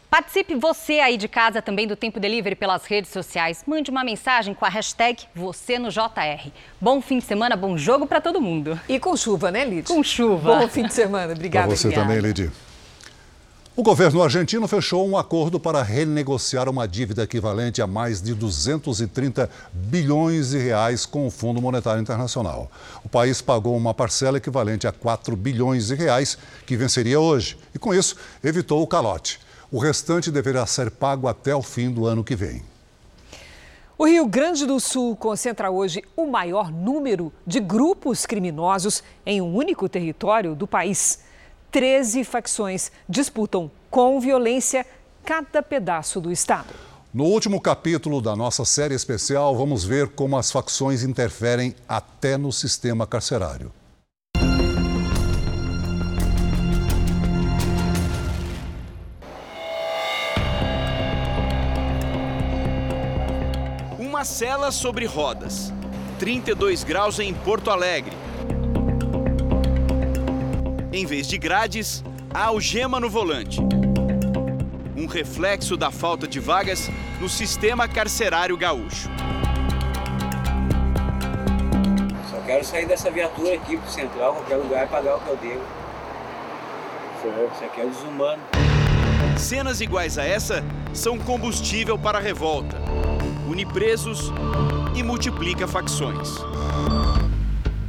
Participe 0.10 0.55
você 0.55 0.99
aí 0.99 1.18
de 1.18 1.28
casa 1.28 1.62
também 1.62 1.86
do 1.86 1.93
Tempo 1.93 2.18
Delivery 2.18 2.55
pelas 2.55 2.86
redes 2.86 3.12
sociais. 3.12 3.64
Mande 3.68 3.91
uma 3.91 4.05
mensagem 4.05 4.53
com 4.53 4.64
a 4.64 4.70
hashtag 4.70 5.24
você 5.36 5.78
no 5.78 5.89
JR. 5.89 6.49
Bom 6.80 7.01
fim 7.01 7.20
de 7.20 7.26
semana, 7.26 7.58
bom 7.58 7.78
jogo 7.78 8.08
para 8.08 8.22
todo 8.22 8.39
mundo. 8.39 8.80
E 8.88 8.99
com 8.99 9.18
chuva, 9.18 9.51
né, 9.51 9.66
Lid? 9.66 9.86
Com 9.86 10.01
chuva. 10.01 10.60
Bom 10.60 10.68
fim 10.70 10.84
de 10.84 10.93
semana. 10.93 11.34
Obrigada. 11.34 11.68
Para 11.68 11.76
você 11.76 11.88
obrigada. 11.88 12.08
também, 12.08 12.26
Lid. 12.26 12.49
O 13.76 13.84
governo 13.84 14.24
argentino 14.24 14.66
fechou 14.66 15.08
um 15.08 15.18
acordo 15.18 15.60
para 15.60 15.84
renegociar 15.84 16.70
uma 16.70 16.88
dívida 16.88 17.24
equivalente 17.24 17.82
a 17.82 17.86
mais 17.86 18.22
de 18.22 18.34
230 18.34 19.49
bilhões 19.72 20.49
de 20.51 20.58
reais 20.58 21.05
com 21.05 21.28
o 21.28 21.30
Fundo 21.30 21.62
Monetário 21.62 22.01
Internacional. 22.01 22.72
O 23.03 23.10
país 23.10 23.41
pagou 23.41 23.76
uma 23.76 23.93
parcela 23.93 24.38
equivalente 24.38 24.88
a 24.88 24.91
4 24.91 25.36
bilhões 25.36 25.88
de 25.88 25.95
reais, 25.95 26.38
que 26.66 26.78
venceria 26.78 27.20
hoje, 27.20 27.58
e 27.76 27.78
com 27.78 27.93
isso 27.93 28.16
evitou 28.41 28.82
o 28.82 28.88
calote. 28.88 29.45
O 29.70 29.80
restante 29.80 30.32
deverá 30.32 30.65
ser 30.65 30.89
pago 30.89 31.28
até 31.28 31.53
o 31.53 31.61
fim 31.61 31.91
do 31.91 32.05
ano 32.05 32.24
que 32.24 32.36
vem. 32.36 32.63
O 33.97 34.05
Rio 34.05 34.26
Grande 34.26 34.65
do 34.65 34.80
Sul 34.80 35.15
concentra 35.15 35.70
hoje 35.70 36.03
o 36.15 36.26
maior 36.26 36.72
número 36.72 37.34
de 37.45 37.59
grupos 37.59 38.26
criminosos 38.26 39.03
em 39.26 39.41
um 39.41 39.53
único 39.53 39.89
território 39.89 40.55
do 40.55 40.65
país. 40.65 41.20
13 41.72 42.24
facções 42.24 42.91
disputam 43.09 43.70
com 43.89 44.20
violência 44.22 44.86
cada 45.26 45.61
pedaço 45.61 46.22
do 46.22 46.32
estado. 46.32 46.74
No 47.13 47.26
último 47.26 47.59
capítulo 47.59 48.22
da 48.22 48.36
nossa 48.36 48.63
série 48.63 48.93
especial, 48.93 49.57
vamos 49.57 49.84
ver 49.84 50.09
como 50.09 50.38
as 50.38 50.49
facções 50.49 51.03
interferem 51.03 51.76
até 51.89 52.38
no 52.38 52.53
sistema 52.53 53.05
carcerário. 53.05 53.74
Cela 64.28 64.71
sobre 64.71 65.05
rodas. 65.05 65.73
32 66.19 66.84
graus 66.84 67.17
em 67.19 67.34
Porto 67.34 67.71
Alegre. 67.71 68.15
Em 70.91 71.05
vez 71.05 71.28
de 71.28 71.38
grades, 71.38 72.03
há 72.34 72.45
algema 72.45 72.99
no 72.99 73.09
volante. 73.09 73.59
Um 74.95 75.07
reflexo 75.07 75.78
da 75.78 75.91
falta 75.91 76.28
de 76.28 76.39
vagas 76.39 76.89
no 77.21 77.30
sistema 77.30 77.88
carcerário 77.88 78.57
gaúcho. 78.57 79.09
Só 82.30 82.39
quero 82.45 82.65
sair 82.65 82.86
dessa 82.86 83.09
viatura 83.09 83.55
aqui 83.55 83.78
pro 83.78 83.89
central, 83.89 84.34
qualquer 84.34 84.57
lugar 84.57 84.86
e 84.86 84.89
pagar 84.89 85.15
o 85.15 85.19
que 85.21 85.30
eu 85.30 85.38
devo. 85.38 85.63
Isso 87.55 87.63
aqui 87.63 87.82
é 87.82 87.86
desumano. 87.86 88.41
Cenas 89.38 89.82
iguais 89.82 90.17
a 90.17 90.25
essa 90.25 90.63
são 90.93 91.17
combustível 91.17 91.97
para 91.97 92.17
a 92.17 92.21
revolta. 92.21 92.97
Une 93.48 93.66
presos 93.66 94.30
e 94.93 95.02
multiplica 95.02 95.66
facções. 95.66 96.36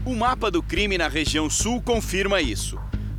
O 0.07 0.15
mapa 0.15 0.53
do 0.53 0.63
crime 0.63 0.97
na 0.97 1.09
região 1.09 1.51
sul 1.51 1.83
confirma 1.83 2.41
isso. 2.41 2.79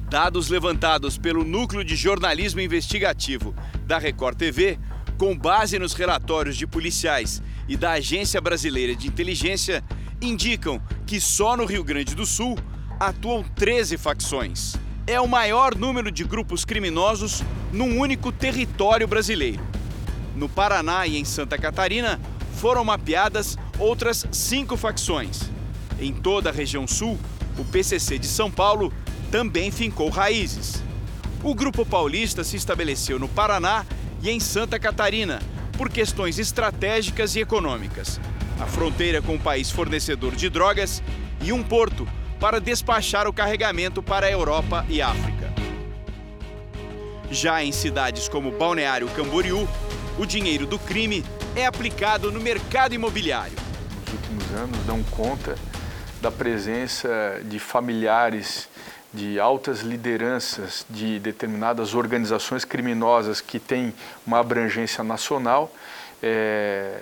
Dados 0.09 0.47
levantados 0.47 1.17
pelo 1.17 1.43
Núcleo 1.43 1.83
de 1.83 1.97
Jornalismo 1.97 2.61
Investigativo 2.61 3.53
da 3.85 3.97
Record 3.97 4.37
TV, 4.37 4.79
com 5.17 5.37
base 5.37 5.77
nos 5.77 5.93
relatórios 5.93 6.55
de 6.55 6.65
policiais 6.65 7.43
e 7.67 7.75
da 7.75 7.91
Agência 7.91 8.39
Brasileira 8.39 8.95
de 8.95 9.09
Inteligência, 9.09 9.83
indicam 10.21 10.81
que 11.05 11.19
só 11.19 11.57
no 11.57 11.65
Rio 11.65 11.83
Grande 11.83 12.15
do 12.15 12.25
Sul 12.25 12.57
atuam 12.97 13.43
13 13.43 13.97
facções. 13.97 14.77
É 15.05 15.19
o 15.19 15.27
maior 15.27 15.75
número 15.75 16.09
de 16.09 16.23
grupos 16.23 16.63
criminosos 16.63 17.43
num 17.73 17.99
único 17.99 18.31
território 18.31 19.07
brasileiro. 19.09 19.78
No 20.39 20.47
Paraná 20.47 21.05
e 21.05 21.17
em 21.17 21.25
Santa 21.25 21.57
Catarina 21.57 22.17
foram 22.53 22.81
mapeadas 22.85 23.57
outras 23.77 24.25
cinco 24.31 24.77
facções. 24.77 25.41
Em 25.99 26.13
toda 26.13 26.49
a 26.49 26.53
região 26.53 26.87
sul, 26.87 27.19
o 27.57 27.65
PCC 27.65 28.17
de 28.17 28.25
São 28.25 28.49
Paulo 28.49 28.93
também 29.29 29.69
fincou 29.69 30.07
raízes. 30.07 30.81
O 31.43 31.53
Grupo 31.53 31.85
Paulista 31.85 32.41
se 32.41 32.55
estabeleceu 32.55 33.19
no 33.19 33.27
Paraná 33.27 33.85
e 34.23 34.29
em 34.29 34.39
Santa 34.39 34.79
Catarina 34.79 35.41
por 35.77 35.89
questões 35.89 36.39
estratégicas 36.39 37.35
e 37.35 37.41
econômicas. 37.41 38.17
A 38.61 38.65
fronteira 38.65 39.21
com 39.21 39.35
o 39.35 39.39
país 39.39 39.69
fornecedor 39.69 40.37
de 40.37 40.49
drogas 40.49 41.03
e 41.41 41.51
um 41.51 41.61
porto 41.61 42.07
para 42.39 42.61
despachar 42.61 43.27
o 43.27 43.33
carregamento 43.33 44.01
para 44.01 44.27
a 44.27 44.31
Europa 44.31 44.85
e 44.87 45.01
África. 45.01 45.53
Já 47.29 47.61
em 47.61 47.73
cidades 47.73 48.29
como 48.29 48.51
Balneário 48.51 49.09
Camboriú, 49.09 49.67
o 50.19 50.25
dinheiro 50.25 50.67
do 50.67 50.77
crime 50.77 51.23
é 51.55 51.65
aplicado 51.65 52.29
no 52.29 52.41
mercado 52.41 52.93
imobiliário. 52.93 53.57
Nos 54.01 54.13
últimos 54.13 54.51
anos 54.53 54.77
dão 54.85 55.01
conta 55.03 55.55
da 56.21 56.29
presença 56.29 57.39
de 57.45 57.57
familiares 57.57 58.67
de 59.13 59.39
altas 59.39 59.79
lideranças 59.79 60.85
de 60.89 61.19
determinadas 61.19 61.95
organizações 61.95 62.65
criminosas 62.65 63.39
que 63.39 63.59
têm 63.59 63.93
uma 64.27 64.39
abrangência 64.39 65.05
nacional, 65.05 65.71
é, 66.21 66.99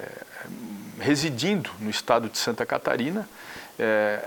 residindo 1.00 1.72
no 1.80 1.90
estado 1.90 2.30
de 2.30 2.38
Santa 2.38 2.68
Catarina, 2.68 3.28
é, 3.80 4.20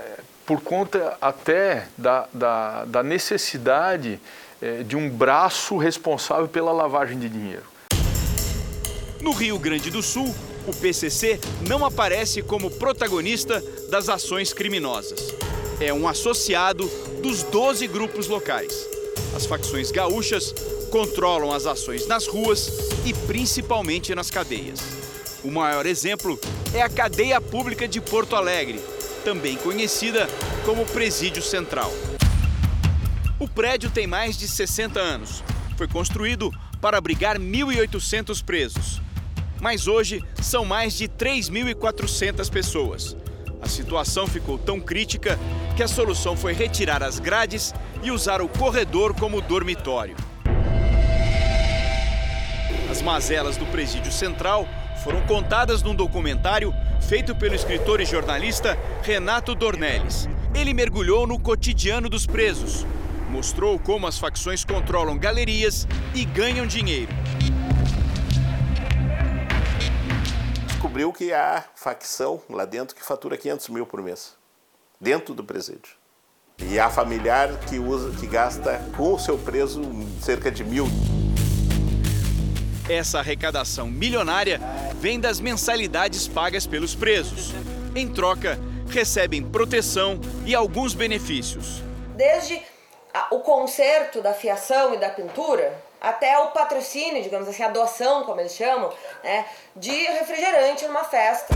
por 0.45 0.59
conta 0.59 1.17
até 1.21 1.87
da, 1.97 2.27
da, 2.33 2.83
da 2.83 3.01
necessidade 3.01 4.19
é, 4.61 4.83
de 4.83 4.97
um 4.97 5.09
braço 5.09 5.77
responsável 5.77 6.49
pela 6.49 6.73
lavagem 6.73 7.17
de 7.17 7.29
dinheiro. 7.29 7.70
No 9.21 9.33
Rio 9.33 9.59
Grande 9.59 9.91
do 9.91 10.01
Sul, 10.01 10.33
o 10.65 10.73
PCC 10.73 11.39
não 11.67 11.85
aparece 11.85 12.41
como 12.41 12.71
protagonista 12.71 13.63
das 13.89 14.09
ações 14.09 14.51
criminosas. 14.51 15.31
É 15.79 15.93
um 15.93 16.07
associado 16.07 16.89
dos 17.21 17.43
12 17.43 17.85
grupos 17.85 18.27
locais. 18.27 18.73
As 19.35 19.45
facções 19.45 19.91
gaúchas 19.91 20.55
controlam 20.89 21.51
as 21.51 21.67
ações 21.67 22.07
nas 22.07 22.25
ruas 22.25 22.71
e 23.05 23.13
principalmente 23.13 24.15
nas 24.15 24.31
cadeias. 24.31 24.79
O 25.43 25.51
maior 25.51 25.85
exemplo 25.85 26.39
é 26.73 26.81
a 26.81 26.89
cadeia 26.89 27.39
pública 27.39 27.87
de 27.87 28.01
Porto 28.01 28.35
Alegre, 28.35 28.81
também 29.23 29.55
conhecida 29.55 30.27
como 30.65 30.83
Presídio 30.83 31.43
Central. 31.43 31.93
O 33.39 33.47
prédio 33.47 33.91
tem 33.91 34.07
mais 34.07 34.35
de 34.35 34.47
60 34.47 34.99
anos. 34.99 35.43
Foi 35.77 35.87
construído 35.87 36.51
para 36.81 36.97
abrigar 36.97 37.39
1.800 37.39 38.43
presos. 38.43 38.99
Mas 39.61 39.87
hoje 39.87 40.23
são 40.41 40.65
mais 40.65 40.97
de 40.97 41.07
3.400 41.07 42.49
pessoas. 42.49 43.15
A 43.61 43.67
situação 43.67 44.25
ficou 44.25 44.57
tão 44.57 44.79
crítica 44.79 45.39
que 45.77 45.83
a 45.83 45.87
solução 45.87 46.35
foi 46.35 46.51
retirar 46.51 47.03
as 47.03 47.19
grades 47.19 47.71
e 48.01 48.09
usar 48.09 48.41
o 48.41 48.49
corredor 48.49 49.13
como 49.13 49.39
dormitório. 49.39 50.15
As 52.89 53.03
mazelas 53.03 53.55
do 53.55 53.67
presídio 53.67 54.11
central 54.11 54.67
foram 55.03 55.21
contadas 55.27 55.83
num 55.83 55.93
documentário 55.93 56.73
feito 56.99 57.35
pelo 57.35 57.53
escritor 57.53 58.01
e 58.01 58.05
jornalista 58.05 58.75
Renato 59.03 59.53
Dornelles. 59.53 60.27
Ele 60.55 60.73
mergulhou 60.73 61.27
no 61.27 61.39
cotidiano 61.39 62.09
dos 62.09 62.25
presos, 62.25 62.85
mostrou 63.29 63.77
como 63.77 64.07
as 64.07 64.17
facções 64.17 64.65
controlam 64.65 65.19
galerias 65.19 65.87
e 66.15 66.25
ganham 66.25 66.65
dinheiro. 66.65 67.20
Descobriu 71.01 71.11
que 71.11 71.33
há 71.33 71.63
facção 71.73 72.39
lá 72.47 72.63
dentro 72.63 72.95
que 72.95 73.03
fatura 73.03 73.35
500 73.35 73.69
mil 73.69 73.85
por 73.87 74.01
mês, 74.01 74.35
dentro 74.99 75.33
do 75.33 75.43
presídio. 75.43 75.95
E 76.59 76.79
há 76.79 76.91
familiar 76.91 77.59
que 77.61 77.79
usa, 77.79 78.15
que 78.19 78.27
gasta 78.27 78.79
com 78.95 79.15
o 79.15 79.19
seu 79.19 79.37
preso 79.37 79.81
cerca 80.21 80.51
de 80.51 80.63
mil. 80.63 80.85
Essa 82.87 83.19
arrecadação 83.19 83.87
milionária 83.87 84.59
vem 84.95 85.19
das 85.19 85.39
mensalidades 85.39 86.27
pagas 86.27 86.67
pelos 86.67 86.93
presos. 86.93 87.51
Em 87.95 88.07
troca, 88.07 88.59
recebem 88.87 89.43
proteção 89.43 90.19
e 90.45 90.53
alguns 90.53 90.93
benefícios. 90.93 91.81
Desde 92.15 92.61
o 93.31 93.39
conserto 93.39 94.21
da 94.21 94.33
fiação 94.33 94.93
e 94.93 94.97
da 94.97 95.09
pintura, 95.09 95.73
até 96.01 96.35
o 96.39 96.47
patrocínio, 96.47 97.21
digamos 97.21 97.47
assim, 97.47 97.61
a 97.61 97.69
doação, 97.69 98.23
como 98.23 98.41
eles 98.41 98.55
chamam, 98.55 98.91
né, 99.23 99.45
de 99.75 99.91
refrigerante 99.91 100.87
numa 100.87 101.03
festa. 101.03 101.53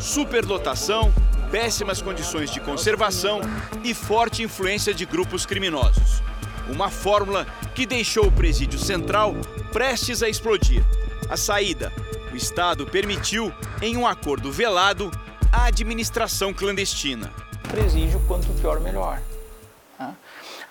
Superlotação, 0.00 1.12
péssimas 1.50 2.00
condições 2.00 2.50
de 2.50 2.58
conservação 2.60 3.40
e 3.84 3.92
forte 3.92 4.42
influência 4.42 4.94
de 4.94 5.04
grupos 5.04 5.44
criminosos. 5.44 6.22
Uma 6.68 6.88
fórmula 6.88 7.46
que 7.74 7.84
deixou 7.84 8.26
o 8.26 8.32
presídio 8.32 8.78
central 8.78 9.34
prestes 9.72 10.22
a 10.22 10.28
explodir. 10.28 10.82
A 11.28 11.36
saída, 11.36 11.92
o 12.32 12.36
Estado 12.36 12.86
permitiu, 12.86 13.52
em 13.82 13.96
um 13.96 14.06
acordo 14.06 14.50
velado, 14.50 15.10
a 15.52 15.64
administração 15.64 16.52
clandestina. 16.54 17.32
Presídio, 17.68 18.20
quanto 18.26 18.48
pior, 18.54 18.80
melhor. 18.80 19.20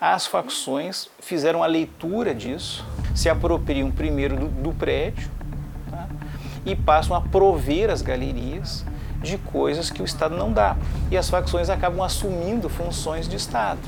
As 0.04 0.26
facções 0.26 1.08
fizeram 1.20 1.62
a 1.62 1.66
leitura 1.66 2.34
disso, 2.34 2.84
se 3.14 3.28
apropriam 3.28 3.88
primeiro 3.88 4.34
do, 4.34 4.48
do 4.48 4.72
prédio 4.72 5.30
tá? 5.88 6.08
e 6.66 6.74
passam 6.74 7.16
a 7.16 7.20
prover 7.20 7.88
as 7.88 8.02
galerias 8.02 8.84
de 9.22 9.38
coisas 9.38 9.92
que 9.92 10.02
o 10.02 10.04
Estado 10.04 10.36
não 10.36 10.52
dá. 10.52 10.76
E 11.08 11.16
as 11.16 11.30
facções 11.30 11.70
acabam 11.70 12.02
assumindo 12.02 12.68
funções 12.68 13.28
de 13.28 13.36
Estado. 13.36 13.78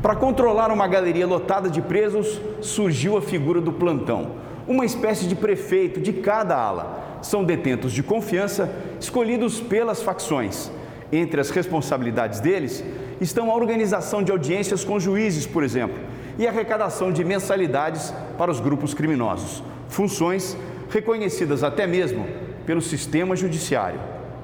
Para 0.00 0.16
controlar 0.16 0.70
uma 0.70 0.88
galeria 0.88 1.26
lotada 1.26 1.68
de 1.68 1.82
presos, 1.82 2.40
surgiu 2.62 3.18
a 3.18 3.20
figura 3.20 3.60
do 3.60 3.70
plantão, 3.70 4.36
uma 4.66 4.86
espécie 4.86 5.26
de 5.26 5.34
prefeito 5.34 6.00
de 6.00 6.14
cada 6.14 6.56
ala. 6.56 7.18
São 7.20 7.44
detentos 7.44 7.92
de 7.92 8.02
confiança 8.02 8.74
escolhidos 8.98 9.60
pelas 9.60 10.02
facções. 10.02 10.72
Entre 11.12 11.38
as 11.38 11.50
responsabilidades 11.50 12.40
deles 12.40 12.82
estão 13.20 13.50
a 13.50 13.54
organização 13.54 14.22
de 14.22 14.30
audiências 14.30 14.84
com 14.84 14.98
juízes, 14.98 15.46
por 15.46 15.62
exemplo, 15.62 15.98
e 16.38 16.46
a 16.46 16.50
arrecadação 16.50 17.12
de 17.12 17.24
mensalidades 17.24 18.12
para 18.36 18.50
os 18.50 18.60
grupos 18.60 18.94
criminosos. 18.94 19.62
Funções 19.88 20.56
reconhecidas 20.90 21.62
até 21.62 21.86
mesmo 21.86 22.26
pelo 22.66 22.80
sistema 22.80 23.36
judiciário. 23.36 24.00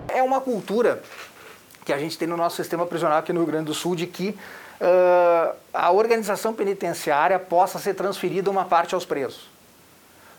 É 0.09 0.23
uma 0.23 0.41
cultura 0.41 1.03
que 1.85 1.93
a 1.93 1.99
gente 1.99 2.19
tem 2.19 2.29
no 2.29 2.37
nosso 2.37 2.57
sistema 2.57 2.87
prisional 2.87 3.19
aqui 3.19 3.33
no 3.33 3.41
Rio 3.41 3.49
Grande 3.49 3.67
do 3.67 3.75
Sul 3.75 3.97
de 3.97 4.07
que 4.07 4.31
uh, 4.81 5.57
a 5.73 5.91
organização 5.91 6.53
penitenciária 6.53 7.39
possa 7.39 7.79
ser 7.79 7.95
transferida 7.95 8.51
uma 8.51 8.65
parte 8.65 8.95
aos 8.95 9.05
presos. 9.05 9.49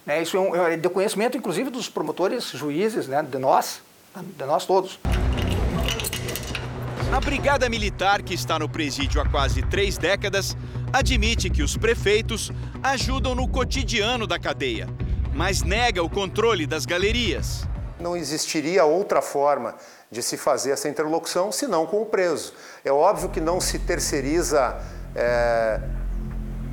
Né, 0.06 0.22
isso 0.22 0.36
é, 0.36 0.40
um, 0.40 0.56
é 0.56 0.78
de 0.78 0.90
conhecimento, 0.90 1.38
inclusive, 1.38 1.70
dos 1.70 1.88
promotores, 1.88 2.46
juízes, 2.46 3.08
né, 3.08 3.22
de 3.22 3.38
nós, 3.38 3.82
de 4.16 4.46
nós 4.46 4.66
todos. 4.66 5.00
A 7.12 7.20
Brigada 7.20 7.68
Militar, 7.68 8.22
que 8.22 8.34
está 8.34 8.58
no 8.58 8.70
presídio 8.70 9.20
há 9.20 9.28
quase 9.28 9.62
três 9.64 9.98
décadas, 9.98 10.56
admite 10.94 11.50
que 11.50 11.62
os 11.62 11.76
prefeitos 11.76 12.54
ajudam 12.82 13.36
no 13.36 13.50
cotidiano 13.50 14.26
da 14.26 14.40
cadeia, 14.40 14.88
mas 15.34 15.62
nega 15.62 16.02
o 16.02 16.10
controle 16.10 16.66
das 16.66 16.86
galerias. 16.86 17.68
Não 18.00 18.16
existiria 18.16 18.86
outra 18.86 19.22
forma 19.22 19.76
de 20.10 20.24
se 20.24 20.38
fazer 20.38 20.72
essa 20.72 20.88
interlocução 20.88 21.52
senão 21.52 21.86
com 21.86 22.02
o 22.02 22.06
preso. 22.06 22.54
É 22.84 22.94
óbvio 22.94 23.28
que 23.28 23.42
não 23.42 23.60
se 23.60 23.78
terceiriza 23.80 24.80
é, 25.14 25.82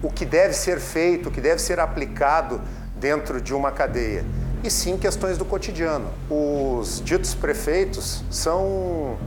o 0.00 0.08
que 0.08 0.24
deve 0.24 0.54
ser 0.54 0.78
feito, 0.78 1.30
o 1.30 1.32
que 1.32 1.40
deve 1.40 1.60
ser 1.60 1.80
aplicado 1.80 2.60
dentro 2.94 3.40
de 3.40 3.52
uma 3.52 3.72
cadeia, 3.72 4.24
e 4.62 4.70
sim 4.70 4.96
questões 4.98 5.36
do 5.36 5.44
cotidiano. 5.44 6.08
Os 6.30 7.02
ditos 7.04 7.34
prefeitos 7.34 8.22
são 8.30 9.18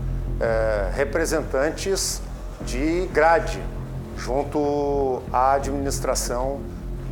é, 0.41 0.91
representantes 0.95 2.21
de 2.61 3.05
grade 3.07 3.61
junto 4.17 5.21
à 5.31 5.53
administração 5.53 6.59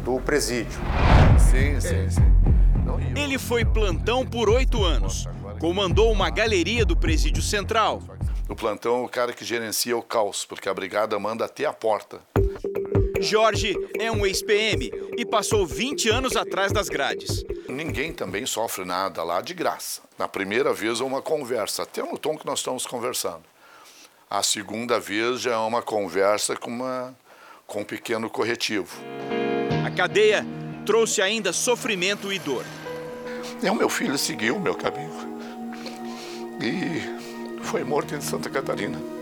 do 0.04 0.20
presídio. 0.20 0.80
Sim, 1.38 1.80
sim, 1.80 2.10
sim. 2.10 2.30
Ele 3.16 3.38
foi 3.38 3.64
plantão 3.64 4.26
por 4.26 4.50
oito 4.50 4.84
anos. 4.84 5.28
Comandou 5.60 6.12
uma 6.12 6.30
galeria 6.30 6.86
do 6.86 6.96
presídio 6.96 7.42
central. 7.42 8.02
O 8.48 8.56
plantão 8.56 9.02
é 9.02 9.06
o 9.06 9.10
cara 9.10 9.34
que 9.34 9.46
gerencia 9.46 9.96
o 9.96 10.02
caos, 10.02 10.46
porque 10.46 10.68
a 10.68 10.74
brigada 10.74 11.20
manda 11.20 11.46
até 11.46 11.66
a 11.66 11.74
porta. 11.74 12.20
Jorge 13.20 13.76
é 14.00 14.10
um 14.10 14.26
ex-PM 14.26 14.92
e 15.18 15.26
passou 15.26 15.66
20 15.66 16.10
anos 16.10 16.36
atrás 16.38 16.72
das 16.72 16.88
grades. 16.88 17.44
Ninguém 17.68 18.14
também 18.14 18.46
sofre 18.46 18.86
nada 18.86 19.24
lá 19.24 19.42
de 19.42 19.54
graça. 19.54 20.02
Na 20.18 20.28
primeira 20.28 20.74
vez 20.74 21.02
é 21.02 21.04
uma 21.04 21.22
conversa, 21.22 21.84
até 21.84 22.02
no 22.02 22.18
tom 22.18 22.38
que 22.38 22.46
nós 22.46 22.60
estamos 22.60 22.86
conversando. 22.86 23.44
A 24.30 24.42
segunda 24.42 25.00
vez 25.00 25.42
já 25.42 25.54
é 25.54 25.58
uma 25.58 25.82
conversa 25.82 26.56
com, 26.56 26.70
uma, 26.70 27.14
com 27.68 27.82
um 27.82 27.86
pequeno 27.86 28.30
corretivo. 28.30 28.98
A 29.86 29.92
cadeia 29.92 30.46
trouxe 30.86 31.22
ainda 31.22 31.52
sofrimento 31.52 32.32
e 32.32 32.40
dor. 32.40 32.64
E 33.62 33.70
o 33.70 33.76
meu 33.76 33.90
filho 33.90 34.18
seguiu 34.18 34.56
o 34.56 34.62
meu 34.62 34.76
caminho. 34.76 35.10
E 36.62 37.64
foi 37.66 37.84
morto 37.84 38.16
em 38.16 38.22
Santa 38.22 38.50
Catarina. 38.50 39.19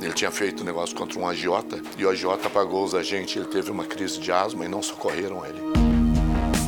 Ele 0.00 0.12
tinha 0.12 0.30
feito 0.30 0.62
um 0.62 0.66
negócio 0.66 0.96
contra 0.96 1.18
um 1.18 1.28
agiota 1.28 1.80
e 1.98 2.04
o 2.04 2.10
agiota 2.10 2.48
pagou 2.48 2.84
os 2.84 2.94
agentes. 2.94 3.36
Ele 3.36 3.46
teve 3.46 3.70
uma 3.70 3.84
crise 3.84 4.18
de 4.18 4.32
asma 4.32 4.64
e 4.64 4.68
não 4.68 4.82
socorreram 4.82 5.44
ele. 5.44 5.60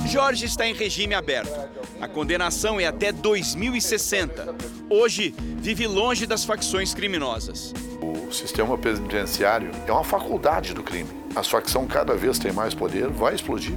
Jorge 0.09 0.45
está 0.45 0.67
em 0.67 0.75
regime 0.75 1.15
aberto. 1.15 1.59
A 2.01 2.07
condenação 2.07 2.79
é 2.79 2.87
até 2.87 3.11
2060. 3.11 4.55
Hoje, 4.91 5.35
vive 5.39 5.87
longe 5.87 6.27
das 6.27 6.45
facções 6.45 6.93
criminosas. 6.93 7.73
O 8.03 8.31
sistema 8.31 8.77
penitenciário 8.77 9.71
é 9.87 9.93
uma 9.93 10.05
faculdade 10.05 10.75
do 10.75 10.83
crime. 10.83 11.09
As 11.35 11.49
facções 11.49 11.91
cada 11.91 12.15
vez 12.15 12.39
têm 12.39 12.53
mais 12.53 12.75
poder, 12.75 13.09
vai 13.09 13.35
explodir. 13.35 13.73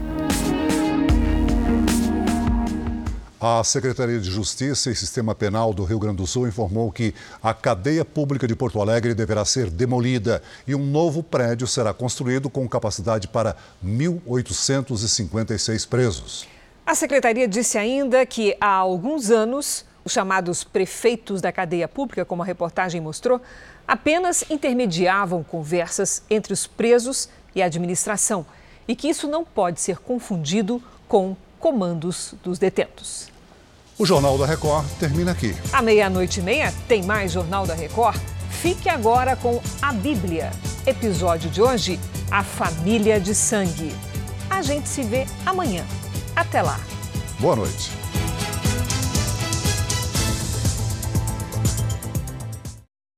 A 3.48 3.64
Secretaria 3.64 4.20
de 4.20 4.28
Justiça 4.28 4.90
e 4.90 4.96
Sistema 4.96 5.36
Penal 5.36 5.72
do 5.72 5.84
Rio 5.84 6.00
Grande 6.00 6.18
do 6.18 6.26
Sul 6.26 6.48
informou 6.48 6.92
que 6.92 7.14
a 7.44 7.54
cadeia 7.54 8.04
pública 8.04 8.48
de 8.48 8.56
Porto 8.56 8.82
Alegre 8.82 9.14
deverá 9.14 9.46
ser 9.46 9.70
demolida 9.70 10.42
e 10.66 10.74
um 10.74 10.84
novo 10.84 11.22
prédio 11.22 11.68
será 11.68 11.94
construído 11.94 12.50
com 12.50 12.68
capacidade 12.68 13.28
para 13.28 13.56
1.856 13.86 15.88
presos. 15.88 16.48
A 16.84 16.96
secretaria 16.96 17.48
disse 17.48 17.78
ainda 17.78 18.26
que 18.26 18.58
há 18.60 18.66
alguns 18.66 19.30
anos, 19.30 19.86
os 20.04 20.12
chamados 20.12 20.64
prefeitos 20.64 21.40
da 21.40 21.52
cadeia 21.52 21.88
pública, 21.88 22.26
como 22.26 22.42
a 22.42 22.46
reportagem 22.48 23.00
mostrou, 23.00 23.40
apenas 23.88 24.44
intermediavam 24.50 25.44
conversas 25.44 26.24
entre 26.32 26.52
os 26.52 26.66
presos 26.66 27.30
e 27.54 27.62
a 27.62 27.68
administração 27.68 28.44
e 28.88 28.96
que 28.96 29.08
isso 29.08 29.28
não 29.28 29.46
pode 29.46 29.82
ser 29.82 30.00
confundido 30.00 30.82
com 31.08 31.38
comandos 31.60 32.34
dos 32.44 32.58
detentos. 32.58 33.35
O 33.98 34.06
Jornal 34.06 34.38
da 34.38 34.46
Record 34.46 34.86
termina 35.00 35.32
aqui. 35.32 35.56
À 35.72 35.82
meia-noite 35.82 36.42
e 36.42 36.44
meia 36.44 36.74
tem 36.86 37.02
mais 37.04 37.32
Jornal 37.32 37.66
da 37.66 37.74
Record. 37.74 38.20
Fique 38.50 38.90
agora 38.90 39.38
com 39.38 39.62
a 39.82 39.94
Bíblia. 39.94 40.52
Episódio 40.86 41.50
de 41.50 41.62
hoje: 41.62 41.98
A 42.30 42.44
Família 42.44 43.22
de 43.22 43.34
Sangue. 43.34 43.96
A 44.50 44.62
gente 44.62 44.90
se 44.90 45.02
vê 45.02 45.26
amanhã. 45.46 45.86
Até 46.36 46.62
lá. 46.62 46.78
Boa 47.40 47.56
noite. 47.56 47.90